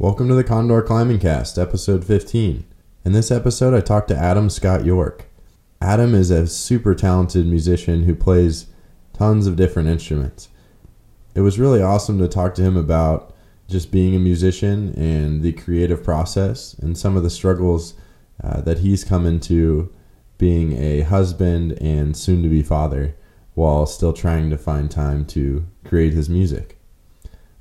[0.00, 2.64] Welcome to the Condor Climbing Cast, episode 15.
[3.04, 5.24] In this episode, I talked to Adam Scott York.
[5.82, 8.66] Adam is a super talented musician who plays
[9.12, 10.50] tons of different instruments.
[11.34, 13.34] It was really awesome to talk to him about
[13.66, 17.94] just being a musician and the creative process and some of the struggles
[18.40, 19.92] uh, that he's come into
[20.38, 23.16] being a husband and soon to be father
[23.54, 26.78] while still trying to find time to create his music.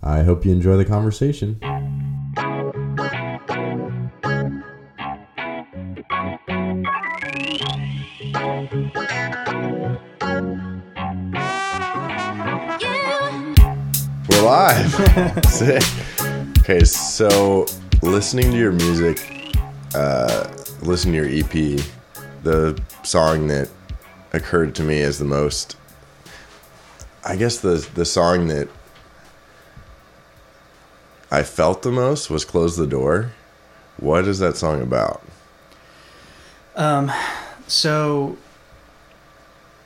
[0.04, 1.60] I hope you enjoy the conversation.
[14.48, 15.46] Live.
[15.50, 15.84] Sick.
[16.60, 17.66] Okay, so
[18.02, 19.54] listening to your music,
[19.94, 20.48] uh,
[20.82, 21.82] listening to your EP,
[22.44, 23.70] the song that
[24.32, 25.76] occurred to me as the most,
[27.26, 28.70] I guess the the song that
[31.30, 33.32] I felt the most was "Close the Door."
[33.98, 35.22] What is that song about?
[36.78, 37.12] Um,
[37.68, 38.38] so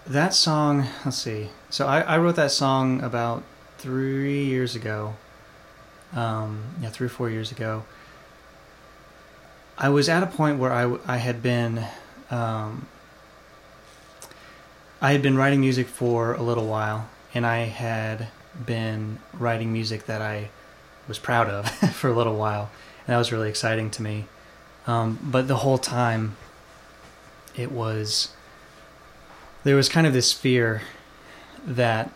[0.05, 1.49] that song, let's see.
[1.71, 3.43] So I, I wrote that song about
[3.81, 5.15] three years ago.
[6.13, 7.83] Um, yeah, three or four years ago.
[9.77, 11.83] I was at a point where I, I had been,
[12.29, 12.87] um,
[15.01, 18.27] I had been writing music for a little while, and I had
[18.65, 20.49] been writing music that I
[21.07, 24.25] was proud of for a little while, and that was really exciting to me.
[24.85, 26.37] Um, but the whole time,
[27.55, 28.29] it was
[29.63, 30.83] there was kind of this fear
[31.65, 32.11] that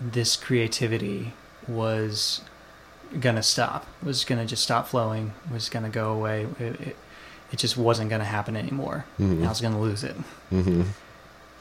[0.00, 1.32] this creativity
[1.68, 2.42] was
[3.20, 6.96] gonna stop was gonna just stop flowing was gonna go away it, it,
[7.52, 9.44] it just wasn't gonna happen anymore Mhm.
[9.44, 10.16] i was gonna lose it
[10.52, 10.82] Mm-hmm.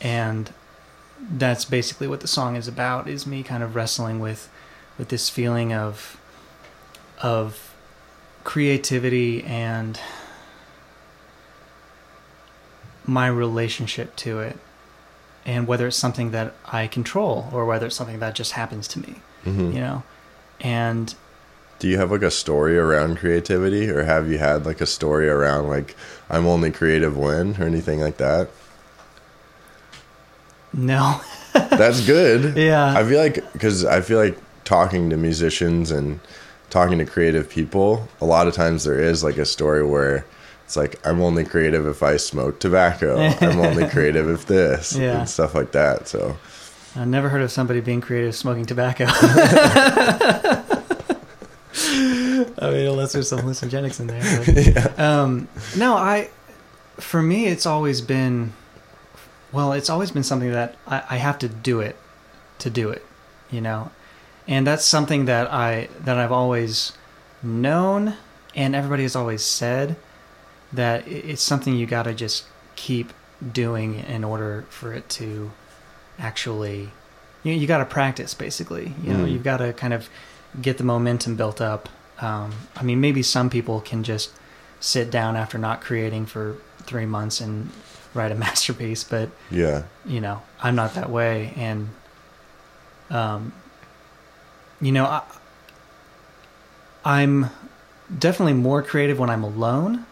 [0.01, 0.51] and
[1.31, 4.49] that's basically what the song is about is me kind of wrestling with
[4.97, 6.17] with this feeling of
[7.21, 7.73] of
[8.43, 9.99] creativity and
[13.05, 14.57] my relationship to it
[15.45, 18.99] and whether it's something that I control or whether it's something that just happens to
[18.99, 19.71] me Mm-hmm.
[19.73, 20.03] you know
[20.61, 21.13] and
[21.79, 25.29] Do you have like a story around creativity, or have you had like a story
[25.29, 25.95] around like
[26.29, 28.47] I'm only creative when, or anything like that?
[30.73, 31.21] no
[31.53, 32.57] That's good.
[32.57, 36.19] yeah I feel like because I feel like talking to musicians and
[36.69, 40.25] talking to creative people, a lot of times there is like a story where
[40.65, 43.17] it's like I'm only creative if I smoke tobacco.
[43.41, 45.19] I'm only creative if this Yeah.
[45.19, 46.07] and stuff like that.
[46.07, 46.35] So
[46.95, 49.05] I've never heard of somebody being creative smoking tobacco.
[51.77, 54.43] I mean, unless there's some hallucinogenics in there.
[54.45, 54.65] but-
[54.97, 56.29] yeah, Um, no, I,
[56.97, 58.53] for me, it's always been,
[59.51, 61.97] well, it's always been something that I, I have to do it
[62.59, 63.05] to do it,
[63.51, 63.91] you know,
[64.47, 66.93] and that's something that I that I've always
[67.43, 68.13] known,
[68.55, 69.97] and everybody has always said
[70.75, 73.11] that it's something you got to just keep
[73.51, 75.51] doing in order for it to
[76.19, 76.89] actually,
[77.43, 78.93] you know, you got to practice basically.
[79.03, 79.31] You know, Mm.
[79.31, 80.09] you've got to kind of
[80.61, 81.89] get the momentum built up.
[82.19, 84.31] Um, I mean, maybe some people can just
[84.79, 87.69] sit down after not creating for three months and
[88.13, 91.89] write a masterpiece, but yeah, you know, I'm not that way, and
[93.09, 93.51] um,
[94.79, 95.23] you know, I,
[97.03, 97.47] I'm
[98.17, 100.05] definitely more creative when I'm alone.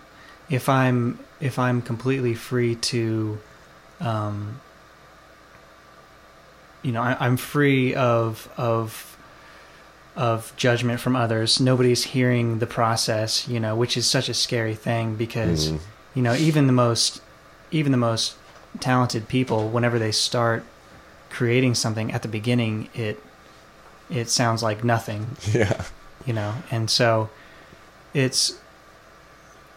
[0.49, 3.39] If I'm if I'm completely free to,
[3.99, 4.59] um,
[6.81, 9.17] you know, I, I'm free of of
[10.15, 11.59] of judgment from others.
[11.59, 15.79] Nobody's hearing the process, you know, which is such a scary thing because Mhm.
[16.13, 17.21] you know even the most
[17.71, 18.35] even the most
[18.79, 20.63] talented people whenever they start
[21.29, 23.21] creating something at the beginning it
[24.09, 25.83] it sounds like nothing yeah,
[26.25, 27.29] you know and so
[28.13, 28.53] it's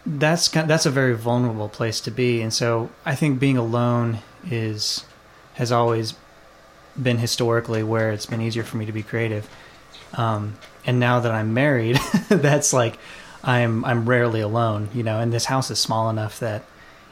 [0.07, 4.19] that's that's a very vulnerable place to be and so i think being alone
[4.49, 5.03] is
[5.55, 6.13] has always
[7.01, 9.49] been historically where it's been easier for me to be creative
[10.13, 12.97] um, and now that i'm married that's like
[13.43, 16.63] i'm i'm rarely alone you know and this house is small enough that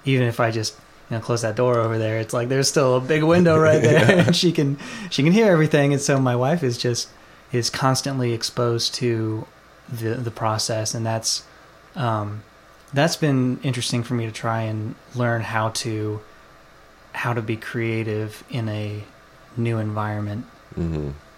[0.06, 0.74] even if i just
[1.09, 3.81] you know close that door over there it's like there's still a big window right
[3.81, 4.25] there Yeah.
[4.27, 4.77] and she can
[5.09, 7.09] she can hear everything and so my wife is just
[7.51, 9.45] is constantly exposed to
[9.92, 11.44] the the process and that's
[11.97, 12.42] um
[12.95, 16.21] that's been interesting for me to try and learn how to
[17.13, 19.03] how to be creative in a
[19.57, 20.45] new environment.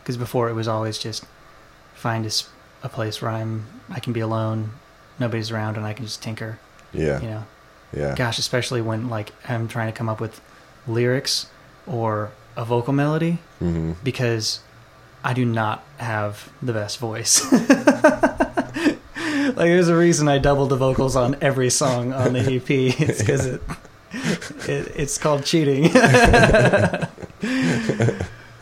[0.01, 1.25] Because before it was always just
[1.93, 2.25] find
[2.83, 4.71] a place where I'm I can be alone
[5.19, 6.59] nobody's around and I can just tinker
[6.93, 7.43] yeah, you know?
[7.95, 10.39] Yeah, gosh especially when like I'm trying to come up with
[10.87, 11.47] lyrics
[11.85, 14.59] or a vocal melody hmm because
[15.23, 17.41] I do not have the best voice.
[19.57, 22.69] like there's a reason I doubled the vocals on every song on the EP.
[22.99, 23.61] It's because it,
[24.67, 25.89] it it's called cheating.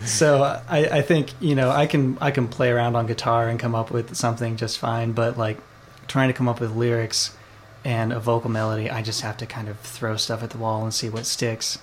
[0.06, 3.60] so I, I think you know I can I can play around on guitar and
[3.60, 5.58] come up with something just fine, but like
[6.08, 7.36] trying to come up with lyrics
[7.84, 10.84] and a vocal melody, I just have to kind of throw stuff at the wall
[10.84, 11.78] and see what sticks.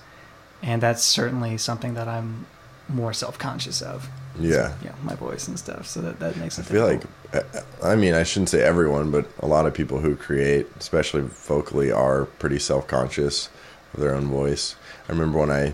[0.61, 2.47] And that's certainly something that I'm
[2.89, 4.09] more self conscious of.
[4.39, 4.73] Yeah.
[4.83, 5.87] Yeah, my voice and stuff.
[5.87, 7.01] So that, that makes it I feel like,
[7.31, 7.65] difficult.
[7.83, 11.21] uh, I mean, I shouldn't say everyone, but a lot of people who create, especially
[11.21, 13.49] vocally, are pretty self conscious
[13.93, 14.75] of their own voice.
[15.07, 15.73] I remember when I,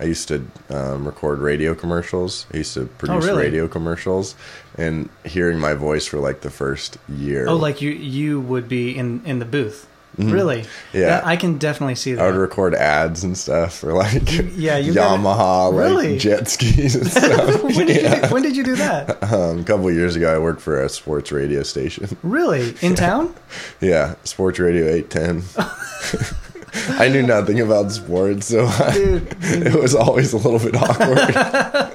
[0.00, 2.46] I used to um, record radio commercials.
[2.52, 3.42] I used to produce Oh, really?
[3.44, 4.34] radio commercials,
[4.78, 7.46] and hearing my voice for like the first year.
[7.48, 9.86] Oh, like you you would be in in the booth.
[10.18, 10.62] Really?
[10.62, 10.98] Mm-hmm.
[10.98, 11.06] Yeah.
[11.06, 12.22] That- I can definitely see that.
[12.22, 16.48] I would record ads and stuff for like Yeah, you've got it- Yamaha, like jet
[16.48, 17.62] skis and stuff.
[17.62, 18.26] when, did you Yeah.
[18.28, 19.22] do, when did you do that?
[19.32, 22.08] Um, a couple of years ago, I worked for a sports radio station.
[22.22, 22.74] Really?
[22.82, 23.34] In town?
[23.80, 26.36] Yeah, Sports Radio 810.
[27.00, 28.92] I knew nothing about sports, so I,
[29.40, 31.92] it was always a little bit awkward.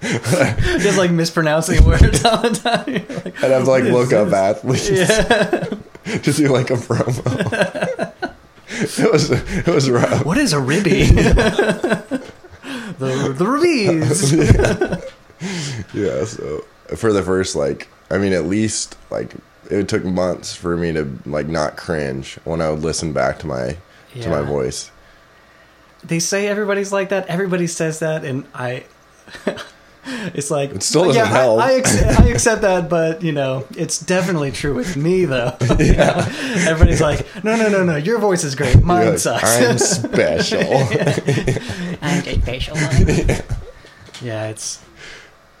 [0.00, 2.92] Just like mispronouncing words all the time.
[3.24, 5.64] Like, I'd have like What is look up athletes yeah.
[6.22, 7.22] to do like a promo.
[8.68, 10.24] it was it was rough.
[10.24, 11.04] What is a ribby?
[11.04, 12.24] the
[12.98, 14.32] the ribbies.
[15.92, 16.64] Yeah, so
[16.96, 19.34] for the first like, I mean, at least like
[19.70, 23.46] it took months for me to like not cringe when I would listen back to
[23.46, 23.76] my
[24.20, 24.90] to my voice.
[26.04, 27.26] They say everybody's like that.
[27.26, 28.84] Everybody says that, and I.
[30.34, 31.60] It's like It still doesn't yeah, help.
[31.60, 35.56] I, I, accept, I accept that, but you know, it's definitely true with me though.
[35.78, 36.26] You know?
[36.66, 39.60] Everybody's like, no, no, no, no, your voice is great, mine You're like, sucks.
[39.60, 39.78] I'm
[40.48, 40.60] special.
[42.02, 42.76] I'm just facial.
[44.20, 44.82] yeah, it's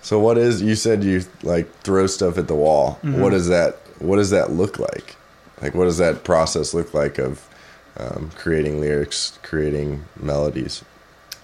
[0.02, 2.98] So what is you said you like throw stuff at the wall.
[3.02, 3.20] Mm-hmm.
[3.20, 5.16] What does that what does that look like?
[5.60, 7.48] Like what does that process look like of
[7.96, 10.84] um, creating lyrics, creating melodies?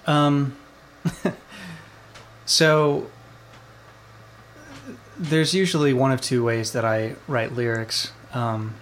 [0.07, 0.55] Um,
[2.45, 3.09] so
[5.17, 8.75] there's usually one of two ways that I write lyrics, um,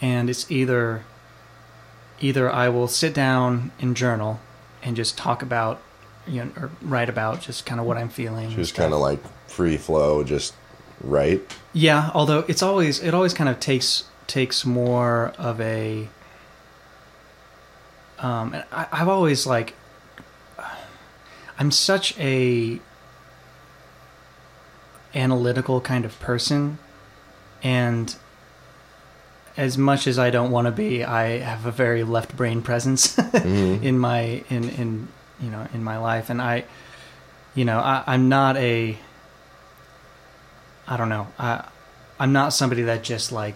[0.00, 1.04] and it's either
[2.20, 4.40] either I will sit down and journal
[4.82, 5.82] and just talk about
[6.26, 9.20] you know or write about just kind of what I'm feeling, Just kind of like
[9.48, 10.54] free flow, just
[11.00, 11.42] write.
[11.72, 16.08] Yeah, although it's always it always kind of takes takes more of a.
[18.18, 19.74] Um, and I, I've always like.
[21.58, 22.80] I'm such a
[25.14, 26.78] analytical kind of person,
[27.62, 28.14] and
[29.56, 33.16] as much as I don't want to be, I have a very left brain presence
[33.16, 33.82] Mhm.
[33.82, 35.08] in my in in
[35.40, 36.64] you know in my life, and I,
[37.54, 38.98] you know, I, I'm not a.
[40.88, 41.28] I don't know.
[41.38, 41.64] I
[42.20, 43.54] I'm not somebody that just like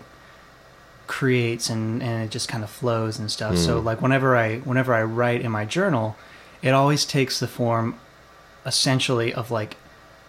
[1.06, 3.56] creates and and it just kind of flows and stuff.
[3.58, 3.84] So Mm.
[3.84, 6.16] like whenever I whenever I write in my journal,
[6.62, 7.94] it always takes the form
[8.66, 9.76] essentially of like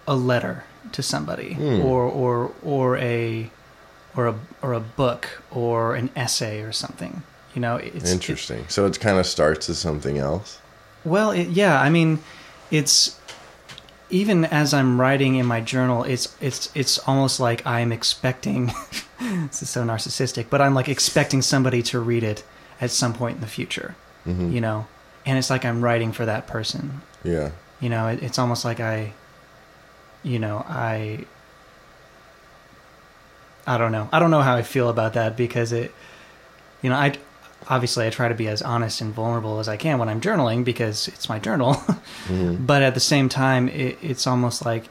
[0.08, 1.84] a letter to somebody Mm.
[1.84, 3.50] or or or a
[4.16, 7.24] or a or a book or an essay or something.
[7.54, 8.66] You know, it's Interesting.
[8.70, 10.60] so it kind of starts as something else.
[11.04, 12.20] well, it, yeah, I mean,
[12.72, 13.20] it's
[14.10, 18.68] even as I'm writing in my journal, it's it's it's almost like I'm expecting.
[19.20, 22.44] this is so narcissistic, but I'm like expecting somebody to read it
[22.80, 24.86] at some point in the future, hmm you know,
[25.26, 27.02] and it's like I'm writing for that person.
[27.24, 27.52] Yeah.
[27.80, 29.14] You know, it, it's almost like I,
[30.24, 31.26] you know, I.
[33.68, 34.10] I don't know.
[34.12, 35.94] I don't know how I feel about that because it,
[36.82, 37.14] you know, I
[37.70, 40.66] obviously I try to be as honest and vulnerable as I can when I'm journaling
[40.66, 41.74] because it's my journal.
[42.26, 44.86] hmm but at the same time, it, it's almost like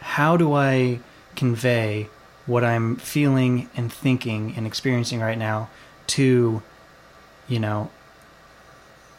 [0.00, 1.00] how do I
[1.36, 2.08] convey
[2.46, 5.68] what I'm feeling and thinking and experiencing right now
[6.08, 6.62] to,
[7.48, 7.90] you know,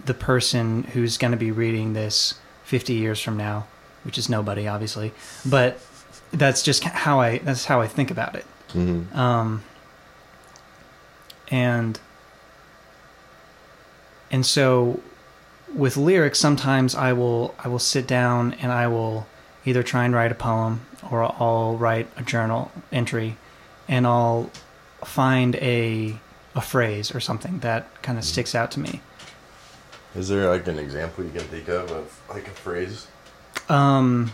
[0.05, 3.67] the person who's going to be reading this 50 years from now,
[4.03, 5.11] which is nobody, obviously,
[5.45, 5.79] but
[6.31, 8.45] that's just how I that's how I think about it.
[8.71, 9.63] hmm Um,
[11.49, 11.99] and
[14.31, 15.01] and so
[15.73, 19.27] with lyrics, sometimes I will I will sit down and I will
[19.65, 23.37] either try and write a poem or I'll write a journal entry,
[23.87, 24.49] and I'll
[25.03, 26.17] find a
[26.55, 29.01] a phrase or something that kind of sticks out to me.
[30.15, 33.07] Is there like an example you can think of of like a phrase?
[33.69, 34.31] Um,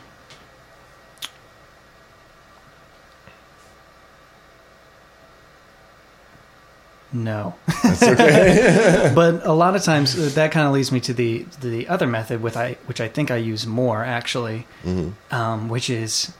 [7.13, 7.55] no.
[7.84, 9.12] That's okay.
[9.15, 12.07] but a lot of times uh, that kind of leads me to the the other
[12.07, 16.34] method with I which I think I use more actually, hmm um, which is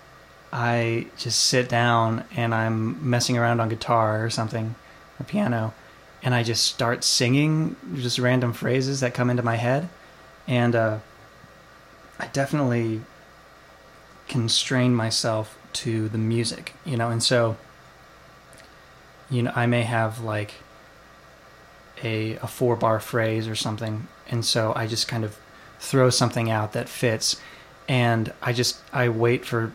[0.51, 4.75] I just sit down and I'm messing around on guitar or something,
[5.20, 5.74] or piano,
[6.28, 9.88] and I just start singing just random phrases that come into my head,
[10.46, 10.98] and uh,
[12.20, 13.00] I definitely
[14.28, 17.56] constrain myself to the music, you know, and so
[19.30, 20.56] you know I may have like
[22.04, 25.38] a a four bar phrase or something, and so I just kind of
[25.80, 27.40] throw something out that fits,
[27.88, 29.72] and I just I wait for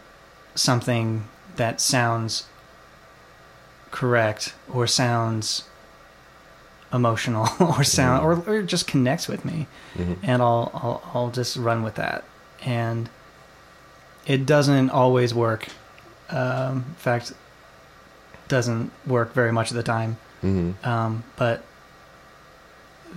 [0.54, 2.46] something that sounds
[3.90, 5.64] correct or sounds
[6.92, 10.16] emotional or sound or, or just connects with me Mhm.
[10.22, 12.24] and I'll, I'll I'll just run with that
[12.64, 13.08] and
[14.26, 15.68] it doesn't always work
[16.30, 17.32] um, in fact
[18.48, 20.74] doesn't work very much of the time Mhm.
[20.86, 21.64] um, but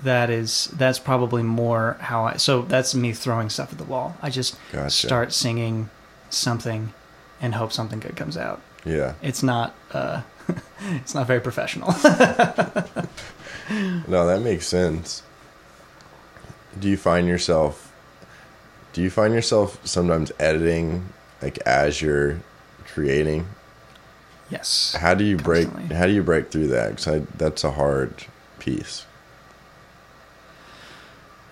[0.04, 4.16] that is that's probably more how I so that's me throwing stuff at the wall
[4.22, 4.90] I just Gotcha.
[5.08, 5.90] start singing
[6.30, 6.94] something
[7.42, 9.14] and hope something good comes out Yeah.
[9.22, 10.22] it's not uh,
[11.02, 11.94] it's not very professional
[14.08, 15.24] No, that makes sense.
[16.80, 17.92] Do you find yourself
[18.94, 21.10] do you find yourself sometimes editing
[21.42, 22.40] like as you're
[22.94, 23.46] creating?
[24.50, 25.96] yes How do you break Constantly.
[25.96, 28.14] how do you break through that cuz that's a hard
[28.60, 29.06] piece.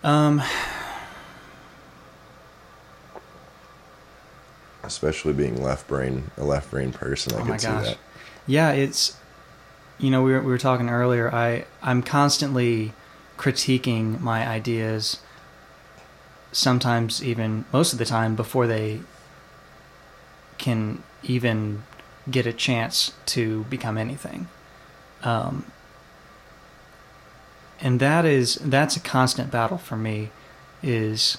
[0.03, 0.41] um
[4.83, 7.85] Especially being left brain a left brain person, I Oh can my see gosh.
[7.85, 7.97] that.
[8.47, 9.15] Yeah, it's
[10.03, 11.33] you know, we were we were talking earlier.
[11.33, 12.91] I I'm constantly
[13.37, 15.19] critiquing my ideas
[16.51, 18.99] sometimes even most of the time before they
[20.57, 21.83] can even
[22.29, 24.49] get a chance to become anything.
[25.23, 25.71] Um
[27.79, 30.31] and that is that's a constant battle for me
[30.81, 31.37] is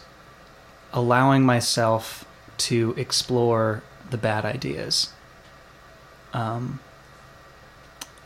[0.90, 2.24] allowing myself
[2.56, 5.10] to explore the bad ideas.
[6.32, 6.80] Um,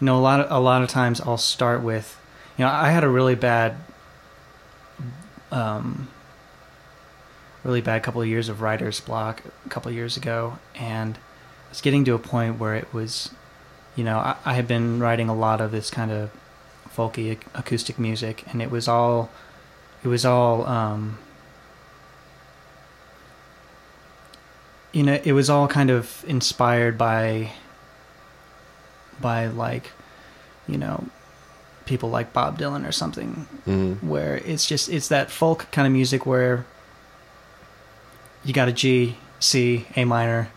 [0.00, 2.18] you know, a lot of a lot of times I'll start with,
[2.56, 3.76] you know, I had a really bad,
[5.50, 6.08] um,
[7.64, 11.70] really bad couple of years of writer's block a couple of years ago, and I
[11.70, 13.30] was getting to a point where it was,
[13.96, 16.30] you know, I, I had been writing a lot of this kind of
[16.94, 19.30] folky ac- acoustic music, and it was all,
[20.04, 21.18] it was all, um,
[24.92, 27.52] you know, it was all kind of inspired by
[29.20, 29.90] by like
[30.66, 31.04] you know
[31.86, 34.02] people like Bob Dylan or something Mhm.
[34.02, 36.66] where it's just it's that folk kind of music where
[38.44, 40.48] you got a G, C, A minor,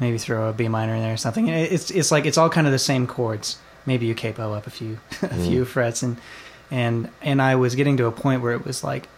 [0.00, 1.48] maybe throw a B minor in there or something.
[1.48, 3.58] It's it's like it's all kind of the same chords.
[3.84, 5.46] Maybe you capo up a few a Mm.
[5.46, 6.16] few frets and
[6.70, 9.08] and and I was getting to a point where it was like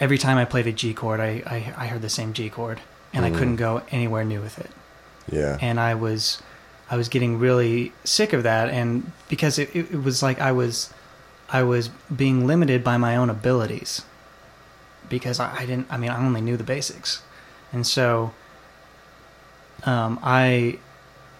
[0.00, 2.80] every time I played a G chord, I I, I heard the same G chord
[3.12, 3.28] and Mm.
[3.34, 4.70] I couldn't go anywhere new with it
[5.30, 5.58] Yeah.
[5.60, 6.42] and I was
[6.90, 8.70] I was getting really sick of that.
[8.70, 10.92] And because it, it, it was like I was
[11.50, 14.02] I was being limited by my own abilities.
[15.08, 17.22] Because I, I didn't I mean I only knew the basics.
[17.72, 18.32] And so
[19.84, 20.78] um, I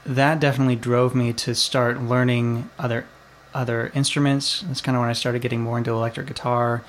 [0.04, 3.06] that definitely drove me to start learning other
[3.54, 4.62] other instruments.
[4.66, 6.84] That's kind of when I started getting more into electric guitar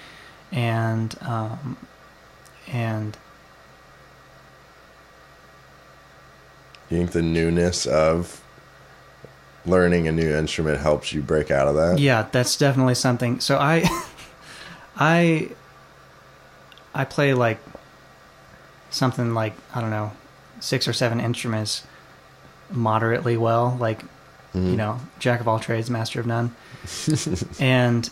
[0.52, 1.78] and um,
[2.68, 3.18] and
[6.90, 8.42] You think the newness of
[9.66, 12.00] learning a new instrument helps you break out of that?
[12.00, 13.40] Yeah, that's definitely something.
[13.40, 13.88] So I,
[14.96, 15.50] I,
[16.94, 17.60] I play like
[18.90, 20.12] something like I don't know,
[20.60, 21.84] six or seven instruments
[22.72, 23.78] moderately well.
[23.80, 24.02] Like
[24.56, 24.72] Mhm.
[24.72, 26.56] you know, jack of all trades, master of none,
[27.60, 28.10] and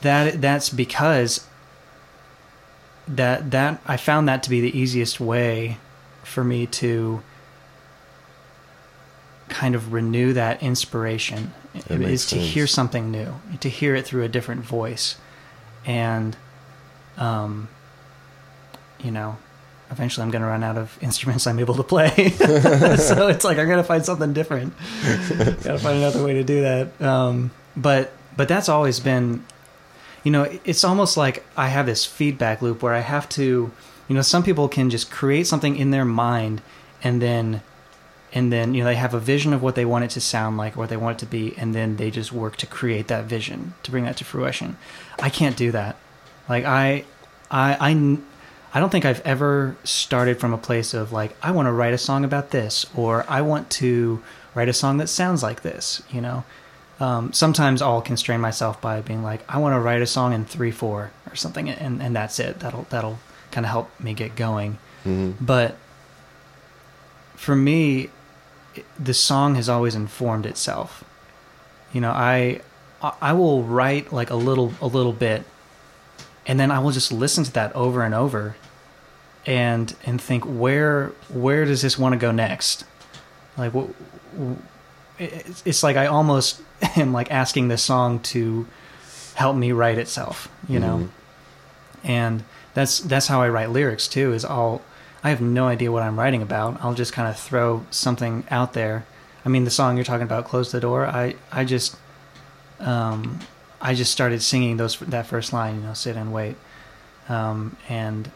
[0.00, 1.46] that that's because
[3.06, 5.76] that that I found that to be the easiest way
[6.24, 7.22] for me to
[9.48, 11.52] kind of renew that inspiration
[11.88, 15.16] That is to hear something new, to hear it through a different voice,
[15.84, 16.36] and
[17.16, 17.68] um,
[19.00, 19.36] you know,
[19.90, 22.30] eventually I'm going to run out of instruments I'm able to play.
[22.30, 24.74] so it's like I'm going to find something different.
[25.02, 27.00] Got to find another way to do that.
[27.00, 29.44] Um, but but that's always been,
[30.24, 33.70] you know, it's almost like I have this feedback loop where I have to,
[34.08, 36.62] you know, some people can just create something in their mind
[37.02, 37.62] and then
[38.38, 40.56] and then you know they have a vision of what they want it to sound
[40.62, 43.06] like or what they want it to be and then they just work to create
[43.08, 44.76] that vision to bring that to fruition.
[45.18, 45.96] I can't do that.
[46.48, 47.04] Like I,
[47.50, 47.66] I,
[48.74, 51.94] I don't think i've ever started from a place of like i want to write
[51.94, 54.22] a song about this or i want to
[54.54, 56.44] write a song that sounds like this you know?
[57.00, 60.44] Um, sometimes i'll constrain myself by being like i want to write a song in
[60.44, 62.60] 3-4 or something and, and that's it.
[62.60, 63.18] That'll that'll
[63.50, 64.78] kind of help me get going.
[65.04, 65.34] Mhm.
[65.40, 65.70] but
[67.36, 68.10] for me,
[68.98, 71.04] the song has always informed itself.
[71.92, 72.60] You know, I
[73.02, 75.44] I will write like a little a little bit,
[76.46, 78.56] and then I will just listen to that over and over,
[79.46, 82.84] and and think where where does this want to go next?
[83.56, 83.88] Like what?
[85.18, 86.60] It's like I almost
[86.96, 88.66] am like asking this song to
[89.34, 90.48] help me write itself.
[90.68, 91.08] You know Mhm.
[92.04, 92.44] and
[92.74, 94.32] that's that's how I write lyrics too.
[94.32, 94.82] Is I'll
[95.22, 96.78] I have no idea what I'm writing about.
[96.82, 99.04] I'll just kind of throw something out there.
[99.44, 101.96] I mean, the song you're talking about, "Close the Door." I I just
[102.80, 103.40] um,
[103.80, 106.56] I just started singing those that first line, you know, "Sit and wait,"
[107.28, 108.30] um, and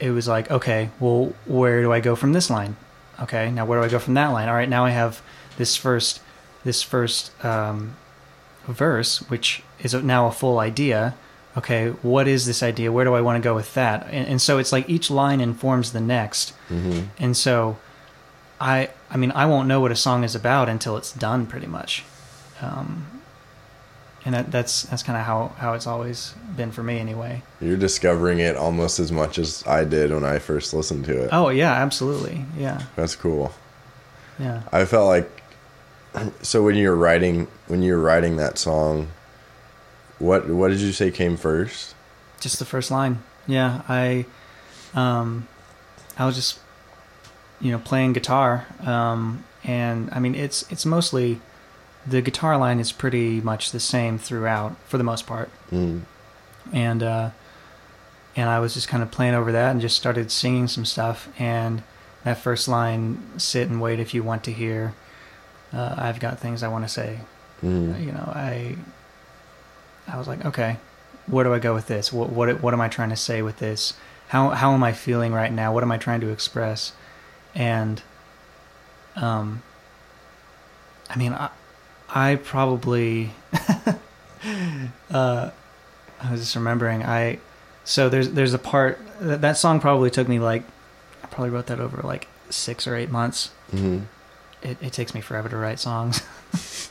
[0.00, 2.76] it was like, okay, well, where do I go from this line?
[3.20, 4.48] Okay, now where do I go from that line?
[4.48, 5.22] All right, now I have
[5.56, 6.20] this first
[6.64, 7.96] this first um,
[8.66, 11.14] verse, which is now a full idea.
[11.56, 12.90] Okay, what is this idea?
[12.90, 14.06] Where do I want to go with that?
[14.10, 16.52] And, and so it's like each line informs the next.
[16.68, 17.08] Mhm.
[17.18, 17.76] And so,
[18.60, 21.66] I I mean I won't know what a song is about until it's done, pretty
[21.68, 22.04] much.
[22.60, 23.06] Um,
[24.24, 27.42] and that, that's that's kind of how how it's always been for me, anyway.
[27.60, 31.28] You're discovering it almost as much as I did when I first listened to it.
[31.30, 33.52] Oh yeah, absolutely, yeah, That's cool.
[34.40, 34.62] yeah.
[34.72, 35.42] I felt like
[36.42, 39.08] so when you're writing when you're writing that song,
[40.18, 41.94] what what did you say came first?
[42.40, 43.22] just the first line.
[43.46, 44.26] Yeah, I,
[44.94, 45.48] um,
[46.18, 46.58] I was just,
[47.58, 51.40] you know, playing guitar, um, and I mean, it's it's mostly
[52.06, 56.02] the guitar line is pretty much the same throughout for the most part, Mm.
[56.72, 57.30] and uh,
[58.36, 61.28] and I was just kind of playing over that and just started singing some stuff,
[61.38, 61.82] and
[62.24, 64.92] that first line, "Sit and wait if you want to hear,"
[65.72, 67.20] uh, I've got things I want to say,
[67.62, 68.04] Mm.
[68.04, 68.76] you know, I
[70.08, 70.76] I was like, okay,
[71.26, 72.12] where do I go with this?
[72.12, 73.94] What what what am I trying to say with this?
[74.28, 75.72] How how am I feeling right now?
[75.72, 76.92] What am I trying to express?
[77.54, 78.02] And
[79.16, 79.62] um
[81.08, 81.50] I mean, I
[82.08, 83.30] I probably
[85.10, 85.50] uh
[86.20, 87.38] I was just remembering I
[87.84, 90.62] so there's there's a part that, that song probably took me like
[91.22, 94.00] I probably wrote that over like 6 or 8 months hmm
[94.64, 96.22] it, it takes me forever to write songs.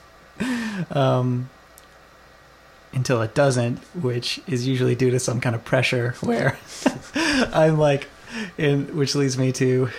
[0.92, 1.50] um,
[2.94, 6.58] until it doesn't, which is usually due to some kind of pressure where
[7.16, 8.08] I'm like,
[8.58, 9.90] in, which leads me to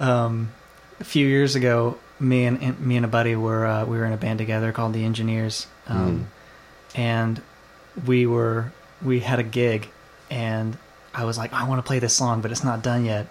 [0.00, 0.52] um,
[1.00, 4.12] a few years ago, me and, me and a buddy were uh, we were in
[4.12, 6.28] a band together called the Engineers, um,
[6.94, 7.42] and
[8.06, 9.88] we were we had a gig,
[10.30, 10.78] and
[11.14, 13.26] I was like, I want to play this song, but it's not done yet,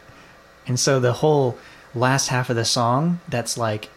[0.67, 1.57] and so the whole
[1.95, 3.89] last half of the song that's like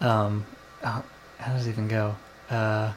[0.00, 0.46] um
[0.82, 1.02] uh,
[1.38, 2.16] how does it even go
[2.50, 2.92] uh,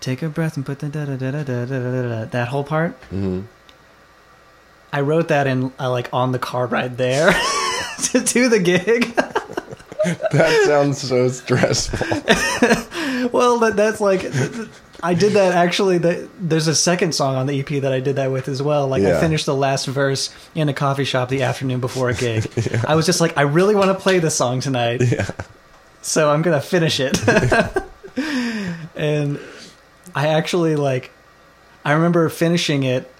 [0.00, 2.64] take a breath and put the da da da da da da da that whole
[2.64, 2.98] part.
[3.10, 3.42] Mm-hmm.
[4.92, 7.32] I wrote that in uh, like on the car right there
[8.04, 9.14] to do the gig.
[10.32, 12.06] that sounds so stressful.
[13.32, 14.24] well, that, that's like
[15.02, 15.98] I did that actually.
[15.98, 18.86] That there's a second song on the EP that I did that with as well.
[18.86, 19.18] Like yeah.
[19.18, 22.50] I finished the last verse in a coffee shop the afternoon before a gig.
[22.56, 22.84] yeah.
[22.86, 25.02] I was just like, I really want to play this song tonight.
[25.02, 25.28] Yeah.
[26.02, 27.18] So I'm gonna finish it
[28.96, 29.38] and
[30.14, 31.10] I actually like,
[31.84, 33.10] I remember finishing it.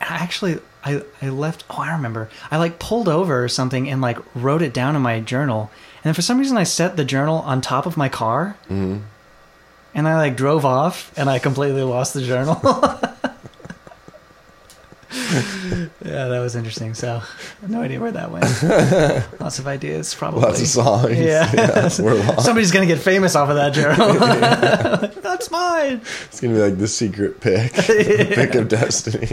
[0.00, 1.64] I actually, I I left.
[1.70, 2.28] Oh, I remember.
[2.50, 5.70] I like pulled over or something and like wrote it down in my journal.
[5.98, 8.56] And then for some reason, I set the journal on top of my car.
[8.68, 8.98] hmm
[9.94, 12.60] And I like drove off, and I completely lost the journal.
[15.12, 15.88] yeah,
[16.28, 16.94] that was interesting.
[16.94, 17.22] So,
[17.66, 18.44] no idea where that went.
[19.40, 20.40] Lots of ideas, probably.
[20.42, 21.18] Lots of songs.
[21.18, 21.50] Yeah.
[22.00, 22.44] we're lost.
[22.46, 24.14] Somebody's gonna get famous off of that journal.
[25.22, 26.00] That's mine.
[26.26, 29.32] It's gonna be like the secret pick, the pick of destiny.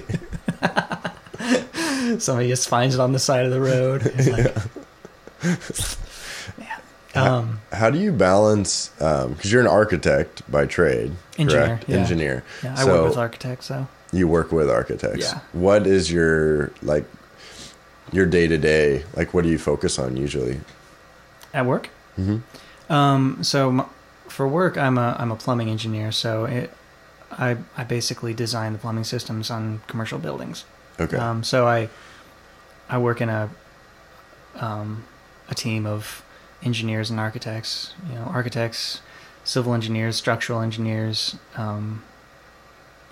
[2.19, 4.03] Somebody just finds it on the side of the road.
[4.27, 4.55] Like,
[6.59, 6.79] yeah.
[7.15, 8.89] Um, How do you balance?
[8.97, 11.85] Because you're an architect by trade, Engineer, correct?
[11.87, 11.97] yeah.
[11.97, 12.43] Engineer.
[12.63, 15.32] yeah, I so work with architects, so you work with architects.
[15.32, 15.39] Yeah.
[15.54, 17.06] What is your like
[18.12, 19.04] your day to day?
[19.15, 20.62] Like, what do you focus on usually?
[21.54, 21.89] at work.
[22.15, 22.38] hmm
[22.89, 23.86] Um, so m-
[24.28, 26.12] for work, I'm a I'm a plumbing engineer.
[26.12, 26.72] So it,
[27.32, 30.65] I I basically design the plumbing systems on commercial buildings.
[31.00, 31.17] Okay.
[31.17, 31.89] Um, so I
[32.89, 33.50] I work in a
[34.56, 35.04] um,
[35.50, 36.24] a team of
[36.63, 37.93] engineers and architects.
[38.10, 39.02] You know, architects,
[39.43, 41.36] civil engineers, structural engineers.
[41.56, 42.04] Um,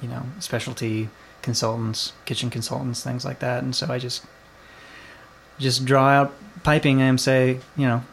[0.01, 1.09] you know, specialty
[1.41, 3.63] consultants, kitchen consultants, things like that.
[3.63, 4.23] And so I just
[5.59, 6.33] just draw out
[6.63, 8.03] piping and say, you know,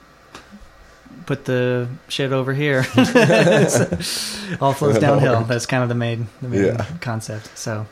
[1.27, 2.85] put the shit over here.
[4.61, 5.43] All flows downhill.
[5.45, 6.87] That's kind of the main the main Yeah.
[7.01, 7.57] concept.
[7.57, 7.87] So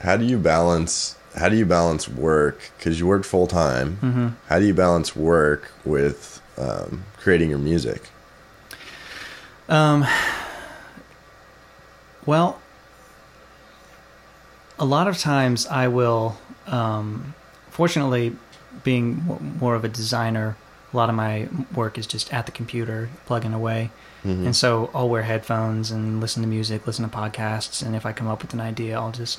[0.00, 2.72] How do you balance how do you balance work?
[2.76, 3.96] Because you work full time.
[3.96, 8.02] hmm How do you balance work with um, creating your music?
[9.68, 10.04] Um,
[12.26, 12.60] well,
[14.80, 17.34] a lot of times I will, um,
[17.70, 18.34] fortunately,
[18.82, 19.22] being
[19.60, 20.56] more of a designer,
[20.92, 23.90] a lot of my work is just at the computer, plugging away.
[24.24, 24.46] Mhm.
[24.46, 28.12] And so I'll wear headphones and listen to music, listen to podcasts, and if I
[28.12, 29.38] come up with an idea, I'll just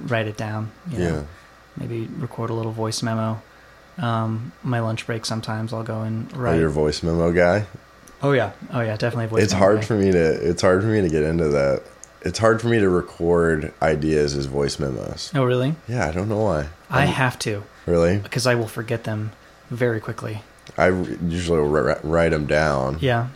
[0.00, 0.70] write it down.
[0.90, 1.04] You know?
[1.04, 1.20] yeah.
[1.76, 3.40] Maybe record a little voice memo.
[3.98, 6.58] Um, my lunch break sometimes I'll go and Are write.
[6.60, 7.64] you a voice memo guy?
[8.22, 9.42] oh yeah, oh yeah, definitely a voice.
[9.44, 9.86] it's memo hard guy.
[9.86, 11.82] for me to it's hard for me to get into that.
[12.22, 15.30] It's hard for me to record ideas as voice memos.
[15.34, 15.74] Oh really?
[15.86, 16.66] Yeah, I don't know why.
[16.90, 18.18] I I'm- have to really.
[18.18, 19.32] because I will forget them
[19.70, 20.42] very quickly.
[20.76, 21.60] I usually
[22.02, 22.98] write them down.
[23.00, 23.28] Yeah,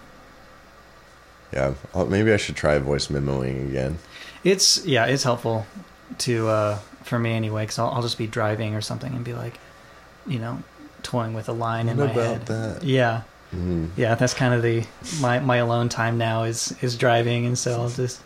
[1.52, 3.98] Yeah, I'll- maybe I should try voice memoing again.
[4.44, 5.66] it's yeah, it's helpful
[6.18, 9.34] to uh, for me anyway because I'll, I'll just be driving or something and be
[9.34, 9.58] like,
[10.26, 10.62] you know,
[11.02, 12.46] toying with a line in What my about head.
[12.46, 12.82] that?
[12.84, 13.22] Yeah,
[13.54, 13.90] Mhm.
[13.96, 14.84] yeah, that's kind of the
[15.20, 18.20] my my alone time now is is driving, and so I'll just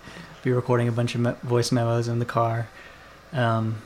[0.46, 2.68] be recording a bunch of me- voice memos in the car.
[3.32, 3.82] Um,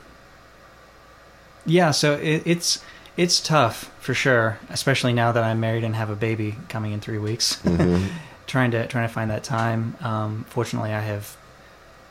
[1.65, 2.83] yeah, so it, it's
[3.17, 6.99] it's tough for sure, especially now that I'm married and have a baby coming in
[6.99, 7.55] three weeks.
[7.63, 8.07] Mhm.
[8.47, 9.95] trying to trying to find that time.
[10.01, 11.35] Um, fortunately, I have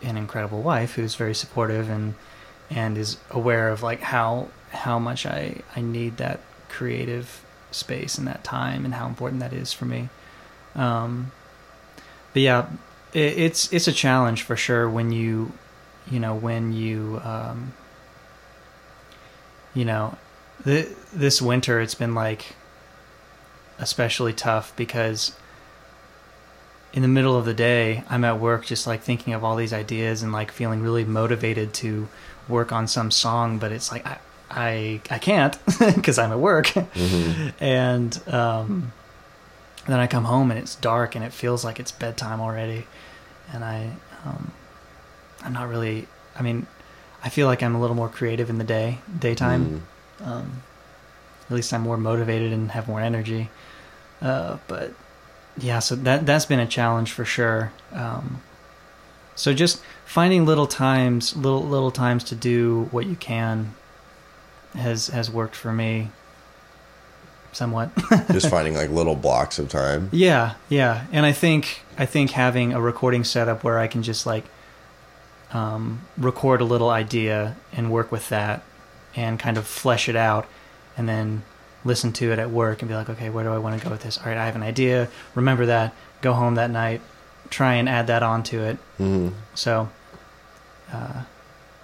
[0.02, 2.14] an incredible wife who's very supportive and
[2.70, 8.26] and is aware of like how how much I I need that creative space and
[8.26, 10.08] that time and how important that is for me.
[10.74, 11.30] Um,
[12.32, 12.66] but yeah,
[13.12, 15.53] it's it's a challenge for sure when you
[16.11, 17.73] you know when you um,
[19.75, 20.16] you know
[20.64, 22.55] th- this winter it's been like
[23.79, 25.35] especially tough because
[26.92, 29.73] in the middle of the day i'm at work just like thinking of all these
[29.73, 32.09] ideas and like feeling really motivated to
[32.49, 34.18] work on some song but it's like i
[34.51, 35.57] i, I can't
[35.94, 37.53] because i'm at work Mhm.
[37.61, 38.92] and um,
[39.92, 42.87] then i come home and it's dark and it feels like it's bedtime already
[43.53, 43.90] and i
[44.24, 44.53] um,
[45.42, 46.66] i'm not really i mean
[47.24, 49.83] i feel like i'm a little more creative in the day daytime
[50.20, 50.26] Mhm.
[50.26, 50.62] um,
[51.48, 53.50] at least I'm more motivated and have more energy.
[54.22, 54.92] Uh, but
[55.59, 57.72] yeah, so that that's been a challenge for sure.
[57.92, 58.40] Um,
[59.35, 63.74] so just finding little times, little little times to do what you can,
[64.76, 66.11] has has worked for me.
[67.52, 67.90] Somewhat.
[68.32, 70.08] Just finding like little blocks of time.
[70.12, 74.24] Yeah, yeah, and I think I think having a recording setup where I can just
[74.24, 74.44] like
[75.52, 78.62] um, record a little idea and work with that,
[79.16, 80.46] and kind of flesh it out,
[80.96, 81.42] and then
[81.84, 83.90] listen to it at work and be like, okay, where do I want to go
[83.90, 84.18] with this?
[84.18, 85.08] All right, I have an idea.
[85.34, 85.92] Remember that.
[86.20, 87.00] Go home that night.
[87.48, 88.76] Try and add that onto it.
[88.98, 89.32] Mhm.
[89.54, 89.88] So,
[90.92, 91.22] uh,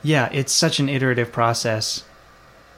[0.03, 2.05] yeah, it's such an iterative process,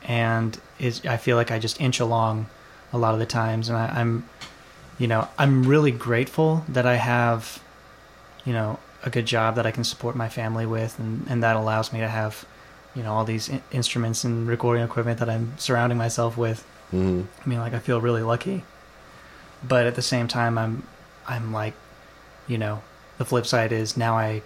[0.04, 2.46] and it's, I feel like I just inch along
[2.92, 4.28] a lot of the times, and I, I'm,
[4.98, 7.62] you know, I'm really grateful that I have,
[8.44, 11.56] you know, a good job that I can support my family with, and, and that
[11.56, 12.44] allows me to have,
[12.94, 16.66] you know, all these in- instruments and recording equipment that I'm surrounding myself with.
[16.92, 17.26] Mhm.
[17.44, 18.64] I mean, like I feel really lucky,
[19.66, 20.82] but at the same time, I'm,
[21.26, 21.74] I'm like,
[22.46, 22.82] you know,
[23.18, 24.42] the flip side is now I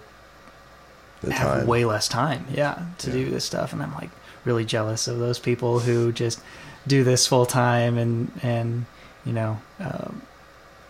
[1.31, 3.13] have way less time, yeah, to Yeah.
[3.13, 4.09] do this stuff, and I'm like
[4.43, 6.41] really jealous of those people who just
[6.87, 8.85] do this full time and and
[9.25, 10.21] you know um,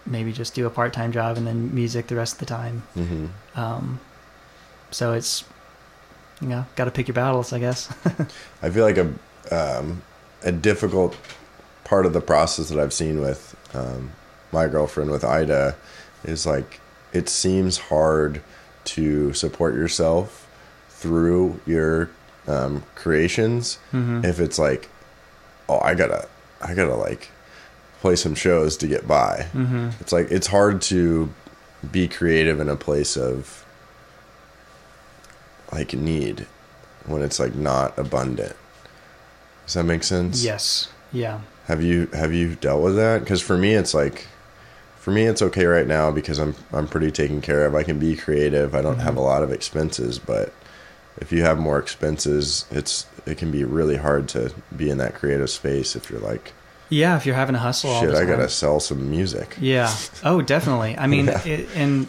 [0.05, 2.83] maybe just do a part time job and then music the rest of the time.
[2.95, 3.29] Mhm.
[3.55, 3.99] Um,
[4.91, 5.43] so it's
[6.41, 7.89] you know got to pick your battles, I guess.
[8.61, 9.13] I feel like a
[9.51, 10.01] um,
[10.43, 11.15] a difficult
[11.83, 14.11] part of the process that I've seen with um,
[14.51, 15.75] my girlfriend with Ida
[16.23, 16.79] is like
[17.11, 18.41] it seems hard
[18.85, 20.47] to support yourself
[20.89, 22.09] through your
[22.47, 24.89] um, creations hmm if it's like
[25.69, 26.27] oh I gotta
[26.61, 27.29] I gotta like
[28.01, 29.43] play some shows to get by.
[29.53, 31.29] hmm It's like it's hard to
[31.91, 33.65] be creative in a place of
[35.71, 36.45] like need
[37.05, 38.55] when it's like not abundant.
[39.65, 40.43] Does that make sense?
[40.43, 40.89] Yes.
[41.11, 41.41] Yeah.
[41.65, 43.21] Have you have you dealt with that?
[43.21, 44.27] Because for me, it's like
[44.97, 47.75] for me, it's okay right now because I'm I'm pretty taken care of.
[47.75, 48.75] I can be creative.
[48.75, 49.17] I don't have Mhm.
[49.17, 50.53] a lot of expenses, but
[51.23, 55.15] if you have more expenses, it's it can be really hard to be in that
[55.15, 56.51] creative space if you're like,
[56.89, 57.15] Yeah.
[57.15, 59.55] If you're having to hustle all shit, I gotta sell some music.
[59.59, 59.89] Yeah.
[60.23, 60.97] Oh, definitely.
[60.97, 61.45] I mean, Yeah.
[61.45, 62.07] it, and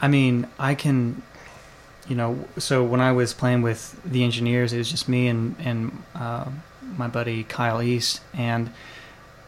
[0.00, 1.22] I mean, I can,
[2.08, 2.38] you know.
[2.58, 6.44] So when I was playing with the engineers, it was just me and and uh,
[6.96, 8.70] my buddy Kyle East, and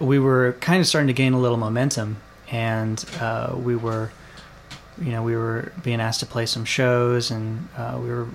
[0.01, 2.17] we were kind of starting to gain a little momentum,
[2.51, 4.11] and uh, we were,
[5.01, 8.27] you know, we were being asked to play some shows, and uh, we were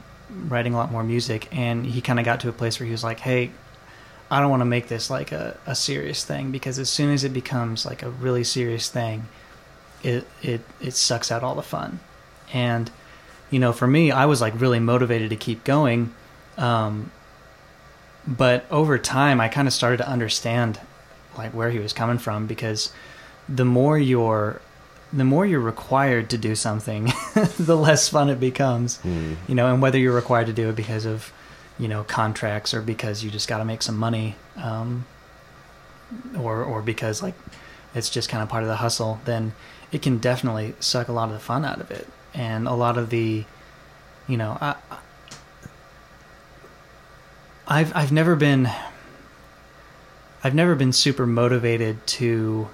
[0.48, 2.92] writing a lot more music, and he kind of got to a place where he
[2.92, 3.52] was like, "Hey,
[4.30, 7.24] I don't want to make this like a, a serious thing because as soon as
[7.24, 9.28] it becomes like a really serious thing,
[10.04, 12.00] it it it sucks out all the fun."
[12.54, 12.92] And
[13.50, 16.14] you know, for me, I was like really motivated to keep going.
[16.58, 17.12] Um,
[18.28, 20.80] but over time, I kind of started to understand
[21.38, 22.92] like where he was coming from because
[23.48, 24.62] the more you're
[25.16, 27.06] the more you're required to do something,
[27.60, 28.98] the less fun it becomes.
[29.00, 29.38] Mm.
[29.48, 31.32] You know, and whether you're required to do it because of
[31.80, 35.06] you know contracts or because you just got to make some money, um,
[36.38, 37.36] or or because like
[37.94, 39.54] it's just kind of part of the hustle, then
[39.92, 42.98] it can definitely suck a lot of the fun out of it and a lot
[42.98, 43.46] of the,
[44.28, 44.76] you know, I,
[47.68, 48.70] I've I've never been
[50.44, 52.68] I've never been super motivated to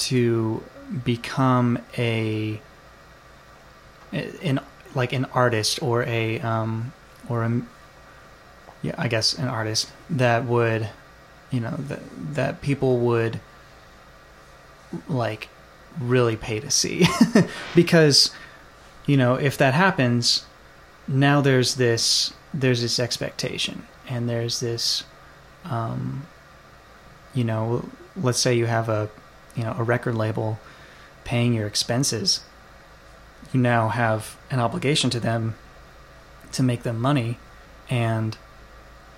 [0.00, 0.62] to
[1.04, 2.60] become a
[4.12, 4.60] an
[4.94, 6.92] like an artist or a um
[7.28, 7.62] or a
[8.82, 10.88] yeah I guess an artist that would
[11.50, 12.00] you know that
[12.34, 13.40] that people would
[15.08, 15.48] like
[16.00, 17.06] really pay to see.
[17.74, 18.30] Because
[19.06, 20.44] you know if that happens
[21.06, 25.04] now there's this there's this expectation and there's this
[25.64, 26.26] um
[27.34, 29.08] you know let's say you have a
[29.56, 30.58] you know a record label
[31.24, 32.40] paying your expenses
[33.52, 35.54] you now have an obligation to them
[36.52, 37.38] to make them money
[37.88, 38.36] and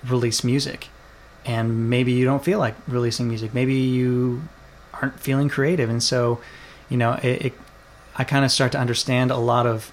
[0.07, 0.89] release music.
[1.45, 3.53] And maybe you don't feel like releasing music.
[3.53, 4.43] Maybe you
[4.93, 5.89] aren't feeling creative.
[5.89, 6.39] And so
[6.89, 7.53] you know it, it
[8.15, 9.91] i kind of start to understand a lot of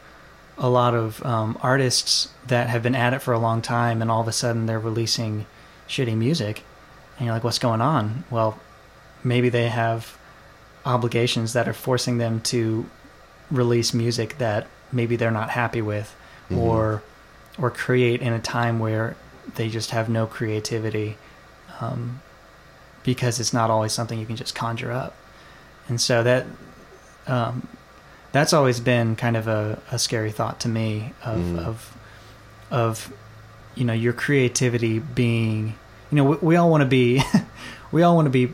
[0.58, 4.10] a lot of um, artists that have been at it for a long time and
[4.10, 5.46] all of a sudden they're releasing
[5.88, 6.62] shitty music.
[7.16, 8.24] And you're like what's going on?
[8.30, 8.58] Well
[9.22, 10.16] maybe they have
[10.84, 12.86] obligations that are forcing them to
[13.50, 16.14] release music that maybe they're not happy with
[16.50, 16.58] Mhm.
[16.58, 17.02] or
[17.58, 19.16] or create in a time where
[19.56, 21.18] they just have no creativity
[21.80, 22.20] um,
[23.02, 25.14] because it's not always something you can just conjure up
[25.88, 26.46] and so that
[27.26, 27.66] um,
[28.32, 31.58] that's always been kind of a, a scary thought to me of, Mhm.
[31.66, 31.96] of
[32.70, 33.12] of
[33.74, 35.74] you know your creativity being
[36.10, 37.22] you know we, we all want to be
[37.92, 38.52] we all want to be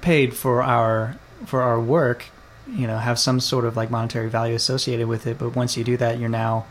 [0.00, 2.24] paid for our for our work
[2.68, 5.84] you know have some sort of like monetary value associated with it but once you
[5.84, 6.64] do that you're now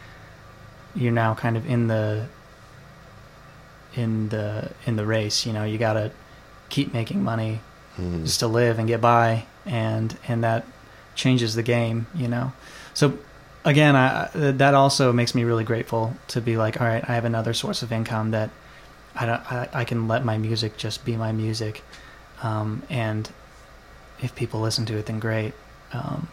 [0.95, 2.25] you're now kind of in the
[3.95, 6.11] in the in the race you know you got to
[6.69, 7.59] keep making money
[7.97, 8.25] Mhm.
[8.25, 10.65] just to live and get by and and that
[11.15, 12.51] changes the game you know
[12.93, 13.17] so
[13.63, 17.13] again I, I- that also makes me really grateful to be like all right I
[17.15, 18.49] have another source of income that
[19.15, 21.83] I don't I, I can let my music just be my music
[22.43, 23.29] um, and
[24.21, 25.53] if people listen to it then great
[25.93, 26.27] um,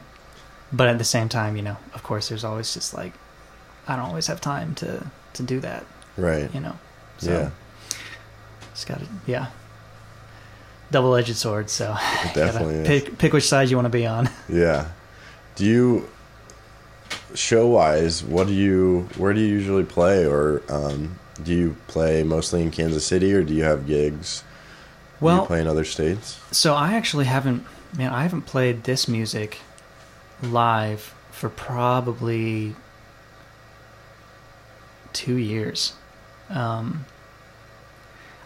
[0.73, 3.13] but at the same time you know of course there's always just like
[3.89, 5.85] I don't always have time to to do that
[6.17, 6.53] Right.
[6.55, 6.77] you know
[7.19, 7.51] so Yeah.
[8.73, 9.47] it's got to yeah
[10.91, 14.29] double-edged sword so It definitely pick pick which side you want to be on.
[14.49, 14.89] Yeah.
[15.57, 16.09] Do you
[17.35, 18.23] show wise?
[18.25, 19.09] What do you?
[19.17, 23.43] Where do you usually play, or um, do you play mostly in Kansas City, or
[23.43, 24.45] do you have gigs?
[25.23, 26.39] Do you Well, play in other states?
[26.51, 27.65] so I actually haven't,
[27.97, 29.59] man, I haven't played this music
[30.43, 32.75] live for probably
[35.13, 35.95] two years.
[36.51, 37.07] Um,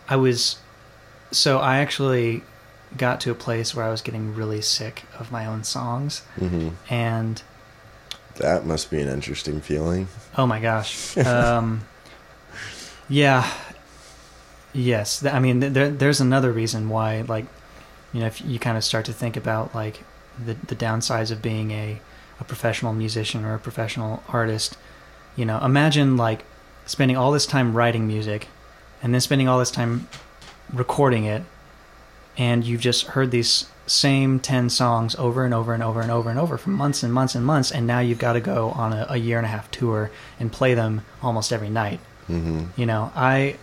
[0.09, 0.57] I was,
[1.31, 2.43] so I actually
[2.97, 6.69] got to a place where I was getting really sick of my own songs, hmm
[6.89, 7.43] and
[8.37, 10.09] That must be an interesting feeling.
[10.37, 11.17] Oh my gosh.
[11.19, 11.83] Um,
[13.09, 13.51] yeah.
[14.77, 15.25] Yes.
[15.25, 17.47] I mean, there, there's another reason why, like,
[18.13, 20.03] you know, if you kind of start to think about like
[20.43, 21.99] the the downsides of being a
[22.39, 24.77] a professional musician or a professional artist,
[25.35, 26.45] you know, imagine like
[26.85, 28.49] spending all this time writing music,
[29.03, 30.09] and then spending all this time
[30.73, 31.43] recording it,
[32.37, 36.29] and you've just heard these same 10 songs over and over and over and over
[36.29, 38.93] and over for months and months and months and now you've got to go on
[38.93, 40.11] a, a year and a half tour
[40.41, 43.55] and play them almost every night hmm you know i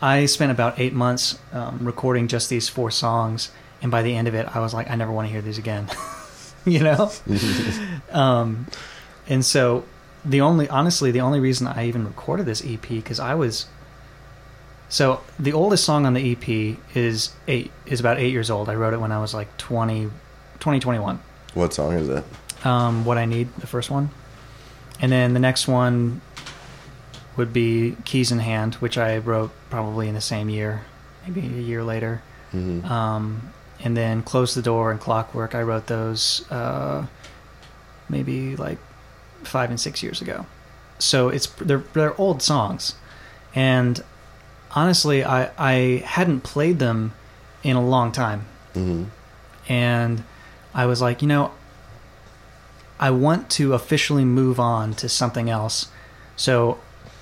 [0.00, 3.50] i spent about eight months um, recording just these four songs
[3.82, 5.58] and by the end of it i was like i never want to hear these
[5.58, 5.88] again
[6.64, 7.10] you know
[8.12, 8.66] um,
[9.28, 9.84] and so
[10.24, 13.66] the only honestly the only reason i even recorded this ep because i was
[14.88, 18.74] so the oldest song on the ep is eight is about eight years old i
[18.74, 20.04] wrote it when i was like 20
[20.60, 21.20] 2021
[21.54, 22.24] What song is it?
[22.64, 24.10] um, what I need, the first one.
[25.00, 26.20] And then the next one
[27.38, 30.82] would be Keys in Hand, which I wrote probably in the same year,
[31.26, 32.20] maybe a year later.
[32.50, 37.06] hmm Um, and then Close the Door and Clockwork, I wrote those uh,
[38.08, 38.78] maybe like
[39.44, 40.46] five and six years ago.
[40.98, 42.96] So it's they're they're old songs,
[43.54, 44.02] and
[44.74, 47.12] honestly, I I hadn't played them
[47.62, 49.04] in a long time, hmm
[49.68, 50.24] and
[50.74, 51.52] I was like, you know,
[52.98, 55.86] I want to officially move on to something else,
[56.36, 56.78] so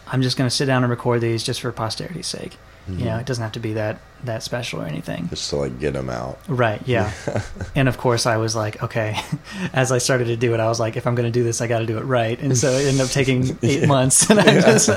[0.08, 2.56] I'm just going to sit down and record these just for posterity's sake.
[2.88, 3.18] You know, mm-hmm.
[3.20, 5.28] it doesn't have to be that that special or anything.
[5.28, 6.38] Just to like get them out.
[6.46, 7.12] Right, yeah.
[7.74, 9.20] and of course, I was like, okay.
[9.72, 11.60] As I started to do it, I was like, if I'm going to do this,
[11.60, 12.38] I got to do it right.
[12.40, 13.86] And so it ended up taking eight Yeah.
[13.86, 14.30] months.
[14.30, 14.88] And I just,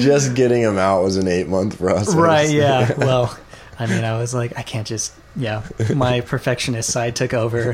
[0.00, 2.14] Just getting them out was an eight month process.
[2.14, 2.92] right, yeah.
[2.96, 3.36] Well,
[3.78, 5.64] I mean, I was like, I can't just, yeah.
[5.96, 7.72] My perfectionist side took over.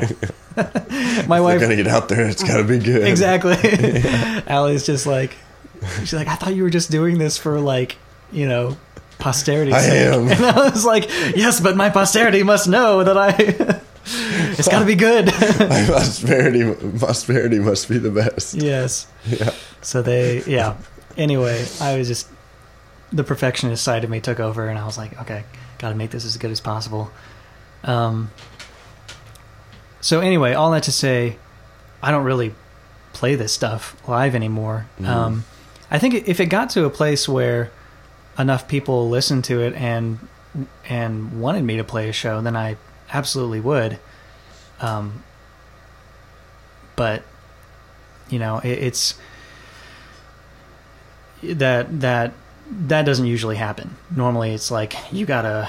[0.56, 2.26] My If wife, gonna get out there.
[2.26, 3.06] It's gotta be good.
[3.06, 3.56] exactly.
[4.46, 5.36] Allie's just like,
[6.00, 7.96] she's like, I thought you were just doing this for like,
[8.32, 8.76] you know,
[9.18, 9.72] posterity.
[9.72, 10.28] I am.
[10.28, 13.30] And I was like, yes, but my posterity must know that I.
[14.58, 15.26] it's got to be good.
[15.58, 18.54] My prosperity, prosperity must be the best.
[18.54, 19.06] yes.
[19.26, 19.52] Yeah.
[19.82, 20.76] So they, yeah.
[21.16, 22.28] Anyway, I was just
[23.12, 25.44] the perfectionist side of me took over, and I was like, okay,
[25.78, 27.10] got to make this as good as possible.
[27.84, 28.30] Um.
[30.00, 31.36] So anyway, all that to say,
[32.02, 32.54] I don't really
[33.12, 34.86] play this stuff live anymore.
[35.00, 35.06] Mhm.
[35.06, 35.44] Um,
[35.90, 37.70] I think if it got to a place where
[38.38, 40.18] enough people listened to it and
[40.88, 42.76] and wanted me to play a show, then I
[43.12, 43.98] absolutely would.
[44.80, 45.22] Um,
[46.96, 47.22] but
[48.28, 49.14] you know, it, it's
[51.42, 52.32] that that
[52.70, 53.96] that doesn't usually happen.
[54.14, 55.68] Normally, it's like you gotta.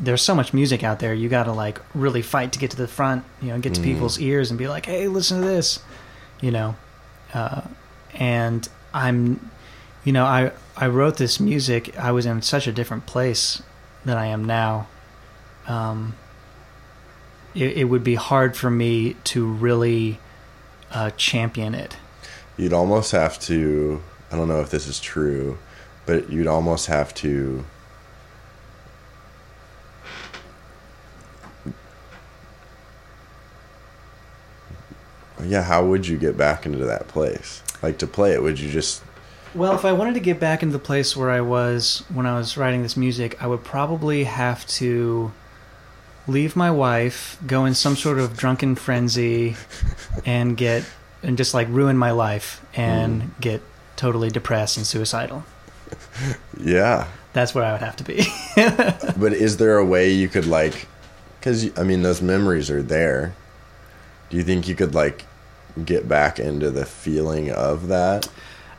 [0.00, 1.14] There's so much music out there.
[1.14, 3.24] You gotta like really fight to get to the front.
[3.40, 3.84] You know, get to Mhm.
[3.84, 5.78] people's ears and be like, "Hey, listen to this,"
[6.40, 6.74] you know.
[7.32, 7.62] Uh,
[8.14, 9.50] and I'm,
[10.04, 11.98] you know, I I wrote this music.
[11.98, 13.62] I was in such a different place
[14.04, 14.88] than I am now.
[15.66, 16.14] Um,
[17.54, 20.18] it, it would be hard for me to really
[20.90, 21.96] uh, champion it.
[22.56, 24.02] You'd almost have to.
[24.30, 25.58] I don't know if this is true,
[26.06, 27.64] but you'd almost have to.
[35.44, 37.62] Yeah, how would you get back into that place?
[37.82, 39.02] Like to play it, would you just
[39.54, 42.36] Well, if I wanted to get back into the place where I was when I
[42.36, 45.32] was writing this music, I would probably have to
[46.26, 49.56] leave my wife, go in some sort of drunken frenzy,
[50.24, 50.84] and get
[51.22, 53.40] and just like ruin my life and mm.
[53.40, 53.62] get
[53.96, 55.44] totally depressed and suicidal.
[56.58, 57.08] Yeah.
[57.32, 58.26] That's where I would have to be.
[59.16, 60.86] But is there a way you could like
[61.40, 63.34] cuz I mean those memories are there.
[64.30, 65.24] Do you think you could like
[65.84, 68.28] get back into the feeling of that?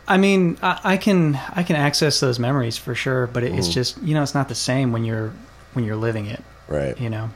[0.08, 3.70] I mean, I, I can I can access those memories for sure, but it, it's
[3.70, 3.74] Mhm.
[3.74, 5.34] just you know it's not the same when you're
[5.74, 6.44] when you're living it.
[6.68, 7.00] Right.
[7.00, 7.30] you know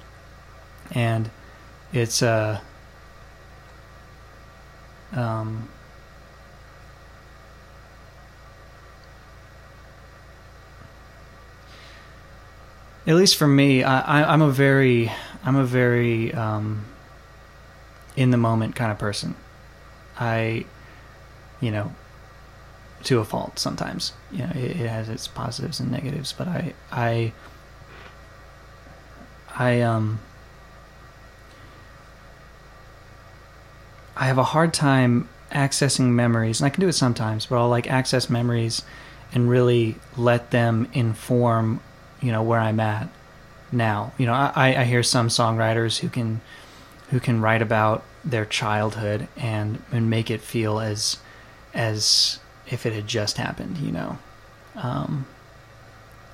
[0.92, 1.30] and
[1.92, 2.60] it's uh
[5.14, 5.68] um
[13.06, 15.12] at least for me I, I i'm a very
[15.44, 16.86] i'm a very um
[18.16, 19.36] in the moment kind of person
[20.20, 20.66] i
[21.62, 21.94] you know
[23.04, 26.74] to a fault sometimes you know it, it has its positives and negatives but i
[26.92, 27.32] i
[29.58, 30.20] I um
[34.16, 37.70] I have a hard time accessing memories, and I can do it sometimes, but I'll
[37.70, 38.84] like access memories
[39.34, 41.82] and really let them inform,
[42.22, 43.10] you know, where I'm at
[43.72, 44.14] now.
[44.18, 46.42] You know, I, I hear some songwriters who can
[47.10, 51.18] who can write about their childhood and and make it feel as
[51.74, 54.18] as if it had just happened, you know.
[54.76, 55.26] Um,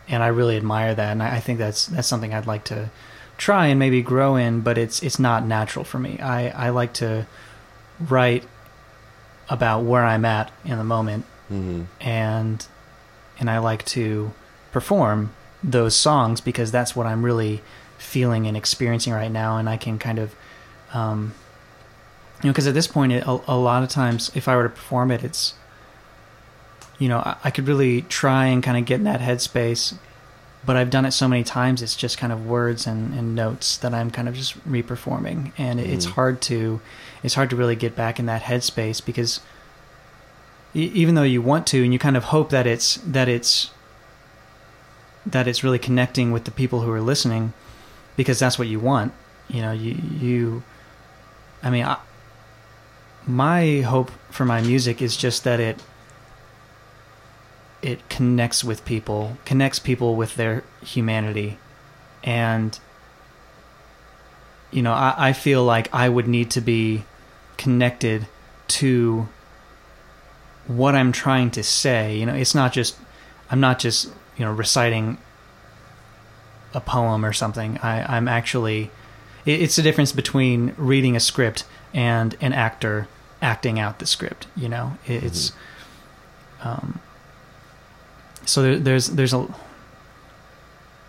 [0.08, 2.89] and I really admire that, and I, I think that's that's something I'd like to
[3.38, 6.19] try and maybe grow in, but it's it's not natural for me.
[6.19, 7.27] I, I like to
[7.99, 8.43] write
[9.49, 12.65] about where I'm at in the moment hmm and
[13.39, 14.32] and I like to
[14.71, 17.62] perform those songs because that's what I'm really
[17.97, 20.34] feeling and experiencing right now and I can kind of
[20.93, 21.34] um
[22.43, 24.63] you know because at this point it, a, a lot of times if I were
[24.63, 25.54] to perform it it's
[27.00, 29.96] you know I, I could really try and kind of get in that headspace
[30.65, 33.75] but I've done it so many times it's just kind of words and, and notes
[33.77, 36.12] that I'm kind of just reperforming and it it's Mhm.
[36.12, 36.79] hard to
[37.23, 39.39] it's hard to really get back in that headspace because
[40.75, 43.71] e- even though you want to and you kind of hope that it's that it's
[45.25, 47.54] that it's really connecting with the people who are listening
[48.17, 49.13] because that's what you want
[49.48, 50.63] you know you you
[51.62, 51.98] i mean I,
[53.26, 55.82] my hope for my music is just that it
[57.82, 61.58] it connects with people connects people with their humanity
[62.24, 62.80] and
[64.71, 67.04] you know I, I feel like i would need to be
[67.58, 68.28] connected
[68.67, 69.28] to
[70.67, 72.17] what I'm trying to say.
[72.17, 72.98] You know, it's not just
[73.50, 74.08] I'm not just
[74.38, 75.17] you know reciting
[76.74, 77.78] a poem or something.
[77.80, 78.92] I, I'm actually
[79.46, 83.08] it's the difference between reading a script and an actor
[83.44, 84.48] acting out the script.
[84.56, 85.52] You know, it, it's
[86.63, 87.00] um,
[88.46, 89.48] so there, there's there's a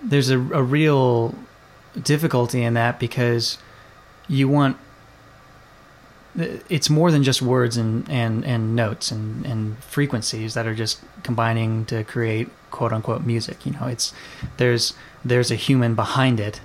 [0.03, 1.35] there's a, a real
[2.01, 3.57] difficulty in that because
[4.29, 4.77] you want
[6.37, 11.01] it's more than just words and, and, and notes and, and frequencies that are just
[11.23, 13.65] combining to create quote unquote music.
[13.65, 14.13] You know, it's
[14.57, 16.61] there's there's a human behind it,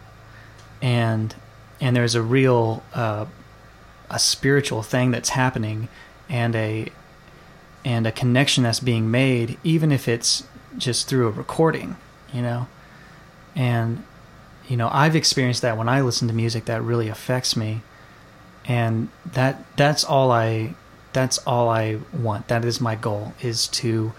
[0.81, 1.35] and
[1.79, 3.25] and there's a real uh,
[4.09, 5.87] a spiritual thing that's happening,
[6.29, 6.89] and a
[7.85, 10.43] and a connection that's being made, even if it's
[10.77, 11.95] just through a recording.
[12.33, 12.67] You know,
[13.55, 14.03] and
[14.67, 17.81] you know I've experienced that when I listen to music that really affects me
[18.69, 20.75] and that that's all I
[21.11, 22.47] that's all I want.
[22.47, 24.13] That is my goal is to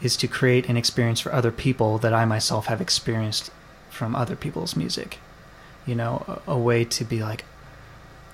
[0.00, 3.50] is to create an experience for other people that I myself have experienced
[3.90, 5.18] from other people's music.
[5.84, 7.44] You know, a, a way to be like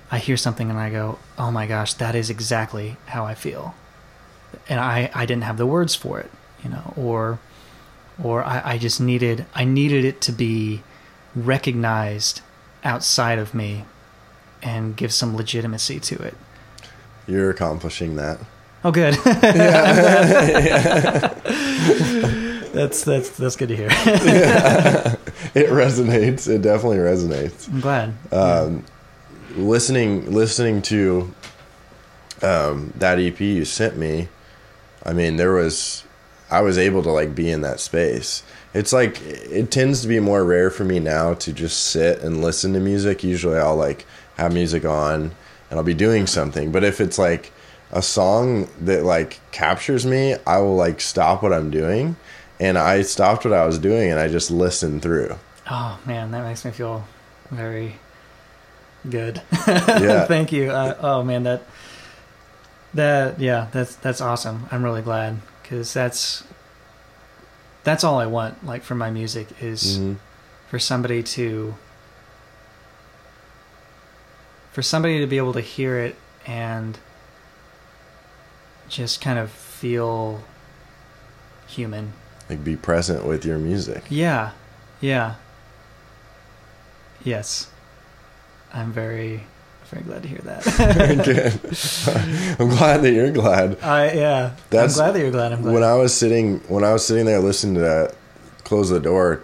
[0.09, 3.75] I hear something and I go, "Oh my gosh, that is exactly how I feel."
[4.69, 6.31] And I I didn't have the words for it,
[6.63, 7.39] you know, or
[8.21, 10.83] or I, I just needed I needed it to be
[11.35, 12.41] recognized
[12.83, 13.85] outside of me
[14.63, 16.35] and give some legitimacy to it.
[17.27, 18.39] You're accomplishing that.
[18.83, 19.15] Oh, good.
[22.73, 23.89] that's that's that's good to hear.
[24.05, 25.15] yeah.
[25.53, 26.47] It resonates.
[26.47, 27.67] It definitely resonates.
[27.67, 28.09] I'm glad.
[28.31, 28.81] Um, yeah.
[29.57, 31.33] Listening, listening to
[32.41, 34.29] um, that EP you sent me.
[35.03, 36.03] I mean, there was,
[36.51, 38.43] I was able to like be in that space.
[38.73, 42.41] It's like it tends to be more rare for me now to just sit and
[42.41, 43.23] listen to music.
[43.23, 44.05] Usually, I'll like
[44.37, 45.31] have music on
[45.69, 46.71] and I'll be doing something.
[46.71, 47.51] But if it's like
[47.91, 52.15] a song that like captures me, I will like stop what I'm doing
[52.59, 55.35] and I stopped what I was doing and I just listened through.
[55.69, 57.05] Oh man, that makes me feel
[57.51, 57.95] very
[59.09, 59.41] good.
[59.67, 60.25] Yeah.
[60.25, 60.71] Thank you.
[60.71, 61.63] Uh, oh man, that
[62.93, 64.67] that yeah, that's that's awesome.
[64.71, 66.43] I'm really glad cuz that's
[67.83, 70.13] that's all I want like for my music is mm-hmm.
[70.69, 71.75] for somebody to
[74.71, 76.99] for somebody to be able to hear it and
[78.89, 80.43] just kind of feel
[81.67, 82.13] human.
[82.49, 84.03] Like be present with your music.
[84.09, 84.51] Yeah.
[85.01, 85.35] Yeah.
[87.23, 87.69] Yes.
[88.77, 89.43] I'm very
[89.85, 90.63] very glad to hear that.
[91.23, 92.59] good.
[92.59, 93.81] I'm glad that you're glad.
[93.81, 94.55] I yeah.
[94.69, 95.53] That's I'm glad that you're glad.
[95.53, 95.73] I'm glad.
[95.73, 98.15] When I was sitting when I was sitting there listening to that
[98.63, 99.43] close the door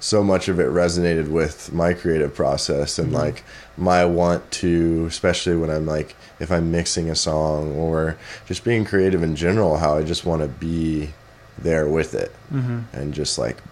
[0.00, 3.16] so much of it resonated with my creative process and mm-hmm.
[3.16, 3.44] like
[3.78, 8.84] my want to especially when i'm like if i'm mixing a song or just being
[8.84, 11.08] creative in general how i just want to be
[11.56, 12.80] there with it mm-hmm.
[12.92, 13.62] and just like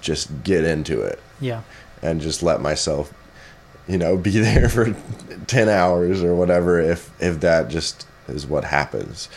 [0.00, 1.62] just get into it yeah
[2.02, 3.12] and just let myself
[3.88, 4.94] you know be there for
[5.46, 9.28] 10 hours or whatever if if that just is what happens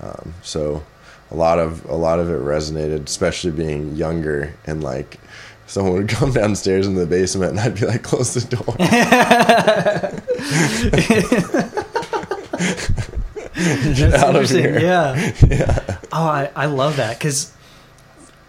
[0.00, 0.84] um, so
[1.30, 5.18] a lot of a lot of it resonated especially being younger and like
[5.66, 8.74] someone would come downstairs in the basement and I'd be like, close the door.
[13.94, 14.78] Get out of here.
[14.78, 15.32] Yeah.
[15.46, 15.98] yeah.
[16.12, 17.54] Oh, I, I love that because,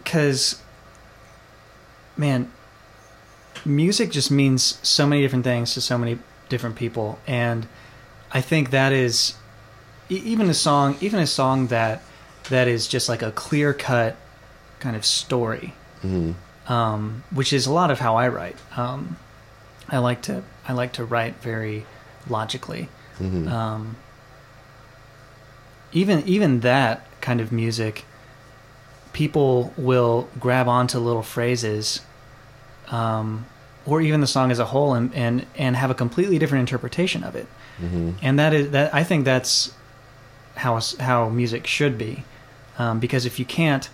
[0.03, 0.61] because,
[2.17, 2.51] man,
[3.65, 7.19] music just means so many different things to so many different people.
[7.27, 7.67] And
[8.31, 9.35] I think that is
[10.09, 12.01] even a song, even a song that,
[12.49, 14.15] that is just like a clear cut
[14.79, 15.73] kind of story.
[15.97, 16.31] Mm-hmm
[16.67, 18.57] um, which is a lot of how I write.
[18.75, 19.17] Um,
[19.89, 21.85] I like to I like to write very
[22.29, 22.89] logically.
[23.19, 23.47] Mm-hmm.
[23.47, 23.95] Um,
[25.93, 28.05] even even that kind of music,
[29.13, 32.01] people will grab onto little phrases,
[32.91, 33.45] um,
[33.85, 37.23] or even the song as a whole, and, and and have a completely different interpretation
[37.23, 37.47] of it.
[37.81, 38.11] Mm-hmm.
[38.21, 39.73] And that is that I think that's
[40.55, 42.23] how how music should be,
[42.77, 43.89] um, because if you can't,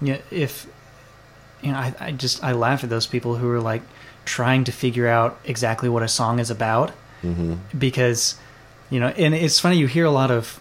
[0.00, 0.66] you know, if
[1.62, 3.82] you know, I, I just I laugh at those people who are like
[4.24, 6.92] trying to figure out exactly what a song is about
[7.22, 7.54] mm-hmm.
[7.76, 8.36] because
[8.90, 10.60] you know, and it's funny you hear a lot of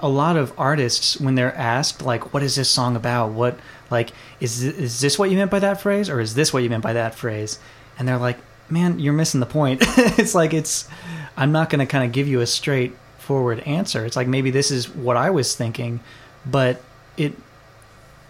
[0.00, 3.58] a lot of artists when they're asked like what is this song about what
[3.90, 4.10] like
[4.40, 6.70] is this, is this what you meant by that phrase or is this what you
[6.70, 7.58] meant by that phrase
[7.98, 8.38] and they're like
[8.68, 9.82] man you're missing the point
[10.18, 10.88] it's like it's
[11.36, 14.70] i'm not going to kind of give you a straightforward answer it's like maybe this
[14.70, 16.00] is what i was thinking
[16.46, 16.80] but
[17.16, 17.34] it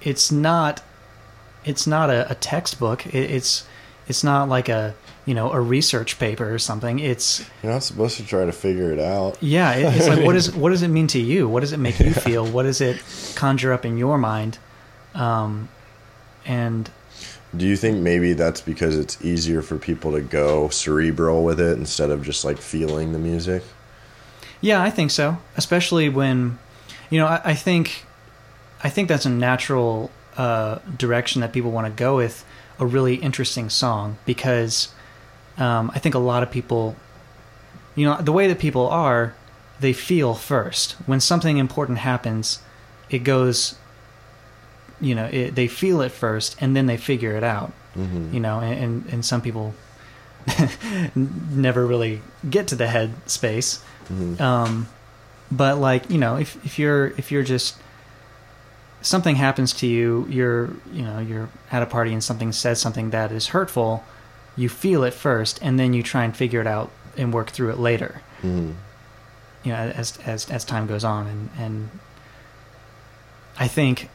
[0.02, 0.82] it's not
[1.64, 3.06] it's not a, a textbook.
[3.06, 3.66] It, it's
[4.06, 4.94] it's not like a
[5.26, 6.98] you know a research paper or something.
[6.98, 9.38] It's You're not supposed to try to figure it out.
[9.42, 11.48] yeah, it, it's like what is what does it mean to you?
[11.48, 12.46] What does it make you feel?
[12.46, 13.02] What does it
[13.34, 14.58] conjure up in your mind?
[15.14, 15.68] Um,
[16.46, 16.90] and
[17.56, 21.76] Do you think maybe that's because it's easier for people to go cerebral with it
[21.78, 23.62] instead of just like feeling the music?
[24.60, 25.38] Yeah, I think so.
[25.56, 26.58] Especially when,
[27.10, 28.04] you know, I, I think,
[28.84, 32.44] I think that's a natural uh, direction that people want to go with
[32.78, 34.92] a really interesting song because
[35.58, 36.94] um, I think a lot of people,
[37.94, 39.34] you know, the way that people are,
[39.80, 40.92] they feel first.
[41.06, 42.62] When something important happens,
[43.10, 43.74] it goes,
[45.00, 47.72] you know, it, they feel it first and then they figure it out.
[47.96, 48.34] Mm-hmm.
[48.34, 49.74] You know, and and, and some people
[51.14, 53.82] never really get to the head space.
[54.04, 54.40] Mm-hmm.
[54.40, 54.88] Um,
[55.50, 57.76] but like you know, if if you're if you're just
[59.02, 63.10] something happens to you, you're you know you're at a party and something says something
[63.10, 64.04] that is hurtful,
[64.56, 67.70] you feel it first, and then you try and figure it out and work through
[67.70, 68.22] it later.
[68.42, 68.72] Mm-hmm.
[69.64, 71.90] You know, as as as time goes on, and and
[73.58, 74.08] I think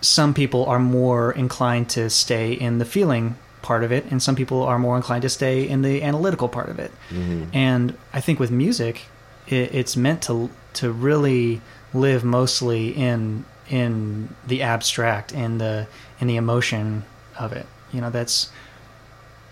[0.00, 4.36] some people are more inclined to stay in the feeling part of it, and some
[4.36, 6.92] people are more inclined to stay in the analytical part of it.
[7.10, 7.44] Mm-hmm.
[7.52, 9.02] And I think with music,
[9.46, 11.60] it, it's meant to to really
[11.92, 15.86] live mostly in in the abstract and the
[16.20, 17.04] in the emotion
[17.38, 17.66] of it.
[17.92, 18.50] You know, that's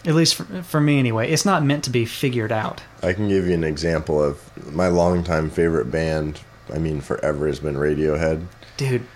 [0.04, 1.30] at least for, for me anyway.
[1.30, 2.82] It's not meant to be figured out.
[3.02, 4.40] I can give you an example of
[4.72, 6.40] my longtime favorite band.
[6.72, 8.46] I mean, forever has been Radiohead.
[8.76, 9.06] dude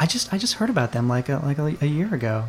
[0.00, 2.46] i just i just heard about them like a, like a, a year ago.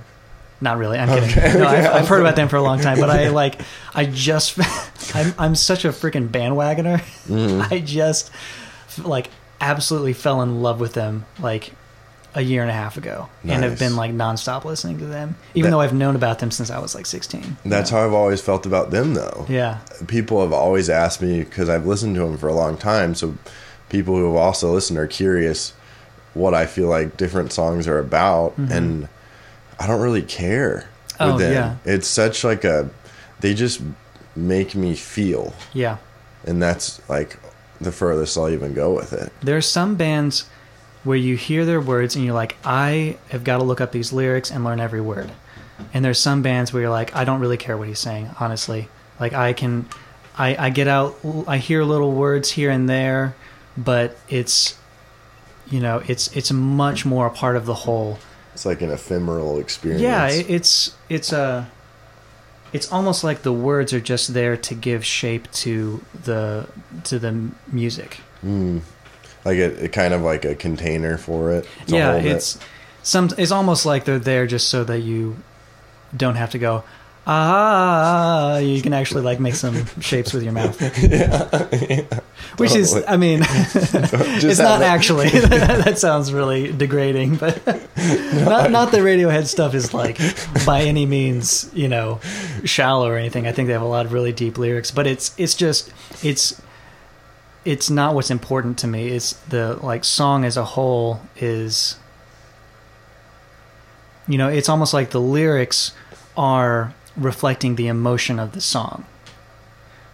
[0.63, 1.59] Not really i'm kidding.
[1.59, 3.61] No I've, I've heard about them for a long time but i like
[3.93, 4.57] i just
[5.15, 6.99] i'm, I'm such a freaking bandwagoner.
[7.27, 7.61] Mm-hmm.
[7.73, 8.31] i just
[9.03, 9.29] like
[9.59, 11.73] absolutely fell in love with them like
[12.33, 15.69] a year and a half ago and have been like nonstop listening to them even
[15.69, 18.39] That- though i've known about them since i was like 16 That's how I've always
[18.41, 19.45] felt about them, though.
[19.49, 19.79] yeah.
[20.07, 23.15] People have always asked me because I've listened to them for a long time.
[23.15, 23.35] So
[23.89, 25.73] people who have also listened are curious
[26.33, 29.07] what I feel like different songs are about, and
[29.79, 30.87] I don't really care.
[31.09, 31.23] Mm-hmm.
[31.23, 31.53] Oh, with them.
[31.53, 31.75] yeah.
[31.85, 32.89] it's such like a
[33.41, 33.81] they just
[34.35, 35.97] make me feel, yeah
[36.45, 37.37] and that's like
[37.79, 39.31] the furthest I'll even go with it.
[39.41, 40.47] There are some bands
[41.03, 44.13] where you hear their words and you're like, I have got to look up these
[44.13, 45.31] lyrics and learn every word.
[45.93, 48.87] And there's some bands where you're like, I don't really care what he's saying, honestly.
[49.19, 49.87] Like I can,
[50.37, 51.17] I, I get out,
[51.47, 53.35] I hear little words here and there,
[53.75, 54.77] but it's,
[55.71, 58.19] you know, it's it's much more a part of the whole.
[58.53, 60.01] It's like an ephemeral experience.
[60.01, 61.71] Yeah, it, it's it's a,
[62.73, 66.67] it's almost like the words are just there to give shape to the
[67.05, 68.19] to the music.
[68.45, 68.81] Mm.
[69.45, 71.67] Like a, a kind of like a container for it.
[71.87, 72.59] yeah, it's
[73.01, 73.29] some.
[73.37, 75.37] It's almost like they're there just so that you
[76.15, 76.83] don't have to go.
[77.27, 82.03] Ah, you can actually like make some shapes with your mouth, Yeah,
[82.57, 85.29] which is, I mean, it's not that- actually.
[85.29, 90.19] that sounds really degrading, but not not the Radiohead stuff is like
[90.65, 92.19] by any means you know
[92.65, 93.45] shallow or anything.
[93.45, 95.93] I think they have a lot of really deep lyrics, but it's it's just
[96.23, 96.59] it's
[97.65, 99.09] it's not what's important to me.
[99.09, 101.97] It's the like song as a whole is
[104.27, 105.91] you know, it's almost like the lyrics
[106.37, 109.05] are reflecting the emotion of the song,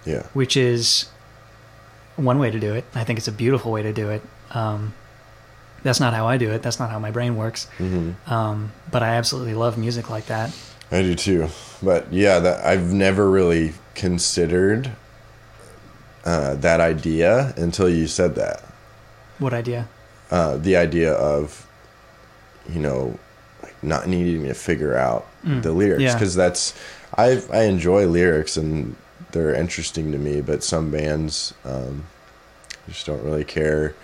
[0.06, 0.24] Yeah.
[0.34, 1.06] which is
[2.16, 2.84] one way to do it.
[2.96, 4.22] I think it's a beautiful way to do it.
[4.52, 4.94] Um,
[5.84, 6.62] that's not how I do it.
[6.64, 7.66] That's not how my brain works.
[7.78, 10.52] hmm Um, but I absolutely love music like that.
[10.92, 11.48] I do too.
[11.84, 14.92] But yeah, that I've never really considered
[16.26, 18.64] uh, that idea until you said that.
[19.40, 19.88] What idea?
[20.32, 21.66] Uh, the idea of,
[22.70, 23.18] you know,
[23.64, 26.14] like not needing to figure out Mm, the lyrics yeah.
[26.14, 26.74] because that's
[27.16, 28.96] I I enjoy lyrics and
[29.32, 30.42] they're interesting to me.
[30.42, 32.06] But some bands um,
[32.88, 33.96] just don't really care.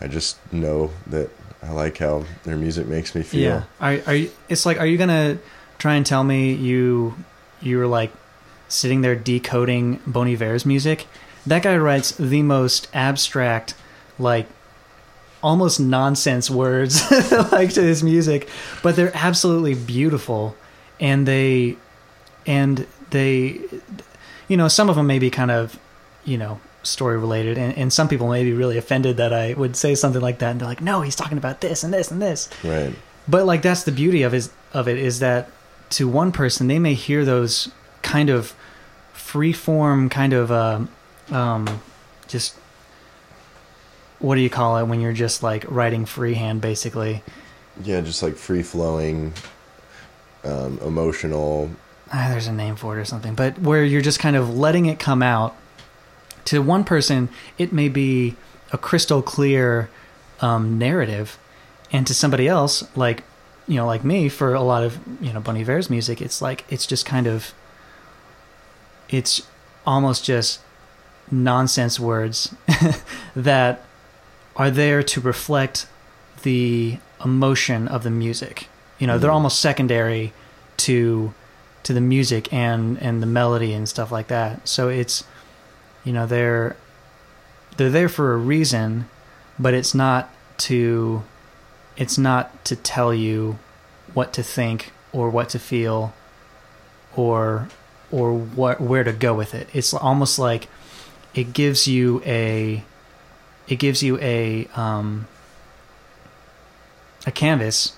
[0.00, 1.30] I just know that
[1.62, 3.40] I like how their music makes me feel.
[3.40, 3.62] Yeah.
[3.80, 4.30] Are are you?
[4.48, 5.38] It's like, are you gonna
[5.78, 7.16] try and tell me you
[7.60, 8.12] you were like
[8.68, 11.06] sitting there decoding Bon Iver's music?
[11.46, 13.74] That guy writes the most abstract,
[14.18, 14.46] like
[15.42, 17.10] almost nonsense words
[17.52, 18.48] like to his music,
[18.82, 20.56] but they're absolutely beautiful,
[20.98, 21.76] and they
[22.50, 23.60] and they,
[24.48, 25.78] you know, some of them may be kind of,
[26.24, 26.60] you know.
[26.82, 30.22] Story related, and, and some people may be really offended that I would say something
[30.22, 32.94] like that, and they're like, "No, he's talking about this and this and this." Right.
[33.28, 35.50] But like that's the beauty of is of it is that
[35.90, 37.70] to one person they may hear those
[38.00, 38.54] kind of
[39.12, 40.80] free form kind of uh,
[41.30, 41.82] um,
[42.28, 42.56] just
[44.18, 47.22] what do you call it when you're just like writing freehand basically
[47.84, 49.34] Yeah, just like free flowing,
[50.44, 51.70] um, emotional,
[52.12, 54.86] ah, there's a name for it or something, but where you're just kind of letting
[54.86, 55.56] it come out.
[56.46, 58.34] To one person, it may be
[58.72, 59.90] a crystal clear
[60.40, 61.38] um, narrative,
[61.92, 63.22] and to somebody else, like
[63.68, 66.64] you know, like me, for a lot of you know Bon Iver's music, it's like
[66.68, 67.52] it's just kind of,
[69.08, 69.42] it's
[69.86, 70.60] almost just
[71.30, 72.54] nonsense words
[73.36, 73.82] that
[74.56, 75.86] are there to reflect
[76.42, 78.68] the emotion of the music.
[78.98, 79.34] You know, they're Mhm.
[79.34, 80.32] almost secondary
[80.78, 81.32] to
[81.82, 84.66] to the music and and the melody and stuff like that.
[84.68, 85.24] So it's
[86.04, 86.76] you know, they're
[87.76, 89.08] they're there for a reason,
[89.58, 91.22] but it's not to
[91.96, 93.58] it's not to tell you
[94.14, 96.12] what to think or what to feel
[97.16, 97.68] or
[98.10, 99.68] or what where to go with it.
[99.72, 100.68] It's almost like
[101.34, 102.82] it gives you a
[103.68, 105.26] it gives you a um
[107.26, 107.96] a canvas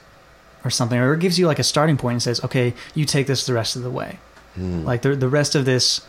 [0.65, 3.27] or something or it gives you like a starting point and says okay you take
[3.27, 4.19] this the rest of the way
[4.59, 4.85] Mm.
[4.85, 6.03] like the the rest of this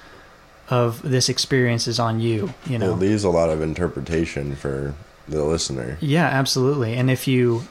[0.69, 4.93] of this experience is on you you know it leaves a lot of interpretation for
[5.29, 5.97] the listener.
[6.01, 7.63] yeah absolutely and if you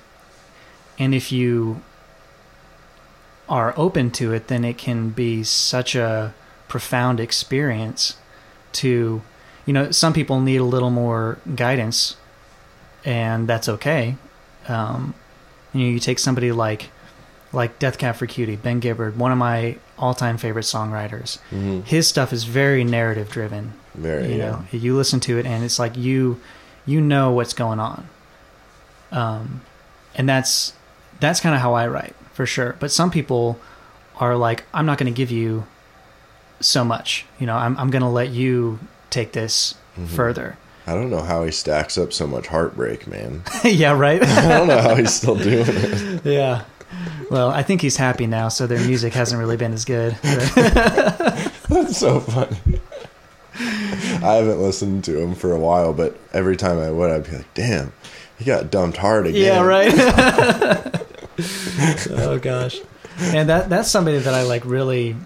[0.98, 1.82] and if you
[3.48, 6.32] are open to it then it can be such a
[6.68, 8.16] profound experience
[8.72, 9.20] to
[9.66, 12.16] you know some people need a little more guidance
[13.04, 14.16] and that's okay
[14.68, 15.12] um,
[15.72, 16.90] you know you take somebody like
[17.52, 21.38] like Death Cab for Cutie Ben Gibbard one of my all-time favorite songwriters.
[21.50, 23.72] Hmm his stuff is very narrative driven.
[23.94, 24.50] Very, you yeah.
[24.50, 26.40] know you listen to it and it's like you
[26.86, 28.08] you know what's going on.
[29.10, 29.60] Um
[30.14, 30.72] and that's
[31.20, 32.76] that's kind of how i write for sure.
[32.80, 33.58] But some people
[34.16, 35.66] are like i'm not going to give you
[36.60, 37.26] so much.
[37.38, 38.78] You know i'm, I'm going to let you
[39.10, 40.08] take this Mhm.
[40.08, 40.56] further
[40.86, 43.42] I don't know how he stacks up so much heartbreak, man.
[43.64, 46.24] yeah right I don't know how he's still doing it.
[46.26, 46.64] yeah
[47.30, 51.96] well i think he's happy now so their music hasn't really been as good That's
[51.96, 52.58] so funny.
[53.54, 57.36] I haven't listened to him for a while, but every time I would, I'd be
[57.38, 57.92] like, "Damn,
[58.38, 59.92] he got dumped hard again." Yeah, right.
[62.10, 62.78] oh gosh,
[63.20, 65.16] and that that's somebody that I like really.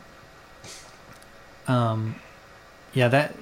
[1.68, 2.14] Um,
[2.94, 3.34] yeah that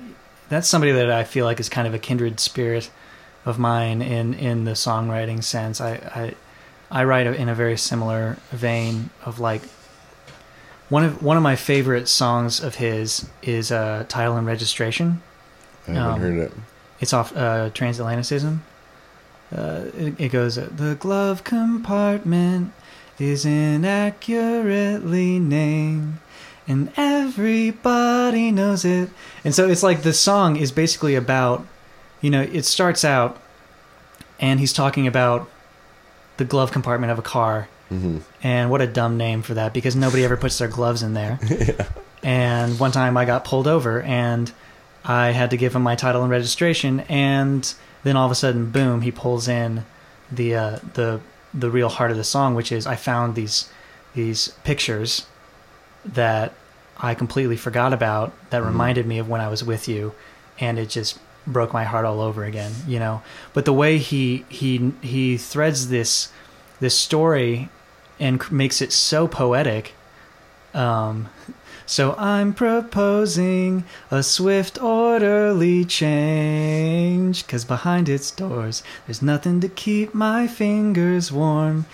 [0.49, 2.91] that's somebody that I feel like is kind of a kindred spirit
[3.47, 5.81] of mine in in the songwriting sense.
[5.81, 6.35] I
[6.91, 9.63] I, I write in a very similar vein of like.
[10.91, 15.23] One of one of my favorite songs of his is uh, "Title and Registration."
[15.89, 16.53] I haven't Um, heard it.
[17.01, 18.59] It's off uh, Transatlanticism.
[19.55, 22.73] Uh, it, it goes, The glove compartment
[23.19, 26.19] is inaccurately named,
[26.67, 29.11] and everybody knows it.
[29.45, 31.67] And so it's like the song is basically about,
[32.21, 33.41] you know, it starts out,
[34.41, 35.49] and he's talking about
[36.37, 37.69] the glove compartment of a car.
[37.89, 41.15] hmm And what a dumb name for that because nobody ever puts their gloves in
[41.15, 41.39] there.
[41.49, 41.89] yeah.
[42.23, 44.51] And one time I got pulled over and
[45.05, 48.71] I had to give him my title and registration and then all of a sudden
[48.71, 49.85] boom he pulls in
[50.33, 51.21] the uh, the
[51.53, 53.71] the real heart of the song which is I found these
[54.15, 55.27] these pictures
[56.05, 56.53] that
[56.99, 58.67] I completely forgot about that Mhm.
[58.67, 60.13] reminded me of when I was with you
[60.59, 63.21] and it just broke my heart all over again you know
[63.53, 66.29] but the way he he he threads this
[66.81, 67.69] this story
[68.19, 69.95] and makes it so poetic
[70.73, 71.29] um
[71.87, 77.47] so I'm proposing a swift, orderly change.
[77.47, 81.85] Cause behind its doors, there's nothing to keep my fingers warm.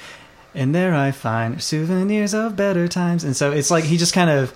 [0.54, 3.22] And there I find souvenirs of better times.
[3.24, 4.54] And so it's like he just kind of.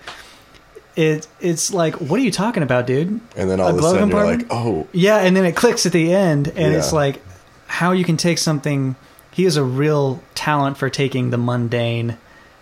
[0.97, 3.21] It, it's like, what are you talking about, dude?
[3.37, 5.87] And then all A of a sudden you're like, "Oh, Yeah, and then it clicks
[5.87, 7.21] at the end, and it's like
[7.67, 8.95] how you can take something.
[9.33, 12.17] He has a real talent for taking the mundane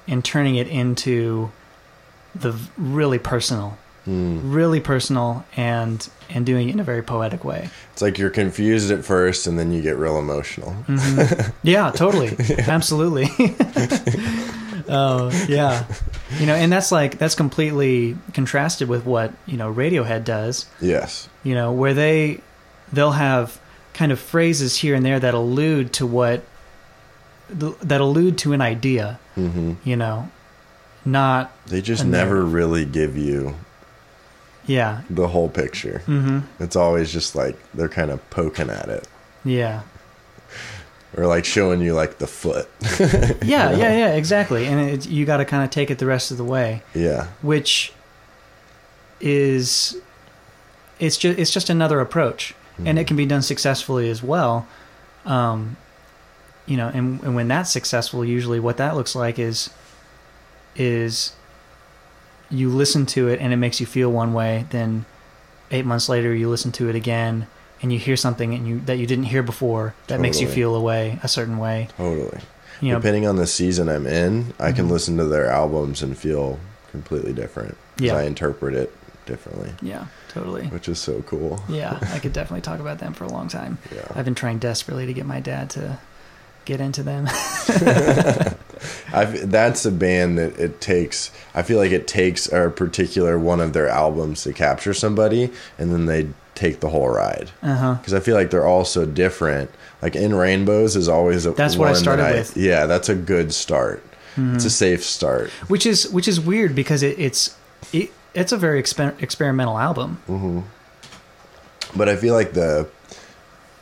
[0.09, 1.53] and turning it into
[2.35, 7.69] the really personal, hmm." really personal, and and doing it in a very poetic way.
[7.93, 11.53] it's like you're confused at first, and then you get real emotional." Mhm.
[11.63, 12.37] yeah, totally,
[12.67, 13.29] absolutely.
[14.89, 15.85] Oh yeah,
[16.39, 20.67] you know, and that's like that's completely contrasted with what you know Radiohead does.
[20.81, 21.29] Yes.
[21.45, 22.41] you know where they
[22.93, 23.61] they'll have
[23.95, 26.43] kind of phrases here and there that allude to what
[27.49, 30.31] that allude to an idea hmm you know
[31.05, 32.53] not They just never narrative.
[32.53, 33.55] really give you
[34.67, 35.03] yeah.
[35.11, 35.99] The whole picture.
[36.07, 39.09] hmm It's always just like they're kind of poking at it,
[39.45, 39.83] yeah.
[41.17, 42.69] Or like showing you like the foot.
[43.43, 43.83] yeah You know?
[43.83, 44.67] yeah yeah exactly.
[44.67, 46.83] And it, you got to kind of take it the rest of the way.
[46.95, 47.27] Yeah.
[47.43, 47.93] which
[49.21, 49.97] is
[50.99, 52.55] it's just it's just another approach.
[52.85, 54.67] And it can be done successfully as well.
[55.25, 55.77] Um
[56.67, 59.69] you know and, and when that's successful usually what that looks like is
[60.77, 61.33] is
[62.53, 65.05] you listen to it and it makes you feel one way, then
[65.71, 67.47] eight months later you listen to it again
[67.81, 70.75] and you hear something and you that you didn't hear before that makes you feel
[70.77, 71.89] a way a certain way.
[71.97, 72.41] Totally.
[72.81, 74.91] You know, Depending on the season I'm in, I can Mhm.
[74.91, 76.59] listen to their albums and feel
[76.91, 77.77] completely different.
[77.99, 78.17] Yeah.
[78.17, 78.93] I interpret it
[79.25, 80.67] differently, yeah, totally.
[80.67, 81.63] which is so cool.
[81.69, 83.79] Yeah, I could definitely talk about them for a long time.
[83.95, 84.03] Yeah.
[84.17, 85.99] I've been trying desperately to get my dad to
[86.65, 87.25] get into them.
[89.13, 91.31] That's a band that it takes.
[91.55, 95.93] I feel like it takes a particular one of their albums to capture somebody, and
[95.93, 97.51] then they take the whole ride.
[97.61, 99.71] Because I feel like they're all so different.
[100.01, 101.53] Like in Rainbows is always a.
[101.53, 102.57] That's what I that started with.
[102.57, 104.03] Yeah, that's a good start.
[104.37, 105.51] It's a safe start.
[105.69, 107.55] Which is which is weird because it, it's
[107.93, 110.17] it, it's a very exper- experimental album.
[110.27, 110.61] hmm
[111.95, 112.89] But I feel like the,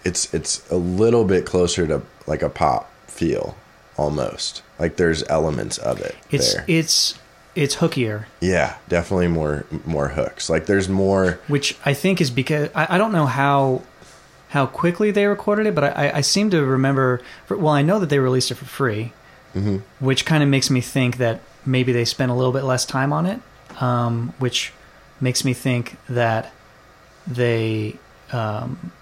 [0.04, 3.56] it's it's a little bit closer to like a pop feel,
[3.98, 4.62] almost.
[4.78, 6.64] Like there's elements of it It's there.
[6.66, 7.18] it's
[7.54, 10.48] it's hookier, yeah, definitely more more hooks.
[10.48, 11.38] Like there's more.
[11.48, 13.82] which I think is because I, I don't know how
[14.50, 17.20] how quickly they recorded it, but I, I- seem to remember.
[17.48, 19.12] Well, I know that they released it for free,
[19.52, 22.86] hmm which kind of makes me think that maybe they spent a little bit less
[22.86, 23.40] time on it,
[23.82, 24.72] um, which
[25.20, 26.52] makes me think that
[27.26, 27.96] they
[28.32, 28.92] um,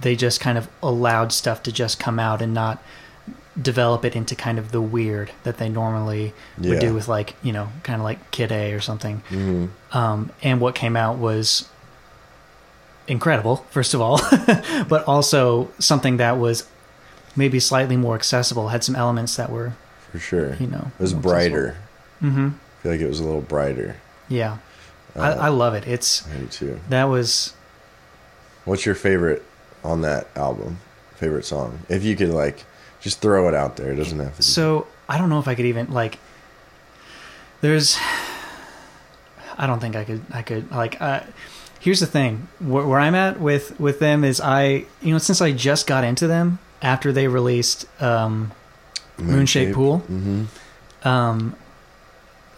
[0.00, 2.82] they just kind of allowed stuff to just come out and not
[3.60, 7.52] develop it into kind of the weird that they normally would do with like you
[7.52, 9.18] know kind of like Kid A or something.
[9.28, 11.68] hmm Um, and what came out was
[13.06, 14.18] incredible, first of all,
[14.88, 16.66] but also something that was
[17.36, 19.74] maybe slightly more accessible, had some elements that were,
[20.12, 20.54] For sure.
[20.54, 21.76] you know, It was brighter.
[22.20, 23.96] hmm I feel like it was a little brighter.
[24.28, 24.58] Yeah.
[25.16, 25.86] Uh, I, I love it.
[25.86, 26.80] It's, do too.
[26.88, 27.52] that was,
[28.64, 29.42] What's your favorite
[29.84, 30.78] on that album?
[31.16, 31.78] Favorite song?
[31.88, 32.64] If you could like
[33.00, 33.92] just throw it out there.
[33.92, 36.18] It doesn't have to be so I don't know if I could even, like,
[37.60, 37.98] there's,
[39.58, 41.20] I don't think I could, I could, like, uh,
[41.80, 45.40] here's the thing where, where I'm at with, with them is I, you know, since
[45.42, 48.52] I just got into them after they released, um,
[49.18, 49.98] Moon Shaped Pool.
[49.98, 50.44] hmm
[51.02, 51.54] um,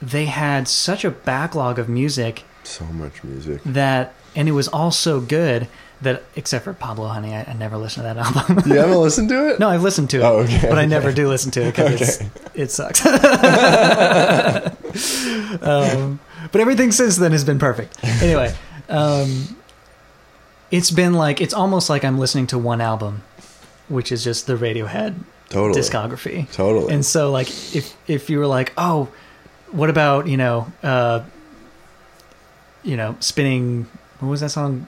[0.00, 3.60] they had such a backlog of music So much music.
[3.64, 5.66] that, and it was all so good
[6.02, 8.70] that, except for Pablo Honey, I, I never listened to that album.
[8.70, 9.58] You haven't listened to it?
[9.60, 10.68] no, I've listened to it, Oh, okay.
[10.68, 12.22] but I never do listen to it because
[12.54, 13.04] it sucks.
[15.62, 16.20] um,
[16.52, 17.96] but everything since then has been perfect.
[18.22, 18.54] Anyway,
[18.88, 19.56] um,
[20.70, 23.22] it's been like it's almost like I'm listening to one album,
[23.88, 25.14] which is just the Radiohead
[25.48, 25.80] Totally.
[25.80, 26.50] discography.
[26.52, 26.92] Totally.
[26.94, 29.08] And so, like, if if you were like, oh,
[29.70, 31.22] what about you know, uh,
[32.82, 33.86] you know, spinning?
[34.20, 34.86] What was that song?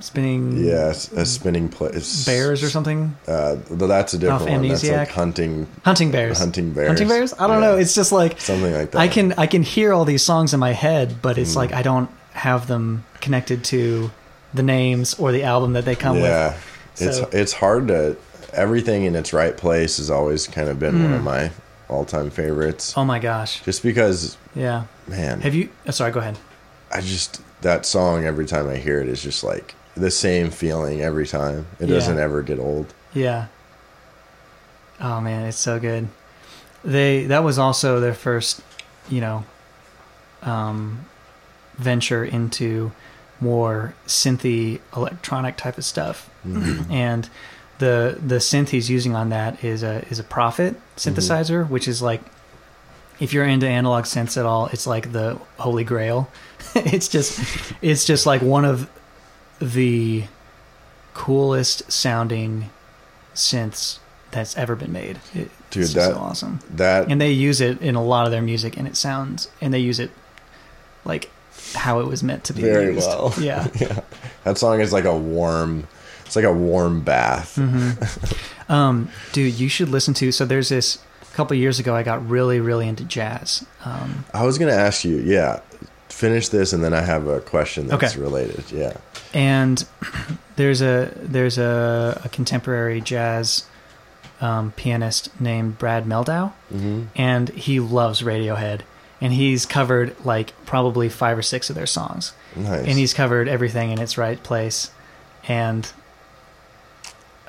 [0.00, 2.24] Spinning yeah, a spinning place.
[2.26, 3.16] bears or something?
[3.26, 4.68] Uh, that's a different one.
[4.68, 6.38] That's like hunting, Hunting bears.
[6.38, 6.88] hunting bears.
[6.88, 7.32] Hunting bears.
[7.38, 7.68] I don't Yeah.
[7.70, 7.76] know.
[7.78, 8.98] It's just like something like that.
[8.98, 11.56] I can I can hear all these songs in my head, but it's Mm.
[11.56, 14.10] like I don't have them connected to
[14.54, 16.24] the names or the album that they come with.
[16.30, 16.54] yeah,
[16.98, 18.16] it's So- it's hard to.
[18.52, 21.16] Everything in its right place has always kind of been one Mm.
[21.16, 21.50] of my
[21.88, 22.94] all-time favorites.
[22.96, 23.60] Oh my gosh.
[23.64, 24.84] Just because, Yeah.
[25.06, 25.68] man, Have you?
[25.86, 26.10] Oh, sorry.
[26.10, 26.38] Go ahead.
[26.90, 31.00] I just that song every time I hear it is just like the same feeling
[31.00, 31.66] every time.
[31.80, 31.94] It Yeah.
[31.94, 32.92] doesn't ever get old.
[33.14, 33.46] Yeah.
[35.00, 36.08] Oh man, it's so good.
[36.84, 38.60] They that was also their first,
[39.08, 39.44] you know,
[40.42, 41.04] um,
[41.76, 42.92] venture into
[43.40, 46.86] more synthy electronic type of stuff, Mhm.
[46.90, 47.28] and
[47.78, 52.00] the the synth he's using on that is a is a Prophet synthesizer, which is
[52.02, 52.22] like.
[53.18, 56.28] If you're into analog synths at all, it's like the holy grail.
[56.74, 57.40] it's just,
[57.80, 58.90] it's just like one of
[59.60, 60.24] the
[61.14, 62.70] coolest sounding
[63.34, 63.98] synths
[64.30, 65.18] that's ever been made.
[65.34, 66.60] It, Dude, it's just that- so awesome.
[66.70, 69.72] That And they use it in a lot of their music, and it sounds, and
[69.72, 70.10] they use it
[71.04, 71.30] like
[71.74, 73.06] how it was meant to be very used.
[73.06, 73.32] well.
[73.38, 73.68] Yeah.
[73.80, 74.00] yeah.
[74.44, 75.86] That song is like a warm.
[76.24, 77.56] It's like a warm bath.
[77.56, 77.92] hmm
[78.72, 80.32] um, dude, you should listen to.
[80.32, 80.98] So there's this.
[81.22, 83.66] A couple years ago, I got really, really into jazz.
[83.84, 85.18] Um, I was gonna ask you.
[85.18, 85.60] Yeah,
[86.16, 88.20] finish this, and then I have a question that's Okay.
[88.22, 88.64] related.
[88.72, 88.96] Yeah.
[89.34, 89.84] and
[90.56, 93.64] there's a there's a, a contemporary jazz
[94.40, 97.02] um, pianist named Brad Mehldau, Mm-hmm.
[97.16, 98.80] and he loves Radiohead,
[99.20, 102.86] and he's covered like probably five or six of their songs, Nice.
[102.86, 104.90] and he's covered everything in its right place,
[105.48, 105.90] and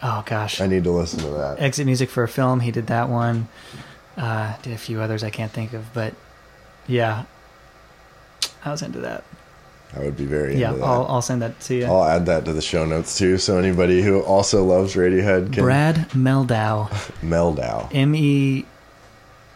[0.01, 1.59] oh gosh, I need to listen to that.
[1.59, 3.47] exit music for a film, he did that one,
[4.17, 6.13] uh, did a few others I can't think of, but
[6.87, 7.25] yeah,
[8.63, 9.23] I was into that.
[9.95, 10.73] I would be very yeah.
[10.73, 11.85] I'll I'll send that to you.
[11.85, 15.63] I'll add that to the show notes too, so anybody who also loves Radiohead can
[15.63, 16.89] Brad Mehldau,
[17.21, 17.89] Mehldau.
[17.93, 18.65] M E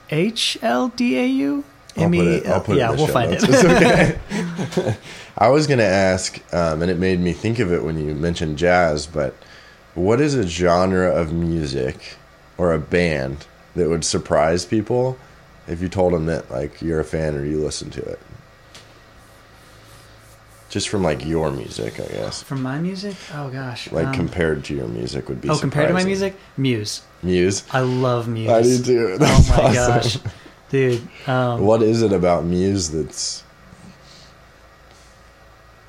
[0.09, 1.63] H L D A U.
[1.93, 3.43] Put it, I'll put yeah, it in the we'll find notes.
[3.43, 3.49] it.
[3.49, 4.97] It's okay.
[5.37, 8.15] I was going to ask, um, and it made me think of it when you
[8.15, 9.35] mentioned jazz, but
[9.93, 12.15] what is a genre of music
[12.57, 13.45] or a band
[13.75, 15.17] that would surprise people
[15.67, 18.19] if you told them that like you're a fan or you listen to it?
[20.71, 22.41] Just from like your music, I guess.
[22.43, 25.49] From my music, oh gosh, Like um, compared to your music would be.
[25.49, 27.01] oh, compared to my music, Muse.
[27.21, 27.65] Muse.
[27.71, 28.49] I love Muse.
[28.49, 29.17] I do too.
[29.17, 30.21] That's oh my awesome.
[30.21, 30.31] gosh,
[30.69, 31.07] dude.
[31.27, 33.43] Um, What is it about Muse that's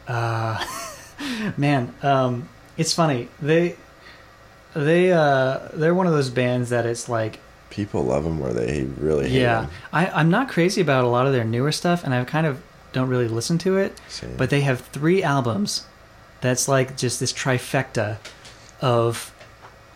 [0.09, 0.63] Uh,
[1.57, 3.29] man, um, it's funny.
[3.41, 3.77] They
[4.75, 7.39] they uh, they're one of those bands that it's like
[7.71, 9.61] people love them where they really hate yeah.
[9.63, 9.71] them?
[9.93, 12.61] I I'm not crazy about a lot of their newer stuff, and I've kind of
[12.93, 14.01] don't really listen to it.
[14.37, 15.87] But they have three albums.
[16.41, 18.19] That's like just this trifecta
[18.81, 19.33] of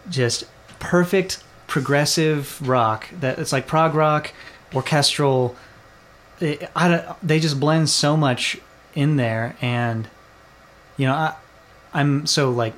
[0.08, 0.44] just
[0.78, 3.08] perfect progressive rock.
[3.20, 4.32] That it's like prog rock,
[4.74, 5.56] orchestral.
[6.40, 8.58] It, I don't, they just blend so much
[8.94, 10.08] in there, and
[10.96, 11.34] you know, I,
[11.92, 12.74] I'm so like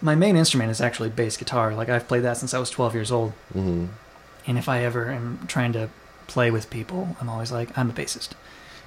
[0.00, 1.74] my main instrument is actually bass guitar.
[1.74, 3.86] Like I've played that since I was 12 years old, hmm
[4.46, 5.90] and if I ever am trying to
[6.28, 8.30] play with people, I'm always like, I'm a bassist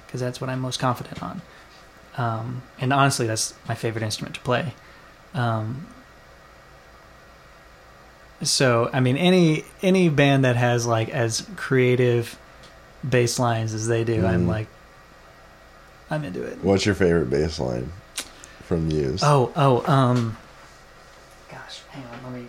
[0.06, 1.42] because that's what I'm most confident on.
[2.16, 4.74] Um, and honestly, that's my favorite instrument to play.
[5.34, 5.86] Um,
[8.42, 12.36] so, I mean, any any band that has like as creative
[13.08, 14.48] bass lines as they do, I'm Mhm.
[14.48, 14.66] like,
[16.10, 16.58] I'm into it.
[16.62, 17.92] What's your favorite bass line
[18.64, 19.22] from Muse?
[19.22, 20.36] Oh, oh, um,
[21.50, 22.48] gosh, hang on, let me,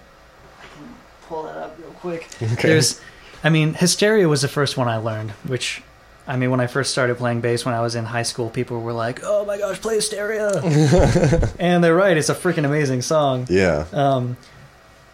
[0.62, 0.96] I can
[1.28, 2.28] pull that up real quick.
[2.42, 2.70] okay.
[2.70, 3.00] There's,
[3.44, 5.84] I mean, Hysteria was the first one I learned, which,
[6.28, 8.82] I mean, when I first started playing bass when I was in high school, people
[8.82, 10.62] were like, oh my gosh, play Hysteria.
[11.60, 13.48] and they're right, it's a freaking amazing song.
[13.50, 13.86] yeah.
[13.92, 14.38] Um,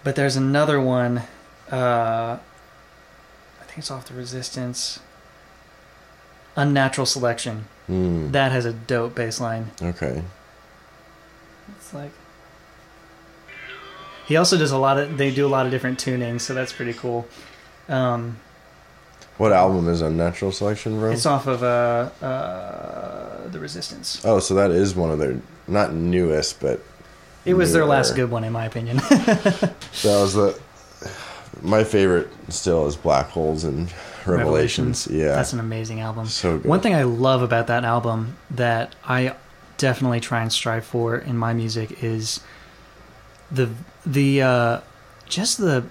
[0.04, 1.24] but there's another one,
[1.72, 2.38] uh,
[3.60, 5.00] I think it's off the Resistance.
[6.56, 7.68] Unnatural Selection.
[7.90, 8.32] Mm.
[8.32, 9.72] That has a dope bass line.
[9.82, 10.24] Okay.
[11.78, 12.12] It's like.
[14.28, 15.18] He also does a lot of.
[15.18, 17.28] They do a lot of different tunings, so that's pretty cool.
[17.90, 18.38] Um,
[19.38, 21.12] What album is Unnatural Selection from?
[21.12, 24.22] It's off of uh, uh, the Resistance.
[24.26, 26.82] oh, so that is one of their not newest, but
[27.46, 28.98] It was their last good one, in my opinion.
[29.10, 29.76] That
[30.22, 30.60] was the
[31.62, 32.30] my favorite.
[32.50, 33.92] Still is Black Holes and
[34.26, 35.08] Revelations.
[35.08, 36.28] Yeah, That's an amazing album.
[36.28, 36.66] so good.
[36.68, 39.36] One thing I love about that album that I
[39.78, 42.42] definitely try and strive for in my music is
[43.52, 43.70] the
[44.06, 44.80] the uh,
[45.28, 45.86] just the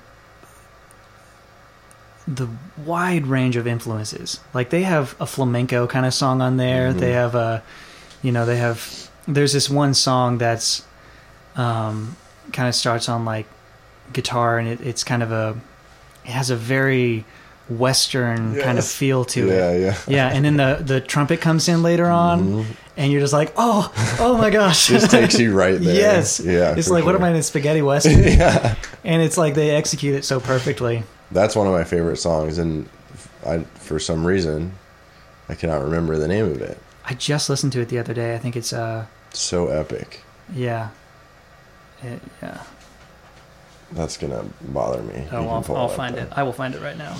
[2.35, 2.47] the
[2.85, 4.39] wide range of influences.
[4.53, 6.93] Like they have a flamenco kind of song on there.
[6.93, 6.99] Mhm.
[7.01, 7.63] They have a
[8.23, 10.83] you know, they have there's this one song that's
[11.57, 12.17] um
[12.53, 13.47] kind of starts on like
[14.13, 15.57] guitar and it, it's kind of a
[16.25, 17.25] it has a very
[17.69, 19.81] western kind of feel to yeah, it.
[19.81, 20.29] yeah, Yeah, yeah.
[20.35, 22.67] and then the the trumpet comes in later on, Mhm.
[22.97, 24.87] and you're just like, oh, oh my gosh!
[24.89, 25.95] Just takes you right there.
[25.95, 26.75] yes, Yeah.
[26.77, 28.23] It's like, what am I in a spaghetti western?
[28.25, 28.75] yeah.
[29.05, 31.05] and it's like they execute it so perfectly.
[31.31, 32.89] That's one of my favorite songs, and
[33.47, 34.73] I, for some reason,
[35.49, 36.79] I cannot remember the name of it.
[37.05, 38.35] I just listened to it the other day.
[38.35, 40.23] I think it's uh, so epic.
[40.53, 40.89] yeah,
[42.03, 42.63] It- yeah.
[43.93, 45.15] That's gonna bother me.
[45.27, 46.23] Oh, can I'll, I'll find though.
[46.23, 46.29] it.
[46.33, 47.17] I will find it right now.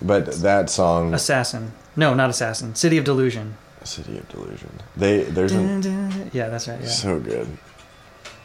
[0.00, 1.72] But that song, Assassin.
[1.96, 2.74] No, not assassin.
[2.76, 3.56] City of Delusion.
[3.82, 6.30] "City of Delusion," they there's a, Dun, dun, dun.
[6.32, 6.80] Yeah, that's right.
[6.80, 6.86] Yeah.
[6.88, 7.48] so good.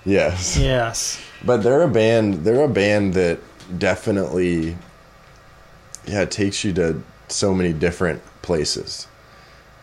[0.05, 0.57] Yes.
[0.57, 1.21] yes.
[1.45, 2.43] But they're a band.
[2.45, 3.39] They're a band that
[3.77, 4.75] definitely,
[6.07, 9.07] yeah, it takes you to so many different places.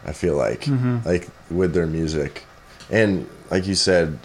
[0.07, 1.05] I feel like, Mhm.
[1.05, 2.45] like with their music,
[2.91, 4.19] and like you said,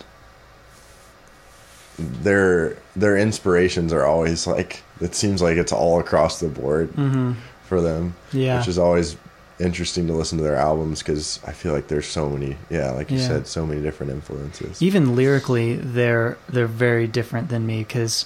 [1.97, 7.33] their their inspirations are always like it seems like it's all across the board hmm
[7.65, 8.57] for them, Yeah.
[8.57, 9.15] which is always
[9.59, 13.11] interesting to listen to their albums because I feel like there's so many, yeah, like
[13.11, 13.27] you Yeah.
[13.27, 14.81] said, so many different influences.
[14.81, 18.25] even lyrically they're they're very different than me because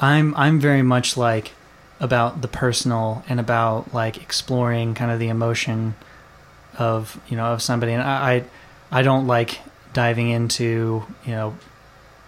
[0.00, 1.52] i'm i'm very much like
[2.02, 5.94] about the personal and about like exploring kind of the emotion
[6.76, 7.92] of you know of somebody.
[7.92, 8.44] And i i,
[8.98, 9.60] I don't like
[9.94, 11.56] diving into you know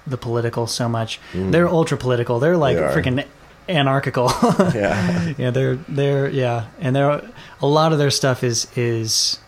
[0.06, 1.20] the political so much.
[1.32, 1.50] Mm.
[1.52, 2.38] they're ultra political.
[2.38, 3.26] They're like They freaking
[3.68, 4.30] anarchical.
[4.74, 5.32] Yeah.
[5.38, 6.66] yeah they're they're yeah.
[6.80, 7.22] And they're
[7.60, 9.38] a lot of their stuff is is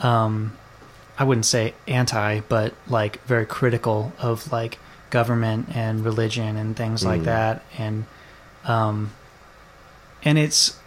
[0.00, 0.56] um
[1.18, 4.78] i wouldn't say anti but like very critical of like
[5.10, 7.24] government and religion and things like Mm.
[7.26, 7.62] that.
[7.78, 8.04] And
[8.64, 9.12] um
[10.24, 10.78] and it's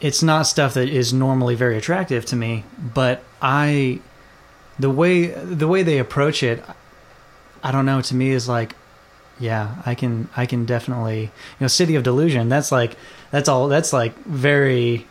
[0.00, 2.64] it's not stuff that is normally very attractive to me
[2.94, 3.98] but i
[4.78, 6.62] the way the way they approach it
[7.62, 8.74] i don't know to me is like
[9.40, 11.30] yeah i can i can definitely you
[11.60, 12.96] know city of delusion that's like
[13.30, 15.06] that's all that's like very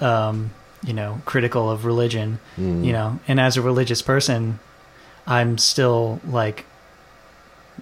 [0.00, 0.50] um,
[0.84, 2.84] you know, critical of religion, Mhm.
[2.84, 4.58] you know, and as a religious person,
[5.26, 6.66] I'm still like,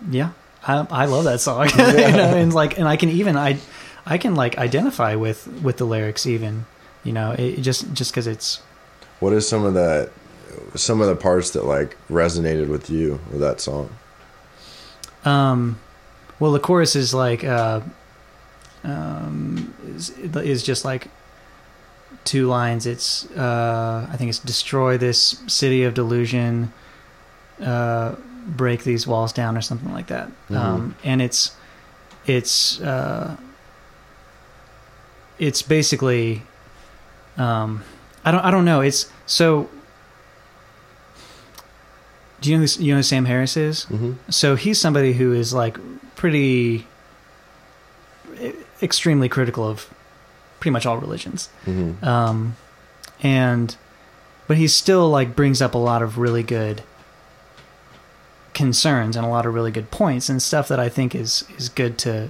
[0.09, 0.31] yeah,
[0.67, 3.59] I, I love that song, you know, and like, and I can even, I,
[4.07, 6.67] I can like identify with, with the lyrics even,
[7.03, 8.63] you know, it, just, just cause it's,
[9.21, 10.11] What is some of the
[10.77, 13.91] some of the parts that like resonated with you with that song?
[15.25, 15.79] Um,
[16.39, 17.81] well, the chorus is like, uh,
[18.83, 21.09] um, is, is just like
[22.25, 22.87] two lines.
[22.87, 26.73] It's, uh, I think it's destroy this city of delusion,
[27.61, 30.31] uh, break these walls down or something like that.
[30.51, 31.57] Um, and it's,
[32.27, 33.37] it's, uh,
[35.39, 36.43] it's basically,
[37.37, 37.83] um,
[38.25, 38.81] I don't, I don't know.
[38.81, 39.69] It's so,
[42.41, 43.87] do you know who, you know who Sam Harris is?
[43.87, 44.13] Mm-hmm.
[44.31, 45.79] so he's somebody who is like
[46.15, 46.87] pretty
[48.83, 49.89] extremely critical of
[50.61, 52.05] pretty much all religions Mm-hmm.
[52.05, 52.57] um
[53.23, 53.77] and
[54.47, 56.83] but he still like brings up a lot of really good
[58.55, 61.69] concerns and a lot of really good points and stuff that i think is is
[61.69, 62.29] good to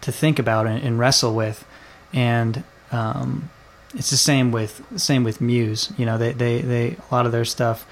[0.00, 1.64] to think about and, and wrestle with.
[2.12, 3.48] And um
[3.94, 5.92] it's the same with same with muse.
[5.96, 7.86] You know they they they a lot of their stuff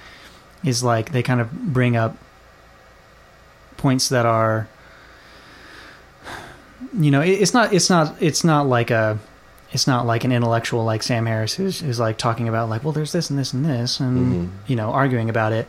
[0.64, 2.16] is like they kind of bring up
[3.78, 4.68] points that are
[6.98, 9.18] you know it's not it's not it's not like a
[9.72, 12.92] it's not like an intellectual like Sam Harris who's, who's like talking about like well
[12.92, 14.50] there's this and this and this and Mhm.
[14.66, 15.66] you know arguing about it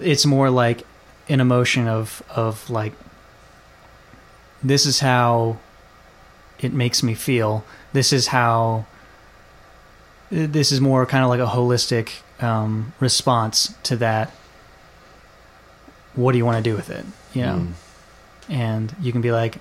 [0.00, 0.86] it's more like
[1.28, 2.92] an emotion of of like
[4.62, 5.58] this is how
[6.60, 7.64] it makes me feel.
[7.92, 8.86] This is how
[10.30, 12.10] this is more kind of like a holistic
[12.42, 14.30] um, response to that.
[16.14, 17.04] What do you want to do with it?
[17.34, 17.54] You know?
[17.56, 17.72] Mm.
[18.48, 19.58] and you can be like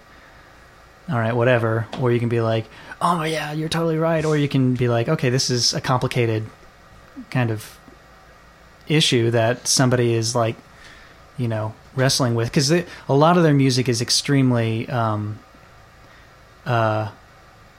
[1.10, 1.88] all right whatever.
[2.00, 2.66] Or you can be like
[3.02, 4.24] oh yeah you're totally right.
[4.24, 6.46] Or you can be like okay this is a complicated
[7.30, 7.78] kind of
[8.88, 10.56] issue that somebody is like
[11.38, 15.40] you know wrestling with because a lot of their music is extremely um
[16.66, 17.10] uh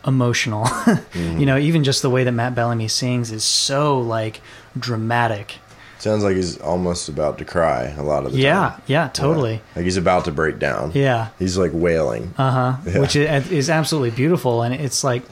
[0.07, 0.64] emotional
[1.14, 1.38] Mm-hmm.
[1.38, 4.40] you know even just the way that matt bellamy sings is so like
[4.78, 5.57] dramatic
[5.98, 8.82] Sounds like he's almost about to cry a lot of the yeah time.
[8.86, 10.90] yeah yeah, totally Like he's about to break down.
[10.94, 12.34] yeah He's like wailing.
[12.36, 12.76] Uh huh.
[12.86, 12.98] Yeah.
[12.98, 15.22] Which is, is absolutely beautiful, and it's like,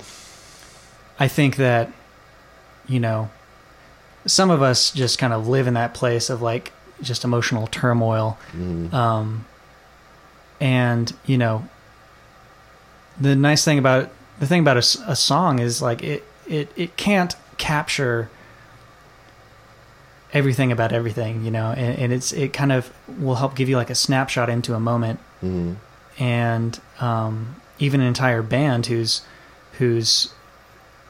[1.18, 1.92] I think that,
[2.88, 3.28] you know,
[4.26, 8.38] some of us just kind of live in that place of like just emotional turmoil,
[8.56, 8.92] Mhm.
[8.92, 9.44] um,
[10.60, 11.64] and you know,
[13.20, 14.10] the nice thing about
[14.40, 14.82] the thing about a
[15.16, 18.28] song is like it it it can't capture
[20.32, 23.76] everything about everything, you know, and, and it's it kind of will help give you
[23.76, 25.76] like a snapshot into a moment Mhm.
[26.18, 29.22] and um, even an entire band who's
[29.78, 30.32] who's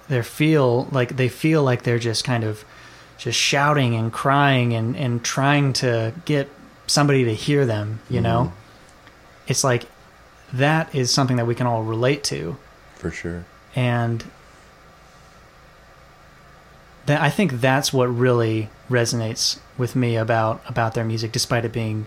[0.09, 2.65] they feel like they feel like they're just kind of
[3.23, 6.49] just shouting and crying and and trying to get
[6.87, 8.53] somebody to hear them you know
[9.47, 9.85] it's like
[10.53, 12.57] that is something that we can all relate to
[12.97, 13.45] For sure.
[13.77, 14.25] and
[17.07, 21.73] that I think that's what really resonates with me about about their music, despite it
[21.73, 22.07] being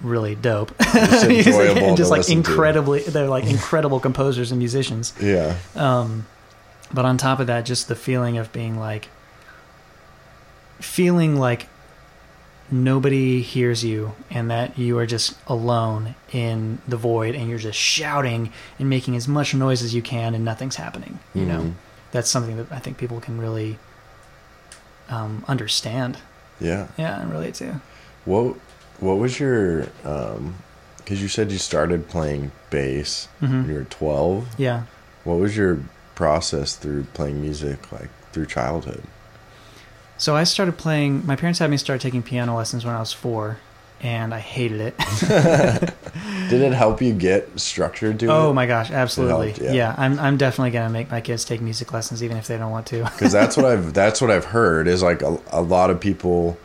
[0.00, 0.76] really dope.
[0.92, 2.50] Just enjoyable And just to like listen to.
[2.50, 5.12] incredibly, they're like incredible composers and musicians.
[5.20, 5.56] Yeah.
[5.74, 6.26] Um,
[6.94, 9.08] but on top of that, just the feeling of being like,
[10.80, 11.68] feeling like
[12.70, 17.78] nobody hears you and that you are just alone in the void and you're just
[17.78, 21.18] shouting and making as much noise as you can and nothing's happening.
[21.34, 21.72] You know, Mhm.
[22.12, 23.78] that's something that I think people can really
[25.08, 26.18] um, understand.
[26.60, 26.88] Yeah.
[26.98, 27.80] Yeah, and relate to.
[28.26, 28.56] What
[29.00, 29.86] What was your?
[30.02, 33.48] Because you said you started playing bass Mhm.
[33.62, 34.48] when you were twelve.
[34.58, 34.82] Yeah.
[35.24, 35.78] What was your
[36.14, 39.04] process through playing music, like through childhood?
[40.18, 41.24] So I started playing.
[41.26, 43.58] My parents had me start taking piano lessons when I was four,
[44.00, 44.98] and I hated it.
[46.50, 48.48] Did it help you get structured to oh it?
[48.48, 49.52] oh my gosh, absolutely.
[49.52, 49.72] helped, yeah.
[49.72, 49.94] yeah.
[49.96, 52.86] I'm I'm definitely gonna make my kids take music lessons even if they don't want
[52.88, 53.04] to.
[53.14, 56.58] because that's what I've that's what I've heard is like a, a lot of people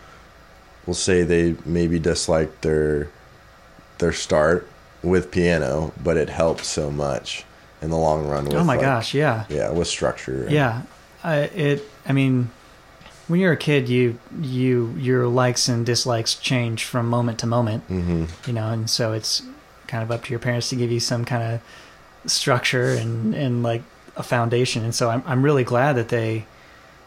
[0.85, 3.09] will say they maybe dislike their
[3.99, 4.67] their start
[5.03, 7.45] with piano, but it helps so much
[7.81, 8.45] in the long run.
[8.45, 10.47] With oh my like- gosh, yeah, yeah, with structure.
[10.49, 10.83] yeah.
[11.25, 11.89] I, it.
[12.05, 12.49] I mean,
[13.27, 17.83] when you're a kid, you you your likes and dislikes change from moment to moment.
[17.85, 19.41] hmm You know, and so it's
[19.87, 21.61] kind of up to your parents to give you some kind of
[22.31, 23.83] structure and and like
[24.15, 24.83] a foundation.
[24.83, 26.45] And so I'm I'm really glad that they,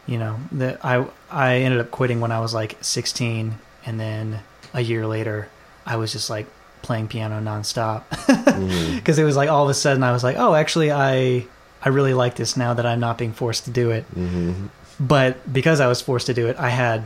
[0.06, 4.40] you know, that I I ended up quitting when I was like 16, and then
[4.74, 5.48] a year later,
[5.84, 6.46] I was just like
[6.82, 8.04] playing piano nonstop
[8.96, 11.46] because it was like all of a sudden I was like, oh, actually, I
[11.82, 14.04] I really like this now that I'm not being forced to do it.
[14.14, 14.66] Mm-hmm.
[14.98, 17.04] But because I was forced to do it, I had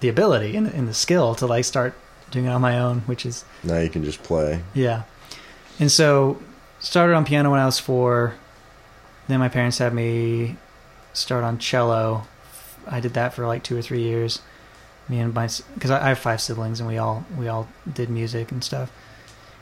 [0.00, 1.94] the ability and, and the skill to like start
[2.30, 4.62] doing it on my own, which is Now you can just play.
[4.74, 5.02] yeah.
[5.80, 6.40] And so
[6.80, 8.34] started on piano when I was four.
[9.28, 10.56] Then my parents had me
[11.12, 12.26] start on cello.
[12.86, 14.40] I did that for like two or three years.
[15.08, 18.08] Me and my because I I have five siblings and we all we all did
[18.10, 18.90] music and stuff.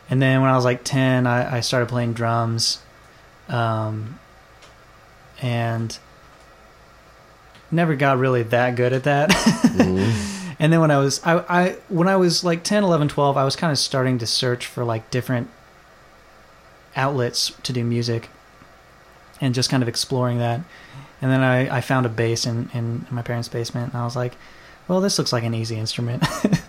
[0.09, 2.79] And then when I was like ten, I, I started playing drums,
[3.49, 4.19] um,
[5.43, 5.99] and
[7.71, 9.31] never got really that good at that.
[9.31, 10.33] Mhm.
[10.59, 13.45] And then when I was I, I when I was like 10, 11, 12, I
[13.45, 15.51] was kind of starting to search for like different
[16.97, 18.31] outlets to do music
[19.41, 20.63] and just kind of exploring that.
[21.21, 24.17] And then I, I found a bass in, in my parents' basement and I was
[24.17, 24.35] like,
[24.89, 26.25] well, this looks like an easy instrument.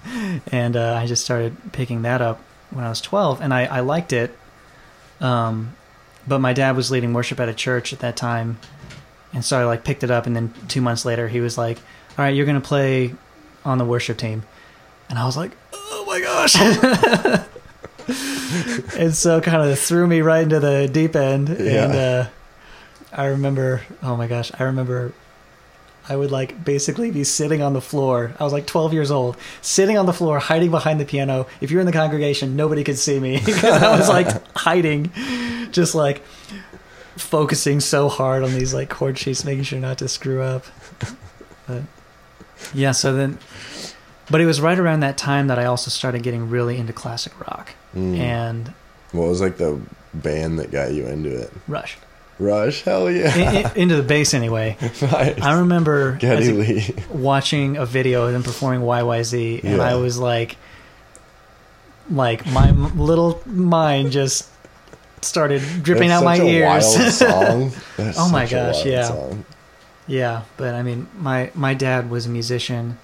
[0.52, 2.42] and uh, I just started picking that up
[2.72, 4.38] when I was 12 and I, I liked it.
[5.22, 5.76] Um,
[6.28, 8.60] but my dad was leading worship at a church at that time.
[9.34, 11.78] And so I like picked it up and then two months later he was like,
[12.18, 13.14] all right, you're going to play
[13.66, 14.44] on the worship team.
[15.10, 16.56] And I was like, oh my gosh.
[18.98, 21.50] and so kind of threw me right into the deep end.
[21.50, 21.86] And Yeah.
[21.86, 22.28] uh,
[23.14, 25.14] I remember, oh my gosh, I remember
[26.10, 28.34] I would like basically be sitting on the floor.
[28.40, 31.48] I was like 12 years old, sitting on the floor, hiding behind the piano.
[31.60, 35.12] If you're in the congregation, nobody could see me because I was like hiding,
[35.72, 36.24] just like
[37.18, 40.66] focusing so hard on these like chord sheets, making sure not to screw up.
[41.68, 41.84] But
[42.74, 43.38] yeah, so then,
[44.32, 47.38] but it was right around that time that I also started getting really into classic
[47.40, 48.18] rock Mm.
[48.20, 48.74] and
[49.12, 49.80] What was like the
[50.14, 51.52] band that got you into it?
[51.68, 51.98] Rush.
[52.40, 53.32] Rush, hell yeah!
[53.36, 54.78] I- I- into the bass anyway.
[55.02, 55.42] Nice.
[55.42, 59.84] I remember a- watching a video of them performing YYZ, and Yeah.
[59.84, 60.56] I was like,
[62.12, 64.50] like my little mind just
[65.22, 67.22] started dripping That's out my ears.
[68.18, 69.04] Oh my gosh, yeah.
[69.08, 69.46] song.
[70.08, 72.98] yeah, but I mean, my my dad was a musician,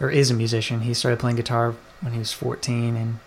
[0.00, 0.80] or is a musician.
[0.82, 3.18] He started playing guitar when he was fourteen, and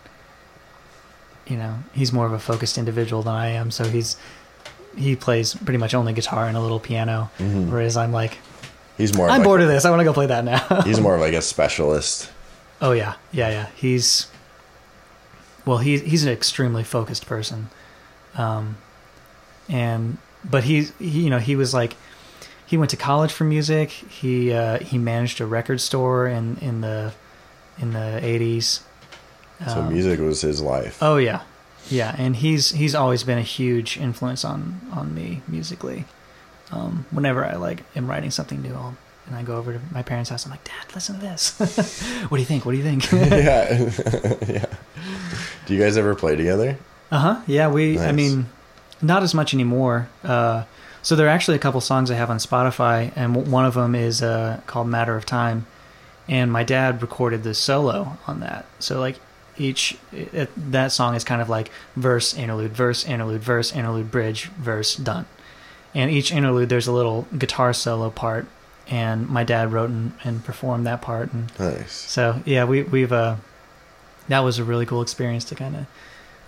[1.48, 3.72] you know he's more of a focused individual than I am.
[3.72, 4.18] So he's
[4.96, 7.70] he plays pretty much only guitar and a little piano, Mhm.
[7.70, 8.38] whereas I'm like,
[8.98, 9.30] He's more.
[9.30, 9.86] I'm like, bored of this.
[9.86, 10.82] I want to go play that now.
[10.82, 12.30] He's more of like a specialist.
[12.82, 13.68] Oh yeah, yeah, yeah.
[13.76, 14.28] He's
[15.66, 17.70] well, he's he's an extremely focused person,
[18.36, 18.78] um,
[19.70, 21.96] and but he's he, you know he was like
[22.66, 23.90] he went to college for music.
[23.90, 27.14] He uh, he managed a record store in in the
[27.80, 28.82] in the eighties.
[29.68, 30.98] So music was his life.
[31.02, 31.44] Oh yeah,
[31.90, 36.06] yeah, and he's he's always been a huge influence on on me musically.
[36.72, 38.96] Um, whenever I like am writing something new, I'll,
[39.28, 41.58] and I go over to my parents' house, I'm like, Dad, listen to this.
[42.30, 42.66] what do you think?
[42.66, 43.12] What do you think?
[43.12, 43.90] yeah,
[44.48, 44.66] yeah.
[45.66, 46.78] Do you guys ever play together?
[47.12, 47.42] Uh huh.
[47.48, 48.00] Yeah, we.
[48.00, 48.48] I mean,
[49.02, 50.10] not as much anymore.
[50.24, 50.64] Uh,
[51.02, 53.96] so there are actually a couple songs I have on Spotify, and one of them
[53.96, 55.66] is uh, called "Matter of Time,"
[56.30, 58.66] and my dad recorded the solo on that.
[58.80, 59.20] So like
[59.58, 64.46] each it, that song is kind of like verse, interlude, verse, interlude, verse, interlude, bridge,
[64.46, 65.26] verse, done.
[65.94, 68.46] And each interlude, there's a little guitar solo part,
[68.88, 71.92] and my dad wrote and, and performed that part, and Nice.
[71.92, 73.36] so yeah, we we've uh,
[74.30, 75.86] that was a really cool experience to kind of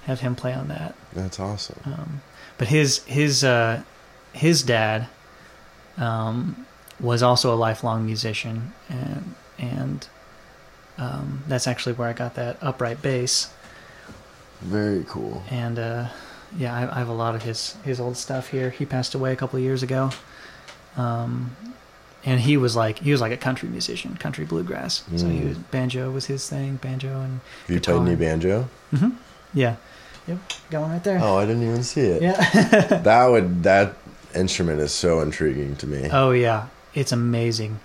[0.06, 0.96] have him play on that.
[1.14, 1.80] That's awesome.
[1.86, 2.22] Um,
[2.58, 3.82] but his his uh,
[4.34, 5.08] his dad
[5.98, 6.66] um,
[7.00, 10.08] was also a lifelong musician, and and
[10.98, 13.52] um, that's actually where I got that upright bass.
[14.62, 15.44] Very cool.
[15.50, 16.08] And uh,
[16.58, 18.70] yeah, I, I have a lot of his his old stuff here.
[18.70, 20.12] He passed away a couple of years ago.
[20.96, 21.56] Um,
[22.26, 25.04] and he was like he was like a country musician, country bluegrass.
[25.18, 25.50] So he Mm.
[25.50, 27.96] was banjo was his thing, banjo and Have you Guitar.
[27.98, 28.70] played any banjo?
[28.92, 29.10] hmm
[29.56, 29.76] yeah,
[30.28, 30.38] yep,
[30.70, 31.20] got one right there.
[31.22, 32.22] Oh, I didn't even see it.
[32.22, 33.00] Yeah.
[33.04, 33.96] That would that
[34.36, 36.10] instrument is so intriguing to me.
[36.12, 37.80] Oh yeah, it's amazing.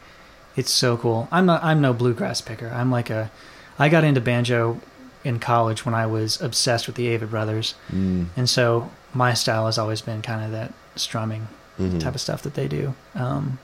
[0.57, 1.29] It's so cool.
[1.31, 1.63] I'm not.
[1.63, 2.69] I'm no bluegrass picker.
[2.69, 3.31] I'm like a.
[3.79, 4.81] I got into banjo
[5.25, 8.27] in college when I was obsessed with the Avett Brothers, Mm.
[8.37, 11.49] and so my style has always been kind of that strumming
[11.79, 12.01] Mhm.
[12.01, 12.95] type of stuff that they do.
[13.15, 13.59] Um,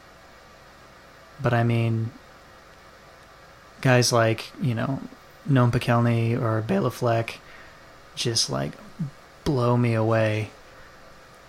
[1.43, 2.11] but I mean,
[3.81, 5.01] guys like you know
[5.51, 7.39] Noam Pikelny or Bela Fleck
[8.15, 8.73] just like
[9.45, 10.51] blow me away.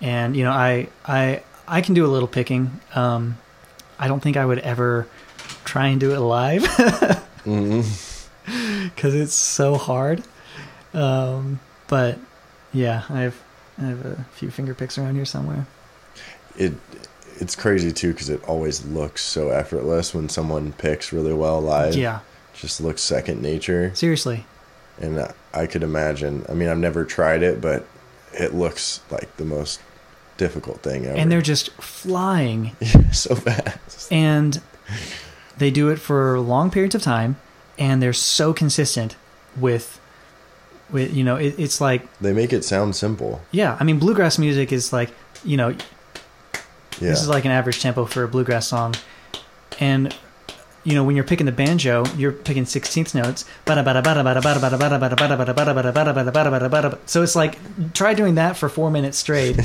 [0.02, 2.80] And you know, I I I can do a little picking.
[2.94, 3.38] Um,
[3.98, 5.08] I don't think I would ever
[5.64, 6.62] try and do it live
[7.44, 10.24] because it's so hard.
[10.94, 12.18] Um, but
[12.74, 13.42] yeah, I have
[13.78, 15.66] I have a few finger picks around here somewhere.
[16.58, 16.74] It
[17.38, 21.96] it's crazy too because it always looks so effortless when someone picks really well live.
[21.96, 22.20] Yeah,
[22.54, 23.94] just looks second nature.
[23.96, 24.46] seriously.
[25.00, 25.18] And
[25.56, 26.46] I- could imagine.
[26.50, 27.86] I mean, I've never tried it, but
[28.34, 29.80] it looks like the most
[30.38, 31.16] difficult thing ever.
[31.18, 32.76] and they're just flying
[33.14, 34.12] so fast.
[34.12, 34.62] and
[35.58, 37.38] they do it for long periods of time
[37.80, 39.16] and they're so consistent
[39.56, 40.02] with
[40.92, 43.42] with you know it, it's like They make it sound simple.
[43.52, 45.10] yeah i mean bluegrass music is like
[45.46, 45.78] you know Yeah.
[47.00, 48.96] this is like an average tempo for a bluegrass song
[49.80, 50.14] and
[50.86, 53.44] you know when you're picking the banjo you're picking 16th notes
[57.06, 59.58] so it's like try doing that for four minutes straight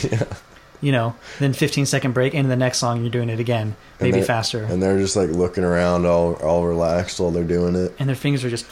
[0.80, 4.22] you know then 15 second break and the next song you're doing it again maybe
[4.22, 7.94] faster and they're just like looking around all all relaxed while they're doing it.
[7.98, 8.66] and their fingers are just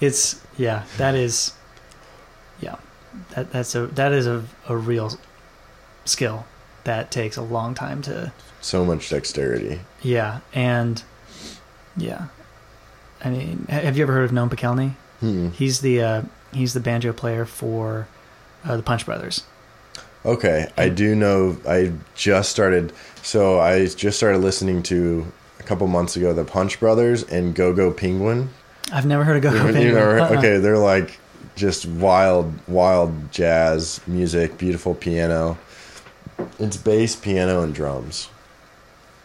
[0.00, 1.52] it's yeah that is
[2.60, 2.76] yeah
[3.34, 5.12] that that's a that is a, a real
[6.06, 6.46] skill
[6.84, 8.32] that takes a long time to
[8.64, 9.80] So much dexterity.
[10.02, 11.02] yeah and
[11.96, 12.26] yeah
[13.22, 14.94] i mean have you ever heard of noam Pikelny?
[15.20, 15.50] Hmm.
[15.50, 16.22] he's the uh
[16.52, 18.08] he's the banjo player for
[18.64, 19.44] uh, the punch brothers
[20.26, 21.58] Okay, I do know.
[21.68, 22.94] I just started.
[23.20, 25.30] So I just started listening to
[25.60, 28.48] a couple months ago the Punch Brothers and Go Go Penguin.
[28.90, 29.96] i've never heard of go You go know, Penguin.
[30.22, 30.38] Uh-uh.
[30.38, 31.18] okay, they're like
[31.56, 35.58] just wild, wild jazz music, beautiful piano.
[36.58, 38.30] It's bass, piano, and drums.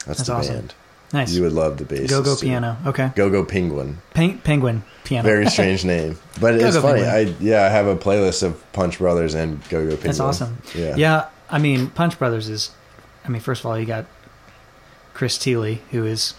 [0.09, 0.55] That's, That's the awesome.
[0.55, 0.73] band.
[1.13, 2.09] nice You would love the bass.
[2.09, 3.97] go go piano okay Go Go Penguin.
[4.13, 7.03] Pen- penguin piano Very strange name, but it's funny.
[7.03, 7.35] Penguin.
[7.39, 10.01] I yeah, I have a playlist of Punch Brothers and Go Go Penguin.
[10.01, 10.57] That's awesome.
[10.75, 10.95] Yeah.
[10.97, 12.71] Yeah, I mean, Punch Brothers is.
[13.25, 14.05] I mean, first of all, you got
[15.13, 16.33] Chris Thile, who is,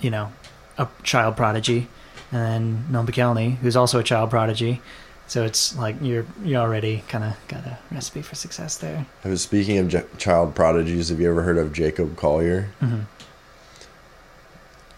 [0.00, 0.32] you know,
[0.78, 1.88] a child prodigy,
[2.32, 4.80] and then Noam Pikelny, who's also a child prodigy.
[5.28, 9.06] So it's like you're you already kind of got a recipe for success there.
[9.24, 11.08] I was speaking of j- child prodigies.
[11.08, 12.70] Have you ever heard of Jacob Collier?
[12.80, 13.00] hmm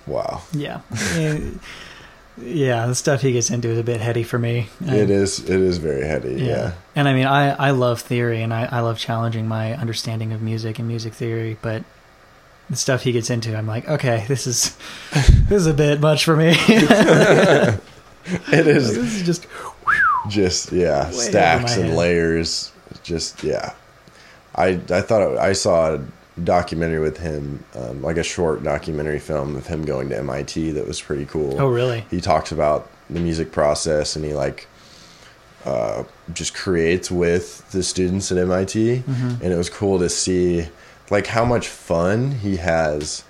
[0.06, 1.38] Wow, Yeah, Eh,
[2.40, 2.86] yeah.
[2.86, 4.68] The stuff he gets into is a bit heady for me.
[4.80, 5.40] it is.
[5.40, 6.34] It is very heady.
[6.34, 6.72] Yeah.
[6.96, 10.40] And I mean, I, I love theory and I, I love challenging my understanding of
[10.40, 11.84] music and music theory, but
[12.70, 14.76] the stuff he gets into, I'm like, okay, this is
[15.12, 16.54] this is a bit much for me.
[16.68, 17.80] it
[18.48, 19.44] this is is just
[20.28, 22.72] just yeah, Way stacks and layers.
[23.02, 23.74] Just yeah.
[24.54, 26.00] I I thought I saw a
[26.42, 30.72] documentary with him, um, like a short documentary film of him going to MIT.
[30.72, 31.60] That was pretty cool.
[31.60, 32.04] oh really?
[32.10, 34.66] he talks about the music process and he like
[35.64, 39.40] uh, just creates with the students at MIT Mhm.
[39.42, 40.68] and it was cool to see
[41.10, 43.24] like how much fun he has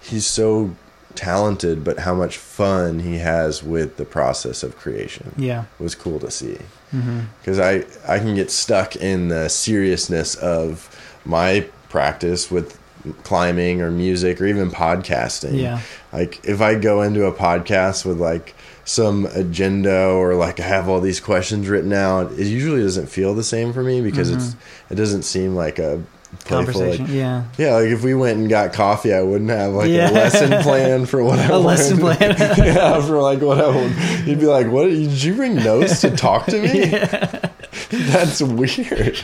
[0.00, 0.74] he's so
[1.18, 5.34] talented but how much fun he has with the process of creation.
[5.36, 5.64] Yeah.
[5.78, 6.58] it was cool to see.
[6.92, 7.22] Mm-hmm.
[7.40, 10.88] Because I, I can get stuck in the seriousness of
[11.24, 12.78] my practice with
[13.24, 15.60] climbing or music or even podcasting.
[15.60, 15.80] Yeah.
[16.12, 18.54] like if i go into a podcast with like
[18.84, 23.34] some agenda or like i have all these questions written out it usually doesn't feel
[23.34, 24.40] the same for me because mm-hmm.
[24.40, 24.56] it's
[24.90, 26.02] it doesn't seem like a
[26.44, 27.06] Conversation.
[27.06, 27.44] like yeah.
[27.56, 30.10] yeah like if we went and got coffee i wouldn't have like Yeah.
[30.10, 32.34] a lesson plan for what i A lesson plan.
[32.58, 36.10] yeah for like what i would you'd be like what did you bring notes to
[36.10, 36.84] talk to me
[38.10, 39.16] that's weird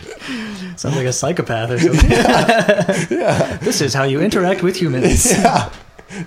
[0.76, 2.10] Sounds like a psychopath or something.
[2.10, 5.30] yeah this is how you interact with humans.
[5.30, 5.70] yeah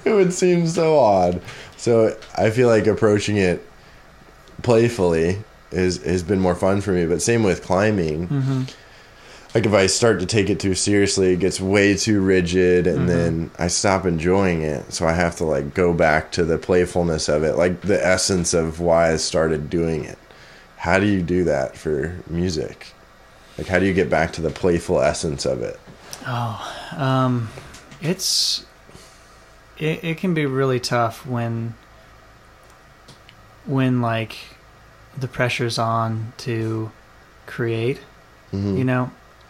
[0.05, 1.41] it would seem so odd
[1.75, 3.67] so i feel like approaching it
[4.63, 5.37] playfully
[5.71, 8.63] is has been more fun for me but same with climbing hmm
[9.57, 13.09] like if i start to take it too seriously it gets way too rigid and
[13.09, 14.93] then i stop enjoying it.
[14.93, 18.53] So i have to like go back to the playfulness of it like the essence
[18.53, 20.19] of why i started doing it.
[20.75, 22.93] How do you do that for music?
[23.57, 25.79] Like how do you get back to the playful essence of it?
[26.27, 27.49] Oh, um,
[27.99, 28.63] it's
[29.79, 31.73] it, it can be really tough when
[33.65, 34.37] when like
[35.17, 36.91] the pressure's on to
[37.47, 37.99] create,
[38.53, 38.77] Mhm.
[38.77, 39.09] you know,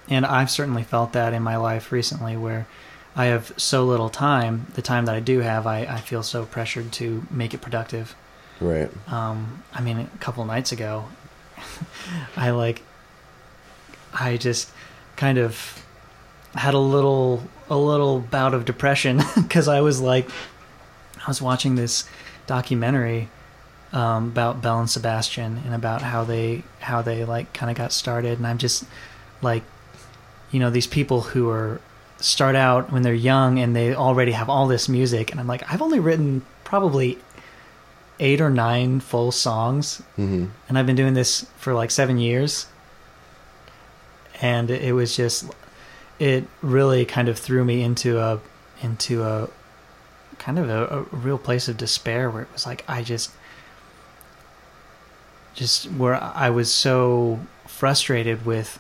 [0.10, 2.68] and I've certainly felt that in my life recently where
[3.16, 4.68] I have so little time.
[4.76, 8.16] The time that I do have, I, I feel so pressured to make it productive.
[8.60, 11.06] right Um, I mean, a couple nights ago,
[12.38, 12.84] I like,
[14.14, 14.72] I just
[15.16, 15.84] kind of
[16.54, 20.30] had a little, a little bout of depression because I was like,
[21.18, 22.08] I was watching this
[22.46, 23.30] documentary
[23.94, 27.92] um, about Belle and Sebastian and about how they, how they like kind of got
[27.92, 28.86] started, and I'm just
[29.42, 29.64] like,
[30.52, 31.80] you know, these people who are
[32.20, 35.72] start out when they're young and they already have all this music, and I'm like,
[35.72, 37.20] I've only written probably
[38.20, 42.66] eight or nine full songs hmm and I've been doing this for like seven years.
[44.42, 45.46] And it was just,
[46.20, 48.40] it really kind of threw me into a,
[48.82, 49.50] into a
[50.40, 53.32] kind of a, a real place of despair where it was like, I just,
[55.54, 58.80] just where I was so frustrated with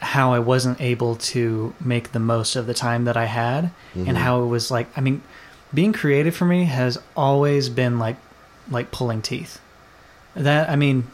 [0.00, 4.16] how I wasn't able to make the most of the time that I had and
[4.16, 5.22] how it was like I mean
[5.72, 8.16] being creative for me has always been like
[8.70, 9.60] like pulling teeth.
[10.34, 11.06] That I mean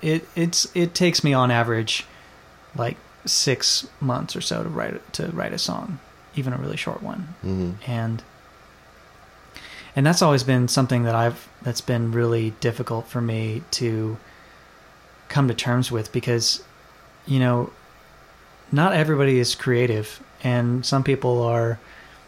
[0.00, 2.06] it it's it takes me on average
[2.74, 6.00] like 6 months or so to write to write a song,
[6.34, 7.34] even a really short one.
[7.42, 8.22] hmm And
[9.94, 14.16] and that's always been something that I've that's been really difficult for me to
[15.32, 16.62] come to terms with because
[17.26, 17.70] you know
[18.70, 21.78] not everybody is creative and some people are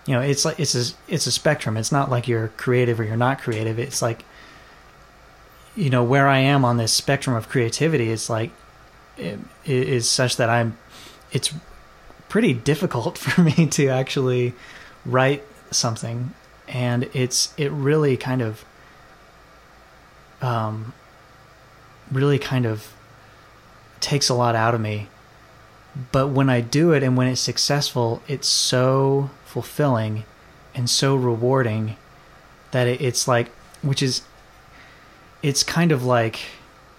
[0.07, 1.77] you know it's like it's a it's a spectrum.
[1.77, 3.79] It's not like you're creative or you're not creative.
[3.79, 4.25] It's like
[5.77, 8.51] you know where I am on this spectrum of creativity is like
[9.17, 10.77] it, it is such that I'm
[11.33, 11.55] it's
[12.29, 14.55] pretty difficult for me to actually
[15.07, 16.35] write something.
[16.69, 18.65] And it's it really kind of
[20.43, 20.93] um
[22.15, 22.93] really kind of
[24.01, 25.09] takes a lot out of me.
[26.13, 30.25] But when I do it and when it's successful it's so fulfilling
[30.75, 31.97] and so rewarding
[32.73, 33.51] that it, it's like
[33.83, 34.23] which is
[35.43, 36.41] it's kind of like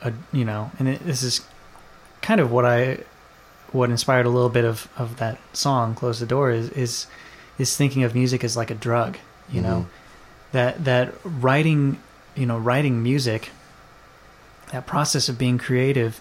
[0.02, 1.42] a you know and it, this is
[2.22, 3.00] kind of what I
[3.74, 7.08] what inspired a little bit of of that song close the door is is
[7.58, 9.18] is thinking of music as like a drug
[9.50, 9.70] you mm-hmm.
[9.70, 9.88] know?
[10.52, 12.02] That that writing
[12.36, 13.50] you know writing music
[14.76, 16.20] that process of being creative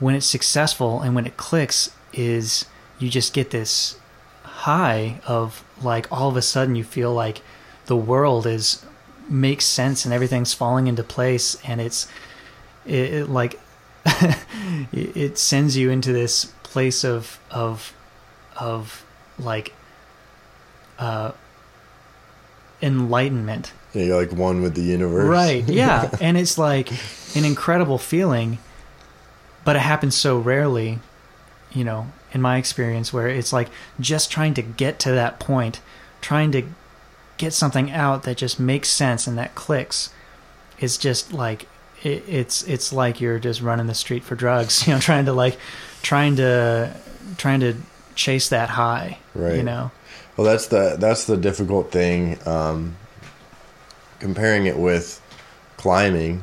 [0.00, 2.66] when it's successful and when it clicks is
[2.98, 3.96] you just get this
[4.42, 7.42] high of like all of a sudden you feel like
[7.86, 8.84] the world is
[9.28, 12.08] makes sense and everything's falling into place and it's
[12.84, 13.60] it, it like
[14.06, 17.92] it it sends you into this place of of
[18.56, 19.04] of
[19.38, 19.72] like
[20.98, 21.30] uh
[22.82, 25.26] enlightenment Yeah, you're like one with the universe.
[25.26, 25.64] Right.
[25.68, 26.10] Yeah.
[26.20, 26.88] and it's like
[27.36, 28.58] an incredible feeling,
[29.64, 30.98] but it happens so rarely,
[31.72, 33.68] you know, in my experience, where it's like
[34.00, 35.80] just trying to get to that point,
[36.20, 36.62] trying to
[37.36, 40.10] get something out that just makes sense and that clicks
[40.80, 41.68] is just like
[42.02, 45.34] it, it's it's like you're just running the street for drugs you know trying to
[45.34, 45.58] like
[46.00, 46.90] trying to
[47.36, 47.74] trying to
[48.14, 49.56] chase that high right?
[49.56, 49.90] you know
[50.36, 52.38] Well, that's the that's the difficult thing.
[52.46, 52.96] Um,
[54.18, 55.20] comparing it with
[55.76, 56.42] climbing,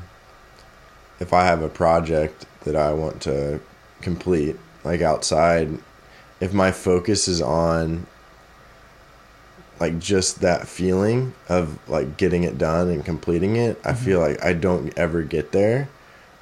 [1.23, 3.61] if I have a project that I want to
[4.01, 5.69] complete, like outside,
[6.41, 8.05] if my focus is on
[9.79, 14.33] like just that feeling of like getting it done and completing it, I feel mm-hmm.
[14.33, 15.87] like I don't ever get there.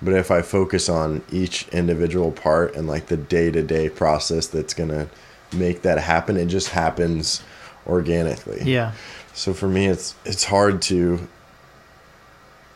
[0.01, 4.47] But if I focus on each individual part and like the day to day process
[4.47, 5.09] that's gonna
[5.53, 7.43] make that happen, it just happens
[7.85, 8.63] organically.
[8.63, 8.93] yeah
[9.33, 11.27] So for me, it's it's hard to.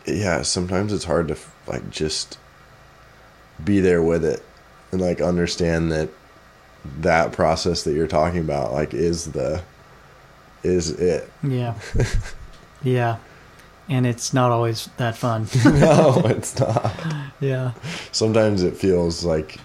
[0.08, 1.38] Yeah, sometimes it's hard to
[1.68, 2.38] like just
[3.64, 4.44] be there with it
[4.92, 6.10] and like understand that
[7.00, 9.62] that process that you're talking about like is the
[10.62, 11.32] is it.
[11.44, 11.74] yeah
[12.84, 13.18] yeah
[13.90, 16.94] and it's not always that fun no, it's not.
[17.40, 17.72] yeah
[18.12, 19.58] Sometimes it feels like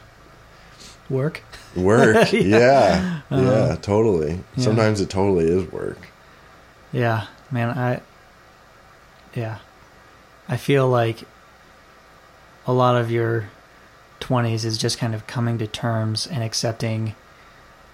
[1.10, 1.42] work
[1.76, 2.32] work.
[2.32, 2.40] Yeah.
[2.42, 3.20] yeah.
[3.30, 3.76] Yeah, Uh-huh.
[3.82, 4.40] totally.
[4.56, 4.64] Yeah.
[4.64, 5.98] Sometimes it totally is work.
[6.92, 8.00] Yeah, man, I
[9.34, 9.58] yeah.
[10.50, 11.22] I feel like
[12.66, 13.48] a lot of your
[14.20, 17.14] 20s is just kind of coming to terms and accepting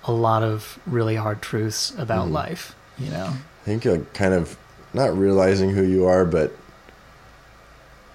[0.05, 2.33] a lot of really hard truths about Mhm.
[2.33, 3.27] life, you know.
[3.35, 4.57] I think like kind of
[4.95, 6.57] not realizing who you are, but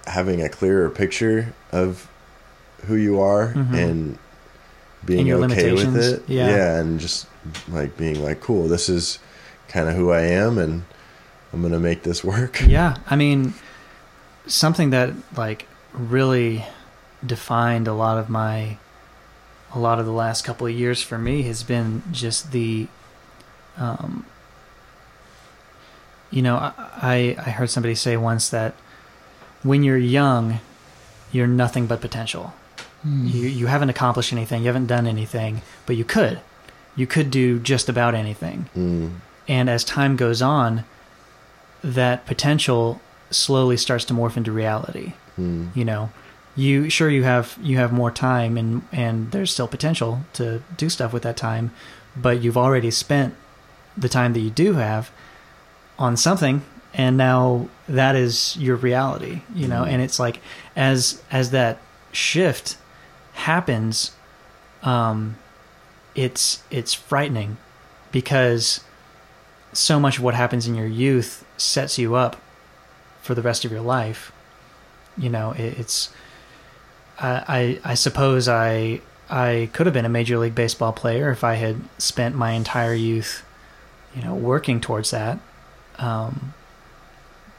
[0.06, 2.08] having a clearer picture of
[2.86, 3.74] who you are Mhm.
[3.74, 4.18] and
[5.04, 6.22] being And your okay with it.
[6.26, 6.76] yeah.
[6.78, 7.26] and just
[7.70, 9.18] like being like, cool, this is
[9.68, 10.82] kind of who I am, and
[11.52, 12.60] I'm gonna make this work.
[12.66, 13.54] Yeah, I mean
[14.52, 16.64] something that like really
[17.24, 18.76] defined a lot of my
[19.74, 22.86] a lot of the last couple of years for me has been just the
[23.78, 24.26] um
[26.30, 28.74] you know I I heard somebody say once that
[29.62, 30.60] when you're young
[31.30, 32.52] you're nothing but potential.
[33.04, 36.40] You you haven't accomplished anything, you haven't done anything, but you could.
[36.94, 38.68] You could do just about anything.
[38.76, 39.14] Mm,
[39.48, 40.84] And as time goes on,
[41.82, 43.00] that potential
[43.34, 45.12] slowly starts to morph into reality.
[45.38, 46.10] mm, You know,
[46.56, 50.88] you sure you have you have more time and and there's still potential to do
[50.88, 51.70] stuff with that time,
[52.16, 53.34] but you've already spent
[53.96, 55.10] the time that you do have
[55.98, 56.62] on something
[56.94, 59.88] and now that is your reality, you know, Mhm.
[59.92, 60.40] and it's like
[60.76, 61.78] as as that
[62.12, 62.76] shift
[63.34, 64.10] happens
[64.82, 65.36] um
[66.14, 67.56] it's it's frightening
[68.10, 68.80] because
[69.72, 72.36] so much of what happens in your youth sets you up
[73.22, 74.32] for the rest of your life.
[75.16, 76.10] You know, it, it's.
[77.18, 79.00] I, I I suppose I
[79.30, 82.94] I could have been a major league baseball player if I had spent my entire
[82.94, 83.42] youth,
[84.14, 85.38] you know, working towards that.
[85.98, 86.52] Um,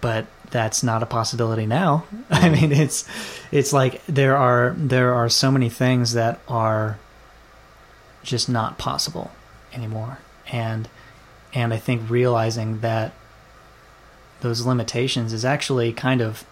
[0.02, 2.06] but that's not a possibility now.
[2.30, 3.08] I mean, it's
[3.52, 7.00] it's like there are there are so many things that are
[8.22, 9.32] just not possible
[9.74, 10.20] anymore,
[10.52, 10.88] and
[11.54, 13.14] and I think realizing that
[14.44, 16.46] those limitations is actually kind of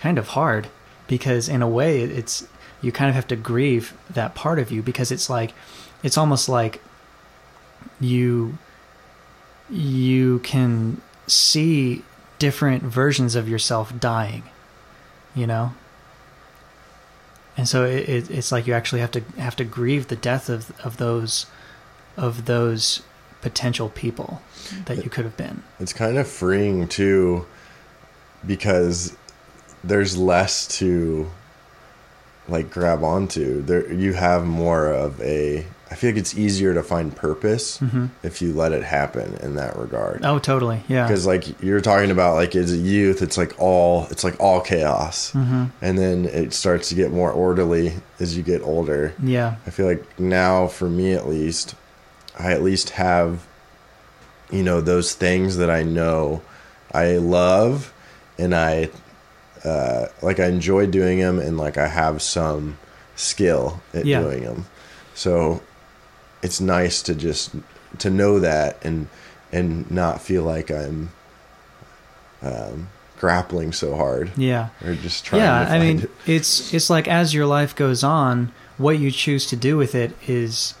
[0.00, 0.66] kind of hard
[1.06, 2.46] because in a way it's
[2.82, 5.52] you kind of have to grieve that part of you because it's like
[6.02, 6.82] it's almost like
[8.00, 8.58] you
[9.70, 12.02] you can see
[12.40, 14.42] different versions of yourself dying
[15.34, 15.72] you know?
[17.56, 20.48] And so it, it, it's like you actually have to have to grieve the death
[20.48, 21.46] of of those
[22.16, 23.02] of those
[23.40, 24.42] potential people
[24.86, 25.62] that you could have been.
[25.78, 27.46] It's kind of freeing too
[28.46, 29.16] because
[29.84, 31.30] there's less to
[32.48, 33.62] like grab onto.
[33.62, 38.06] There you have more of a I feel like it's easier to find purpose hmm
[38.22, 40.20] if you let it happen in that regard.
[40.24, 40.82] oh totally.
[40.88, 41.06] Yeah.
[41.06, 44.60] Because like you're talking about like as a youth, it's like all it's like all
[44.60, 49.14] chaos, hmm and then it starts to get more orderly as you get older.
[49.22, 49.56] yeah.
[49.66, 51.74] I feel like now, for me at least,
[52.38, 53.46] I at least have,
[54.50, 56.42] you know, those things that I know
[56.92, 57.92] I love
[58.38, 58.90] and I,
[59.64, 62.78] uh, like, I enjoy doing them and, like, I have some
[63.16, 64.20] skill at Yeah.
[64.20, 64.66] doing them.
[65.14, 65.62] So
[66.42, 67.50] it's nice to just,
[67.98, 69.08] to know that and,
[69.52, 71.10] and not feel like I'm,
[72.42, 72.88] um,
[73.18, 76.10] grappling so hard yeah or just trying yeah i mean it.
[76.26, 80.10] it's it's like as your life goes on what you choose to do with it
[80.26, 80.72] is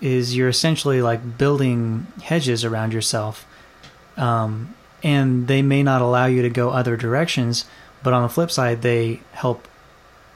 [0.00, 3.46] is you're essentially like building hedges around yourself
[4.16, 7.64] um, and they may not allow you to go other directions
[8.02, 9.66] but on the flip side they help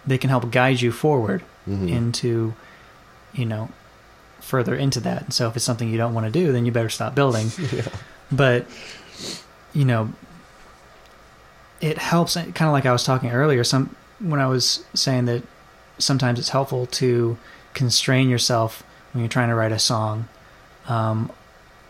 [0.06, 1.88] they can help guide you forward Mhm.
[1.88, 2.54] into
[3.32, 3.68] you know
[4.40, 6.72] further into that and so if it's something you don't want to do then you
[6.72, 7.86] better stop building yeah.
[8.32, 8.66] but
[9.72, 10.10] you know
[11.80, 15.42] it helps kind of like i was talking earlier some when i was saying that
[15.98, 17.36] sometimes it's helpful to
[17.74, 18.82] constrain yourself
[19.12, 20.28] when you're trying to write a song
[20.88, 21.30] um,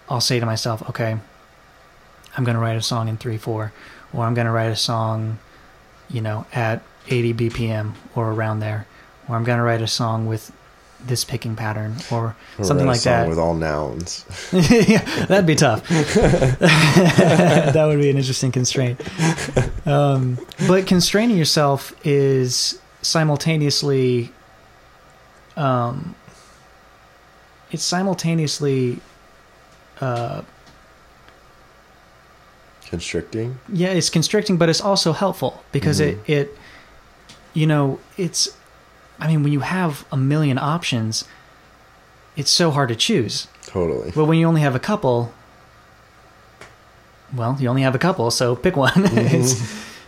[0.09, 1.17] i'll say to myself okay
[2.37, 3.73] i'm going to write a song in 3-4 or
[4.15, 5.39] i'm going to write a song
[6.11, 8.87] you know at 80 bpm or around there
[9.29, 10.53] or i'm going to write a song with
[11.07, 14.25] this picking pattern or Or something write a like song that with all nouns.
[14.53, 15.89] yeah, that'd be tough.
[16.59, 19.01] that would be an interesting constraint.
[19.87, 20.39] Um,
[20.69, 24.31] but constraining yourself is simultaneously,
[25.57, 26.15] um,
[27.73, 29.01] it's simultaneously,
[30.01, 30.43] uh,
[32.87, 33.59] Constricting.
[33.73, 36.19] yeah, it's constricting, but it's also helpful because Mhm.
[36.27, 36.59] it, it,
[37.55, 38.49] you know, it's,
[39.19, 41.25] I mean, when you have a million options,
[42.37, 43.47] it's so hard to choose.
[43.67, 44.11] Totally.
[44.15, 45.33] But when you only have a couple,
[47.35, 48.93] well, you only have a couple, so pick one.
[48.97, 49.55] it's,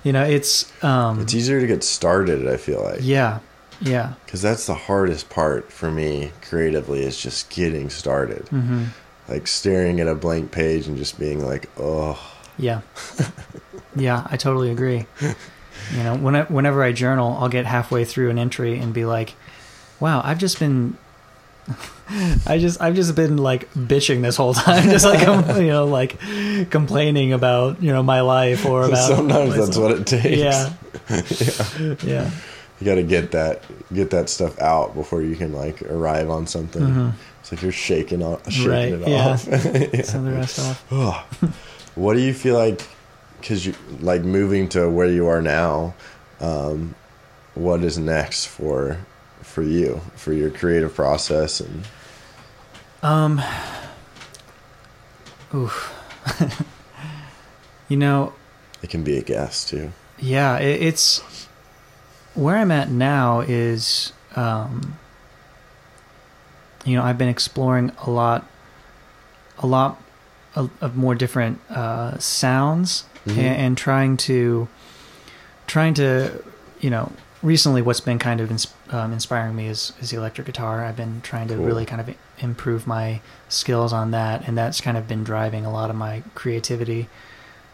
[0.03, 2.99] you know, it's, um, It's easier to get started, I feel like.
[3.01, 3.39] yeah,
[3.81, 8.49] yeah, Because that's the hardest part for me creatively is just getting started.
[8.49, 8.85] hmm
[9.29, 12.19] Like staring at a blank page and just being like, oh,
[12.59, 12.81] yeah,
[13.97, 14.27] yeah.
[14.31, 15.07] I totally agree.
[15.21, 19.05] You know, when I, whenever I journal, I'll get halfway through an entry and be
[19.05, 19.35] like,
[20.01, 20.97] "Wow, I've just been."
[22.47, 25.87] I just I've just been like bitching this whole time, just like I'm, you know,
[25.87, 26.19] like
[26.71, 30.39] complaining about you know my life or about sometimes that's what it takes.
[30.39, 30.73] Yeah,
[31.81, 31.95] yeah.
[32.05, 32.31] yeah.
[32.81, 36.47] You got to get that get that stuff out before you can like arrive on
[36.47, 36.83] something.
[36.83, 37.13] Mhm.
[37.41, 39.27] It's like you're shaking off, shaking Right, it yeah.
[39.29, 39.47] off.
[39.93, 40.03] Yeah.
[40.03, 41.97] Some of the rest off.
[41.97, 42.83] What do you feel like?
[43.41, 45.95] Because you like moving to where you are now.
[46.41, 46.95] Um,
[47.55, 48.99] what is next for
[49.43, 51.85] for you for your creative process and
[53.03, 53.41] Um.
[55.55, 55.93] Oof.
[57.89, 58.33] you know,
[58.83, 59.93] it can be a guess too.
[60.19, 61.21] yeah, it, it's
[62.35, 64.99] where I'm at now is, um,
[66.85, 68.47] you know, I've been exploring a lot,
[69.59, 70.01] a lot
[70.55, 73.39] of, of more different uh, sounds Mhm.
[73.39, 74.69] and, and trying to,
[75.67, 76.43] trying to,
[76.81, 77.11] you know,
[77.43, 80.85] recently what's been kind of ins- um, inspiring me is is the electric guitar.
[80.85, 81.65] I've been trying to Cool.
[81.65, 85.73] really kind of improve my skills on that, and that's kind of been driving a
[85.73, 87.09] lot of my creativity.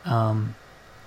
[0.04, 0.54] Um,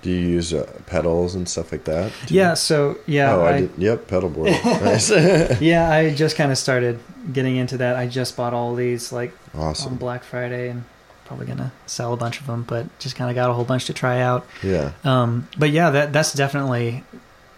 [0.04, 2.12] Do you use uh, pedals and stuff like that?
[2.26, 2.34] too?
[2.34, 3.70] yeah, so yeah, oh, I, I, did.
[3.78, 4.48] Yep, pedal board.
[4.64, 5.10] nice.
[5.62, 7.00] yeah, I just kind of started
[7.32, 7.96] getting into that.
[7.96, 9.96] I just bought all these like on.
[9.96, 10.84] Black Friday, and
[11.24, 13.86] probably gonna sell a bunch of them, but just kind of got a whole bunch
[13.86, 14.46] to try out.
[14.62, 14.92] Yeah.
[15.04, 17.02] Um, but yeah, that that's definitely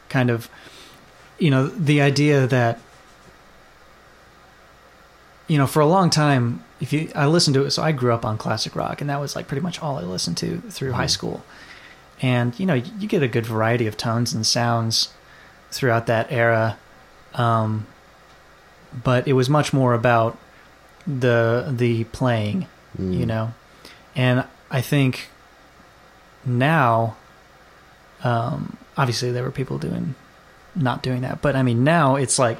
[0.09, 0.49] kind of,
[1.41, 2.79] you know, the idea that
[5.49, 8.13] you know, for a long time, if you I listened to it, so I grew
[8.13, 10.93] up on classic rock, and that was like pretty much all I listened to through
[10.93, 11.11] high Mhm.
[11.11, 11.45] school.
[12.23, 15.11] And you know, you get a good variety of tones and sounds
[15.71, 16.79] throughout that era,
[17.35, 17.87] um,
[19.05, 20.39] but it was much more about
[21.07, 22.67] the the playing,
[22.99, 23.19] Mm.
[23.19, 23.53] you know,
[24.15, 25.29] and I think
[26.47, 27.17] now,
[28.25, 30.15] um, obviously there were people doing
[30.75, 32.59] not doing that, but I mean now it's like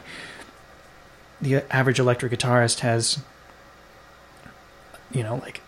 [1.41, 3.19] the average electric guitarist has,
[5.13, 5.61] you know, like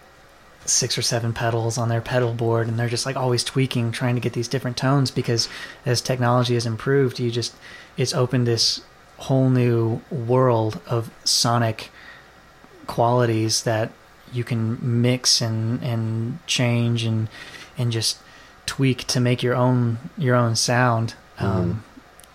[0.69, 4.15] six or seven pedals on their pedal board, and they're just like always tweaking, trying
[4.15, 5.49] to get these different tones because
[5.87, 7.55] as technology has improved, you just
[7.97, 8.83] it's opened this
[9.19, 11.91] whole new world of sonic
[12.87, 13.91] qualities that
[14.33, 17.29] you can mix and and change and
[17.77, 18.19] and just
[18.67, 21.15] tweak to make your own your own sound.
[21.39, 21.85] Um,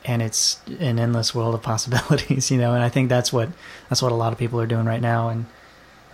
[0.05, 3.49] and it's an endless world of possibilities you know and i think that's what
[3.89, 5.45] that's what a lot of people are doing right now and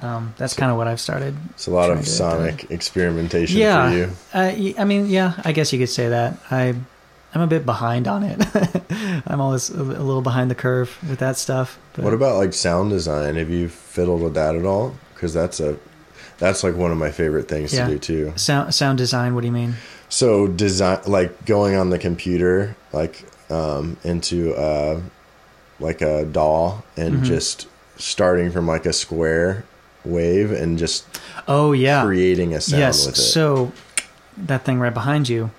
[0.01, 3.97] um, that's kind of what i've started It's a lot of sonic experimentation yeah for
[3.97, 4.11] you.
[4.33, 6.73] uh, i mean yeah i guess you could say that i
[7.33, 8.39] i'm a bit behind on it
[9.27, 12.91] i'm always a, little behind the curve with that stuff but What about like sound
[12.91, 13.35] design?
[13.35, 14.95] Have you fiddled with that at all?
[15.13, 15.77] Because that's a
[16.37, 17.85] that's like one of my favorite things Yeah.
[17.87, 18.33] to do too.
[18.37, 19.75] sound sound design what do you mean
[20.07, 25.01] So design like going on the computer like um, into uh,
[25.79, 27.23] like a DAW and Mhm.
[27.23, 27.67] just
[27.97, 29.65] starting from like a square
[30.05, 31.05] wave and just
[31.47, 32.03] oh yeah.
[32.03, 33.21] creating a sound yes with it.
[33.21, 33.71] so
[34.37, 35.51] that thing right behind you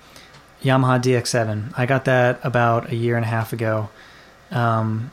[0.63, 3.89] yamaha dx7 i got that about a year and a half ago.
[4.51, 5.11] Um,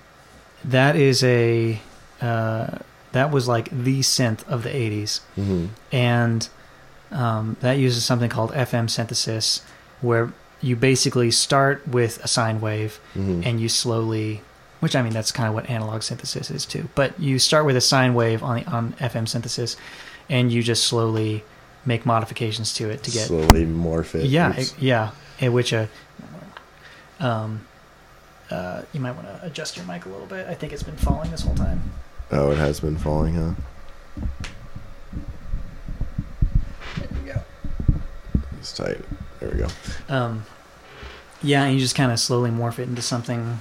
[0.64, 1.80] that is a
[2.20, 2.78] uh,
[3.12, 6.48] that was like the synth of the 80s hmm and
[7.10, 9.62] um, that uses something called fm synthesis
[10.00, 14.42] where you basically start with a sine wave hmm and you slowly
[14.80, 16.88] which I mean that's kind of what analog synthesis is too.
[16.94, 19.76] But you start with a sine wave on the, on FM synthesis,
[20.28, 21.44] and you just slowly
[21.84, 24.26] make modifications to it to get slowly morph it.
[24.26, 25.88] yeah it- yeah in which a
[27.20, 27.64] um
[28.50, 30.46] uh you might want to adjust your mic a little bit.
[30.46, 31.80] I think it's been falling this whole time.
[32.30, 33.54] Oh, it has been falling, huh?
[36.98, 37.40] There we go.
[38.58, 38.98] It's tight.
[39.40, 39.68] There we go.
[40.08, 40.44] Um,
[41.42, 43.60] yeah, and you just kind of slowly morph it into something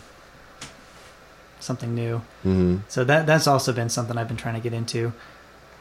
[1.67, 2.21] something new.
[2.43, 5.13] hmm So that that's also been something I've been trying to get into.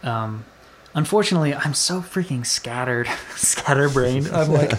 [0.02, 0.44] Um,
[0.94, 4.28] unfortunately, I'm so freaking scattered, scatterbrained.
[4.32, 4.72] I'm like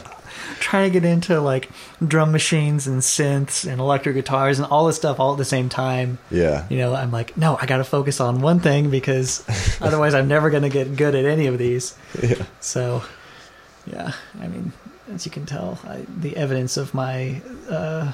[0.60, 1.70] trying to get into like
[2.06, 5.70] drum machines and synths and electric guitars and all this stuff all at the same
[5.70, 6.20] time.
[6.30, 6.66] Yeah.
[6.70, 9.44] You know, I'm like, no, I got to focus on one thing because
[9.82, 11.96] otherwise I'm never going to get good at any of these.
[12.22, 12.46] Yeah.
[12.60, 13.04] So,
[13.86, 14.74] yeah, I mean,
[15.14, 18.12] as you can tell, I, the evidence of my uh,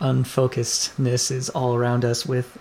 [0.00, 2.58] unfocusedness is all around us with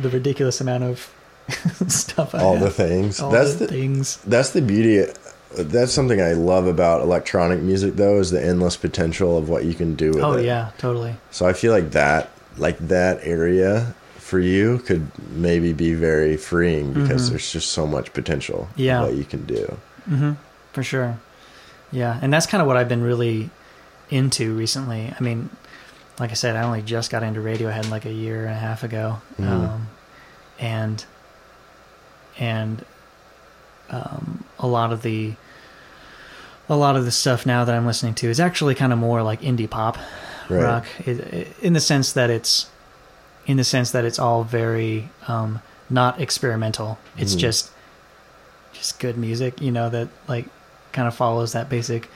[0.00, 1.10] the ridiculous amount of
[1.88, 2.62] stuff I All have.
[2.62, 3.20] the things.
[3.20, 4.16] all That's the the things.
[4.26, 5.10] that's the beauty.
[5.56, 9.74] That's something I love about electronic music, though, is the endless potential of what you
[9.74, 10.44] can do with Oh it.
[10.46, 11.14] yeah, totally.
[11.30, 16.92] So I feel like that, like that area for you, could maybe be very freeing
[16.92, 17.30] because Mhm.
[17.30, 18.68] there's just so much potential.
[18.74, 19.02] Yeah.
[19.02, 19.76] what you can do.
[20.06, 20.32] hmm
[20.72, 21.18] For sure.
[21.92, 23.50] Yeah, and that's kind of what I've been really
[24.10, 25.14] into recently.
[25.18, 25.50] I mean,
[26.18, 28.82] like I said, I only just got into Radiohead like a year and a half
[28.84, 29.48] ago, Mhm.
[29.48, 29.88] um,
[30.58, 31.04] and
[32.38, 32.84] and
[33.90, 35.34] um, a lot of the
[36.68, 39.22] a lot of the stuff now that I'm listening to is actually kind of more
[39.22, 39.98] like indie pop
[40.48, 40.62] Right.
[40.62, 42.66] rock, it, it, in the sense that it's
[43.46, 45.60] in the sense that it's all very um,
[45.90, 46.98] not experimental.
[47.18, 47.38] It's Mhm.
[47.40, 47.70] just
[48.72, 50.46] just good music, you know, that like
[50.92, 52.10] kind of follows that basic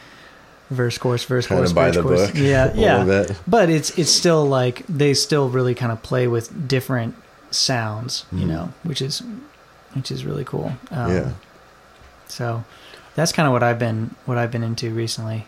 [0.71, 2.31] verse chorus verse Kind by verse book.
[2.35, 3.27] Yeah, yeah.
[3.47, 7.15] But it's it's still like they still really kind of play with different
[7.51, 8.49] sounds, you Mhm.
[8.49, 9.23] know, which is
[9.95, 10.73] which is really cool.
[10.91, 11.31] Um, yeah.
[12.29, 12.65] So
[13.15, 15.47] that's kind of what I've been what I've been into recently.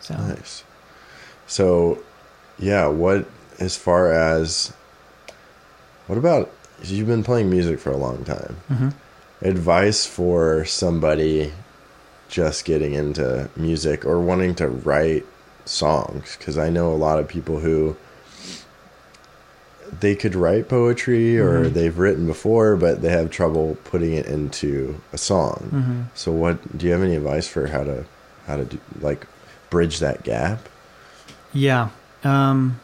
[0.00, 0.62] So Nice.
[1.46, 1.98] So,
[2.58, 3.26] yeah, what
[3.58, 4.72] as far as
[6.06, 6.50] what about
[6.82, 8.56] you've been playing music for a long time?
[8.70, 8.94] mhm.
[9.42, 11.52] Advice for somebody
[12.28, 15.24] just getting into music or wanting to write
[15.64, 17.96] songs cuz I know a lot of people who
[20.00, 21.72] they could write poetry or Mhm.
[21.74, 25.70] they've written before but they have trouble putting it into a song.
[25.72, 26.16] Mhm.
[26.18, 28.04] So what do you have any advice for how to
[28.46, 29.26] how to do, like
[29.70, 30.68] bridge that gap?
[31.52, 31.88] Yeah.
[32.24, 32.78] Um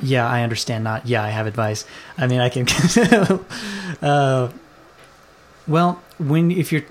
[0.00, 1.06] Yeah, I understand not.
[1.06, 1.84] Yeah, I have advice.
[2.18, 2.66] I mean, I can
[4.02, 4.48] uh
[5.66, 6.84] well, when if you're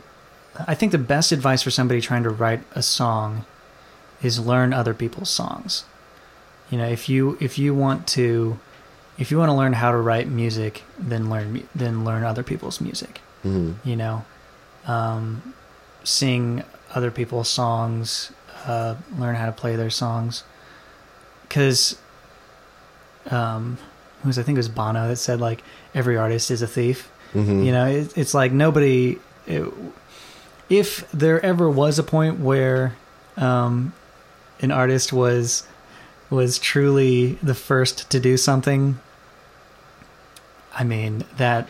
[0.68, 3.46] I think the best advice for somebody trying to write a song
[4.22, 5.86] is learn other people's songs.
[6.70, 8.60] You know, if you if you want to
[9.18, 12.80] if you want to learn how to write music, then learn then learn other people's
[12.82, 13.22] music.
[13.42, 14.26] hmm You know,
[14.88, 15.54] um,
[16.04, 16.64] sing
[16.94, 18.32] other people's songs,
[18.66, 20.44] uh, learn how to play their songs.
[21.44, 21.98] Because,
[23.30, 23.78] um,
[24.24, 25.64] was I think it was Bono that said like
[25.94, 27.10] every artist is a thief.
[27.34, 29.18] Hmm You know, it, it's like nobody.
[29.48, 29.72] It,
[30.70, 32.96] if there ever was a point where
[33.38, 33.94] um,
[34.62, 35.68] an artist was
[36.30, 38.98] was truly the first to do something,
[40.74, 41.68] I mean that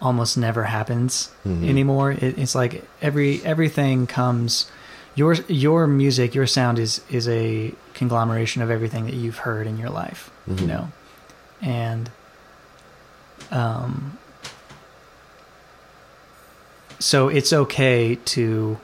[0.00, 1.68] almost never happens Mhm.
[1.68, 2.12] anymore.
[2.12, 4.70] It, it's like every everything comes.
[5.16, 9.76] Your your music, your sound is is a conglomeration of everything that you've heard in
[9.78, 10.30] your life.
[10.46, 10.66] You Mhm.
[10.66, 10.88] know,
[11.62, 12.10] and
[13.50, 14.18] um,
[16.98, 18.78] so it's okay to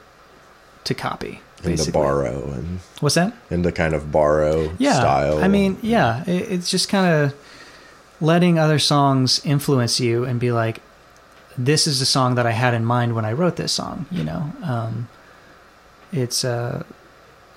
[0.85, 3.33] to copy and to borrow and What's that?
[3.51, 5.39] and to kind of borrow Yeah, style.
[5.43, 7.35] I mean, yeah, it, it's just kind of
[8.21, 10.81] letting other songs influence you and be like,
[11.57, 14.07] this is the song that I had in mind when I wrote this song.
[14.11, 15.09] You know, um,
[16.13, 16.45] it's.
[16.45, 16.83] Uh,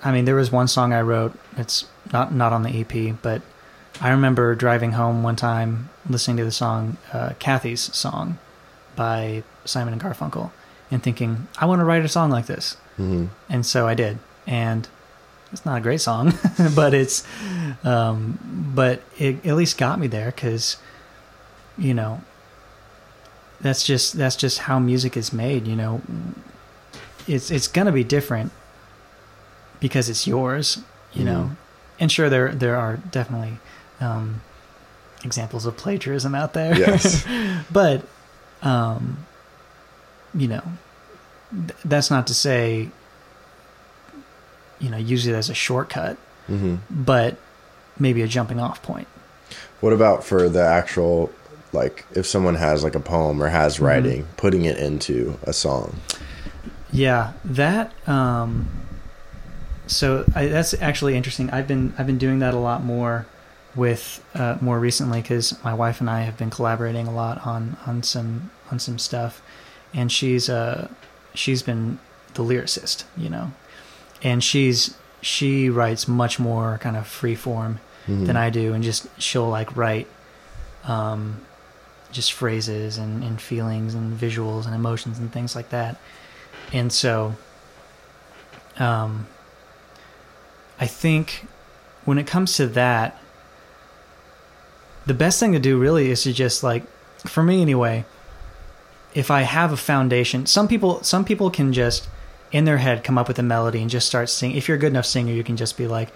[0.04, 1.36] I mean, there was one song I wrote.
[1.56, 3.42] It's not not on the EP, but
[4.00, 8.38] I remember driving home one time listening to the song uh, "Kathy's Song"
[8.98, 10.50] by Simon and Garfunkel,
[10.90, 13.28] and thinking, I want to write a song like this Mhm.
[13.48, 14.18] and so I did.
[14.46, 14.88] And
[15.52, 16.34] it's not a great song,
[16.74, 17.22] but it's,
[17.84, 20.76] um, but it at least got me there because,
[21.78, 22.20] you know,
[23.60, 25.66] that's just that's just how music is made.
[25.66, 26.00] You know,
[27.26, 28.50] it's it's gonna be different
[29.80, 30.78] because it's yours.
[31.12, 31.56] You know, Mhm.
[32.00, 33.58] and sure there there are definitely
[34.00, 34.42] um,
[35.24, 36.76] examples of plagiarism out there.
[36.76, 37.24] Yes.
[37.70, 38.02] but
[38.62, 39.26] um,
[40.34, 40.62] you know,
[41.52, 42.90] th- that's not to say
[44.78, 46.16] you know use it as a shortcut,
[46.46, 47.36] hmm but
[47.98, 49.08] maybe a jumping off point.
[49.80, 51.30] What about for the actual,
[51.72, 53.84] like, if someone has like a poem or has Mm-hmm.
[53.84, 55.96] writing, putting it into a song?
[56.92, 57.92] Yeah, that.
[58.08, 58.68] Um,
[59.86, 61.50] so I, that's actually interesting.
[61.50, 63.26] I've been I've been doing that a lot more
[63.78, 67.76] with uh, more recently because my wife and I have been collaborating a lot on
[67.86, 69.40] on some on some stuff,
[69.94, 70.88] and she's uh
[71.34, 71.98] she's been
[72.34, 73.52] the lyricist, you know,
[74.22, 77.78] and she's she writes much more kind of free form
[78.08, 78.26] Mhm.
[78.26, 80.06] than I do, and just she'll like write,
[80.84, 81.40] um,
[82.10, 85.96] just phrases and, and feelings and visuals and emotions and things like that,
[86.72, 87.34] and so,
[88.78, 89.26] um,
[90.80, 91.46] I think
[92.06, 93.20] when it comes to that,
[95.08, 96.84] the best thing to do really is to just like,
[97.26, 98.04] for me anyway,
[99.14, 102.08] if I have a foundation, some people some people can just
[102.52, 104.56] in their head come up with a melody and just start singing.
[104.56, 106.10] If you're a good enough singer, you can just be like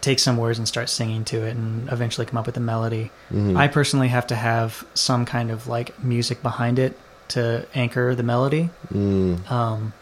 [0.00, 3.10] take some words and start singing to it and eventually come up with a melody.
[3.32, 3.56] Mhm.
[3.56, 6.98] I personally have to have some kind of like music behind it
[7.28, 8.68] to anchor the melody.
[8.92, 9.50] Mm.
[9.50, 9.92] Um,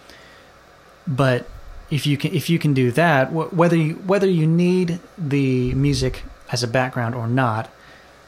[1.06, 1.46] but
[1.90, 5.74] if you can if you can do that, wh- whether you whether you need the
[5.74, 7.68] music as a background or not,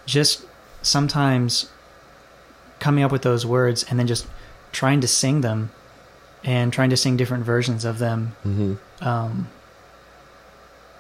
[0.07, 0.45] just
[0.83, 1.71] sometimes
[2.81, 4.27] coming up with those words and then just
[4.73, 5.71] trying to sing them
[6.43, 8.79] and trying to sing different versions of them Mhm.
[9.01, 9.49] um,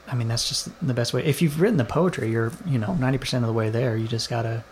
[0.07, 1.25] I mean, that's just the best way.
[1.25, 3.97] If you've written the poetry, you're you know ninety percent of the way there.
[3.97, 4.63] You just gotta,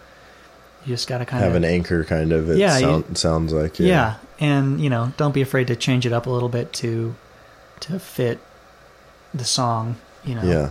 [0.84, 2.50] you just gotta kind of Have an anchor, kind of.
[2.50, 3.78] It Yeah, you- sounds like.
[3.78, 4.16] yeah.
[4.40, 7.14] and you know, don't be afraid to change it up a little bit to
[7.80, 8.40] to fit
[9.32, 9.96] the song.
[10.22, 10.68] You know, Yeah.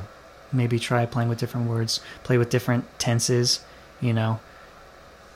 [0.53, 3.61] Maybe try playing with different words, play with different tenses.
[4.01, 4.39] You know,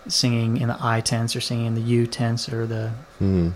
[0.07, 3.53] singing in the I tense or singing in the you tense or the Mhm.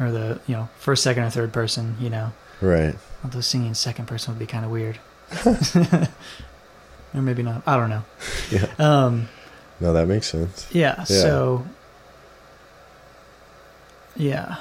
[0.00, 1.96] or the you know first, second, or third person.
[2.00, 2.96] You know, Right.
[3.24, 4.98] Although singing second person would be kind of weird.
[7.14, 7.62] or maybe not.
[7.66, 8.04] I don't know.
[8.50, 8.66] Yeah.
[8.78, 9.28] Um,
[9.80, 10.66] No, that makes sense.
[10.72, 11.04] yeah, Yeah.
[11.04, 11.64] So.
[14.16, 14.56] Yeah,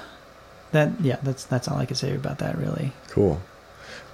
[0.71, 2.91] that yeah that's that's all I could say about that really.
[3.09, 3.41] Cool.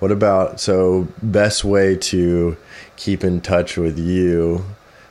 [0.03, 2.57] What about so best way to
[2.97, 4.65] keep in touch with you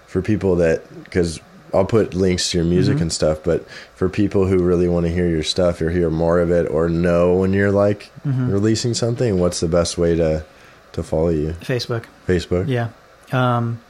[0.06, 1.40] for people that because
[1.73, 3.01] I'll put links to your music Mhm.
[3.01, 3.64] and stuff, but
[3.94, 6.90] for people who really want to hear your stuff or hear more of it or
[6.90, 8.52] know when you're like Mhm.
[8.52, 10.44] releasing something, what's the best way to
[10.93, 11.55] to follow you?
[11.62, 12.02] Facebook.
[12.28, 12.69] Facebook.
[12.69, 12.89] Yeah,
[13.32, 13.81] um,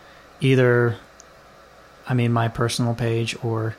[0.41, 0.95] either
[2.09, 3.75] I mean my personal page or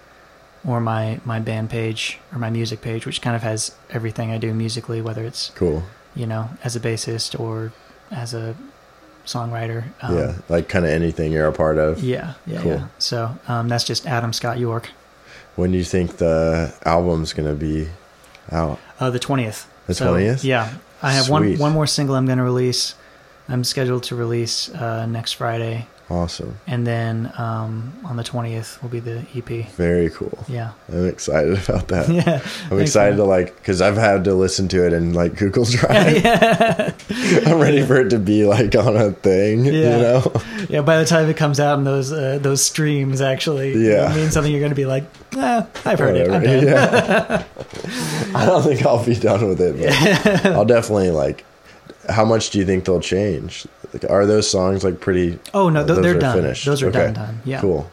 [0.67, 4.37] or my my band page or my music page, which kind of has everything I
[4.37, 5.83] do musically, whether it's Cool.
[6.15, 7.72] You know as a bassist or
[8.11, 8.56] as a
[9.26, 9.85] songwriter.
[10.02, 12.03] Um, yeah, like kind of anything you're a part of.
[12.03, 12.72] Yeah, yeah, Cool.
[12.72, 12.88] yeah.
[12.99, 14.90] So um, that's just Adam Scott York.
[15.56, 17.88] When do you think the album's gonna be
[18.52, 18.80] out?
[18.99, 19.69] Uh, the twentieth.
[19.85, 20.45] The 20th?
[20.45, 22.95] Yeah, I have one one more single I'm going to release.
[23.49, 26.57] I'm scheduled to release uh, next Friday, Awesome.
[26.68, 29.68] and then um, on the twentieth will be the EP.
[29.72, 30.38] Very cool.
[30.48, 32.07] Yeah, I'm excited about that.
[32.10, 32.41] yeah.
[32.72, 36.23] I'm excited to like because I've had to listen to it in like Google Drive.
[36.23, 36.91] yeah,
[37.45, 39.65] I'm ready for it to be like on a thing.
[39.65, 40.31] You know?
[40.69, 40.81] yeah.
[40.81, 44.11] By the time it comes out in those uh, those streams, actually, Yeah.
[44.11, 45.03] it means something you're going to be like,
[45.35, 46.30] eh, I've heard it.
[46.30, 46.45] Whatever.
[46.45, 46.65] done.
[46.68, 47.44] Yeah.
[48.35, 51.45] I don't think I'll be done with it, but I'll definitely like.
[52.10, 53.65] How much do you think they'll change?
[53.93, 55.39] Like, are those songs like pretty?
[55.53, 56.35] Oh no, th- those they're are done.
[56.41, 56.65] finished?
[56.65, 57.05] Those are Okay.
[57.05, 57.13] done.
[57.13, 57.41] Done.
[57.45, 57.61] Yeah.
[57.61, 57.89] Cool.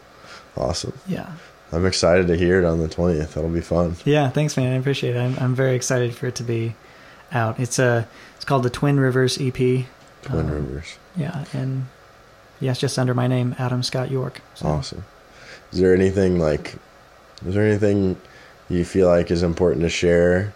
[0.56, 0.93] Awesome.
[1.06, 1.31] Yeah.
[1.72, 3.35] I'm excited to hear it on the 20th.
[3.35, 3.94] That'll be fun.
[4.05, 4.72] Yeah, thanks, man.
[4.72, 5.20] I appreciate it.
[5.20, 6.74] I'm, I'm very excited for it to be
[7.31, 7.60] out.
[7.60, 9.55] It's a it's called the Twin Rivers EP.
[9.55, 9.86] Twin
[10.32, 10.97] Um, Rivers.
[11.16, 11.86] Yeah, and
[12.60, 14.40] yeah, it's just under my name, Adam Scott York.
[14.55, 15.05] So, Awesome.
[15.72, 16.74] Is there anything like,
[17.47, 18.16] is there anything
[18.68, 20.52] you feel like is important to share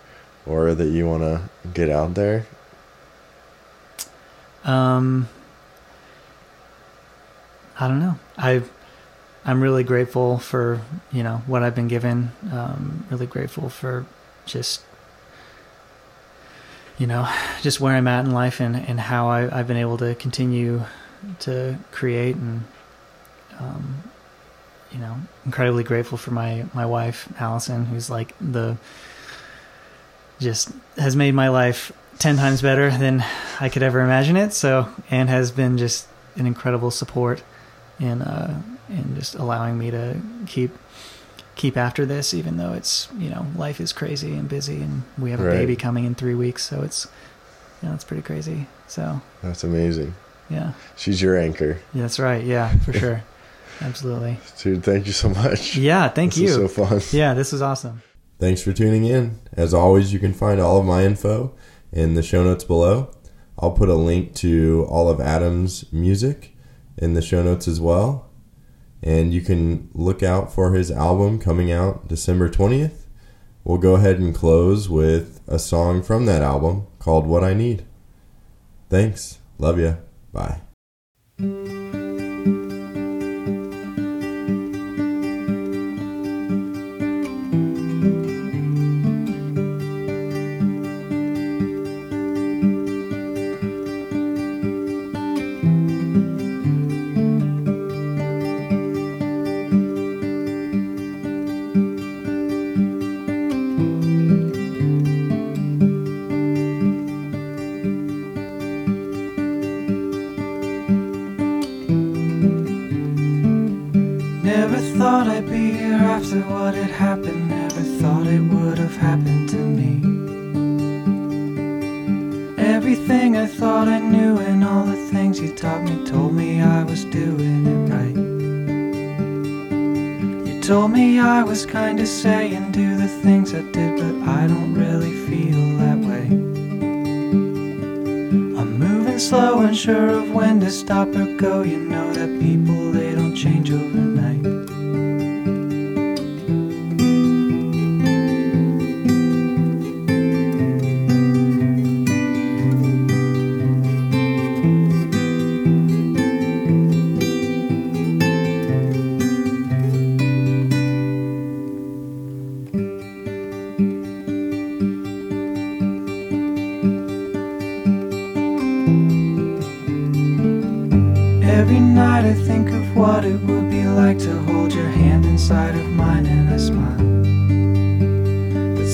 [0.47, 1.43] or that you want to
[1.73, 2.47] get out there?
[4.65, 5.29] Um,
[7.79, 8.19] I don't know.
[8.39, 8.63] I
[9.45, 10.81] I'm really grateful for
[11.13, 12.33] you know what I've been given.
[12.51, 14.07] Um, really grateful for
[14.47, 14.83] just
[16.99, 17.29] you know
[17.63, 20.83] just where I'm at in life and and how I, I've been able to continue
[21.41, 22.65] to create and
[23.59, 24.03] um,
[24.93, 28.77] you know incredibly grateful for my my wife Allison who's like the
[30.39, 33.25] just has made my life 10 times better than
[33.61, 34.53] I could ever imagine it.
[34.53, 37.43] So, and has been just an incredible support
[38.01, 40.17] in, uh, in just allowing me to
[40.47, 40.71] keep,
[41.57, 45.31] keep after this, even though it's, you know, life is crazy and busy and we
[45.31, 45.53] have a Right.
[45.53, 46.65] baby coming in three weeks.
[46.65, 47.07] So it's,
[47.83, 48.67] you know, it's pretty crazy.
[48.89, 50.15] So That's amazing.
[50.51, 51.79] yeah, She's your anchor.
[51.93, 52.43] yeah that's right.
[52.45, 53.23] Yeah, for sure.
[53.81, 54.39] Absolutely.
[54.63, 55.77] Dude, thank you so much.
[55.77, 56.09] Yeah.
[56.09, 56.49] Thank this you.
[56.49, 57.01] is so fun.
[57.13, 57.35] yeah.
[57.35, 58.03] This was awesome.
[58.39, 59.39] Thanks for tuning in.
[59.57, 61.53] As always, you can find all of my info
[61.95, 63.11] in the show notes below.
[63.59, 66.55] I'll put a link to all of Adam's music
[66.99, 68.29] in the show notes as well.
[69.03, 73.05] And you can look out for his album coming out December 20th.
[73.63, 77.85] We'll go ahead and close with a song from that album called What I Need.
[78.91, 79.39] Thanks.
[79.59, 79.95] Love ya.
[80.33, 80.61] Bye.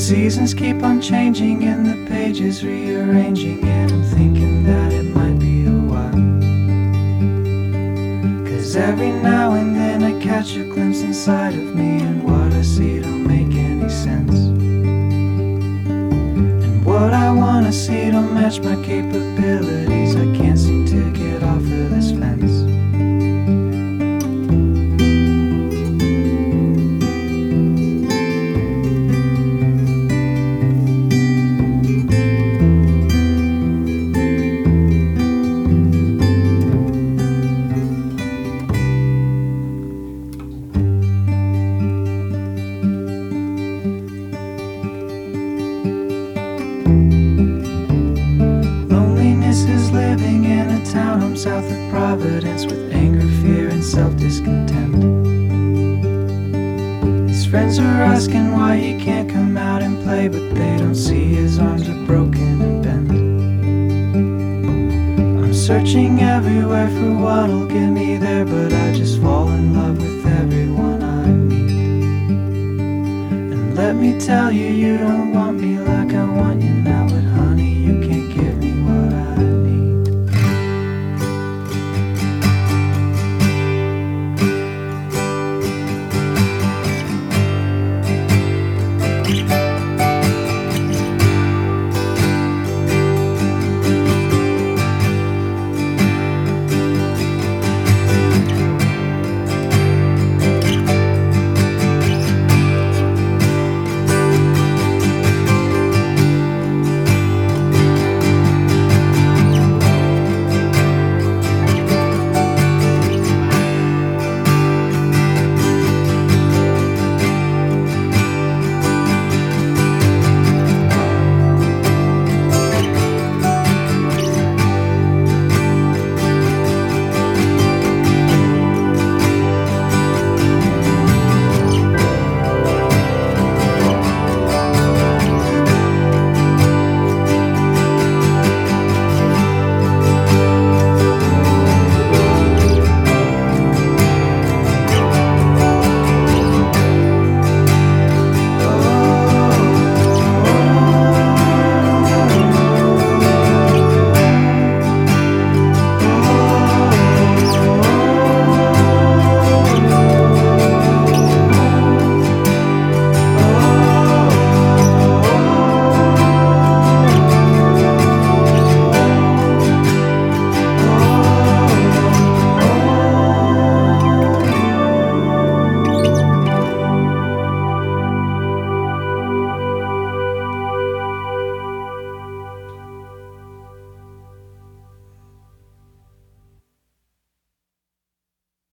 [0.01, 5.67] Seasons keep on changing and the pages rearranging, and I'm thinking that it might be
[5.67, 6.11] a while.
[8.49, 12.63] Cause every now and then I catch a glimpse inside of me, and what I
[12.63, 14.39] see don't make any sense.
[16.65, 19.80] And what I wanna see don't match my capabilities.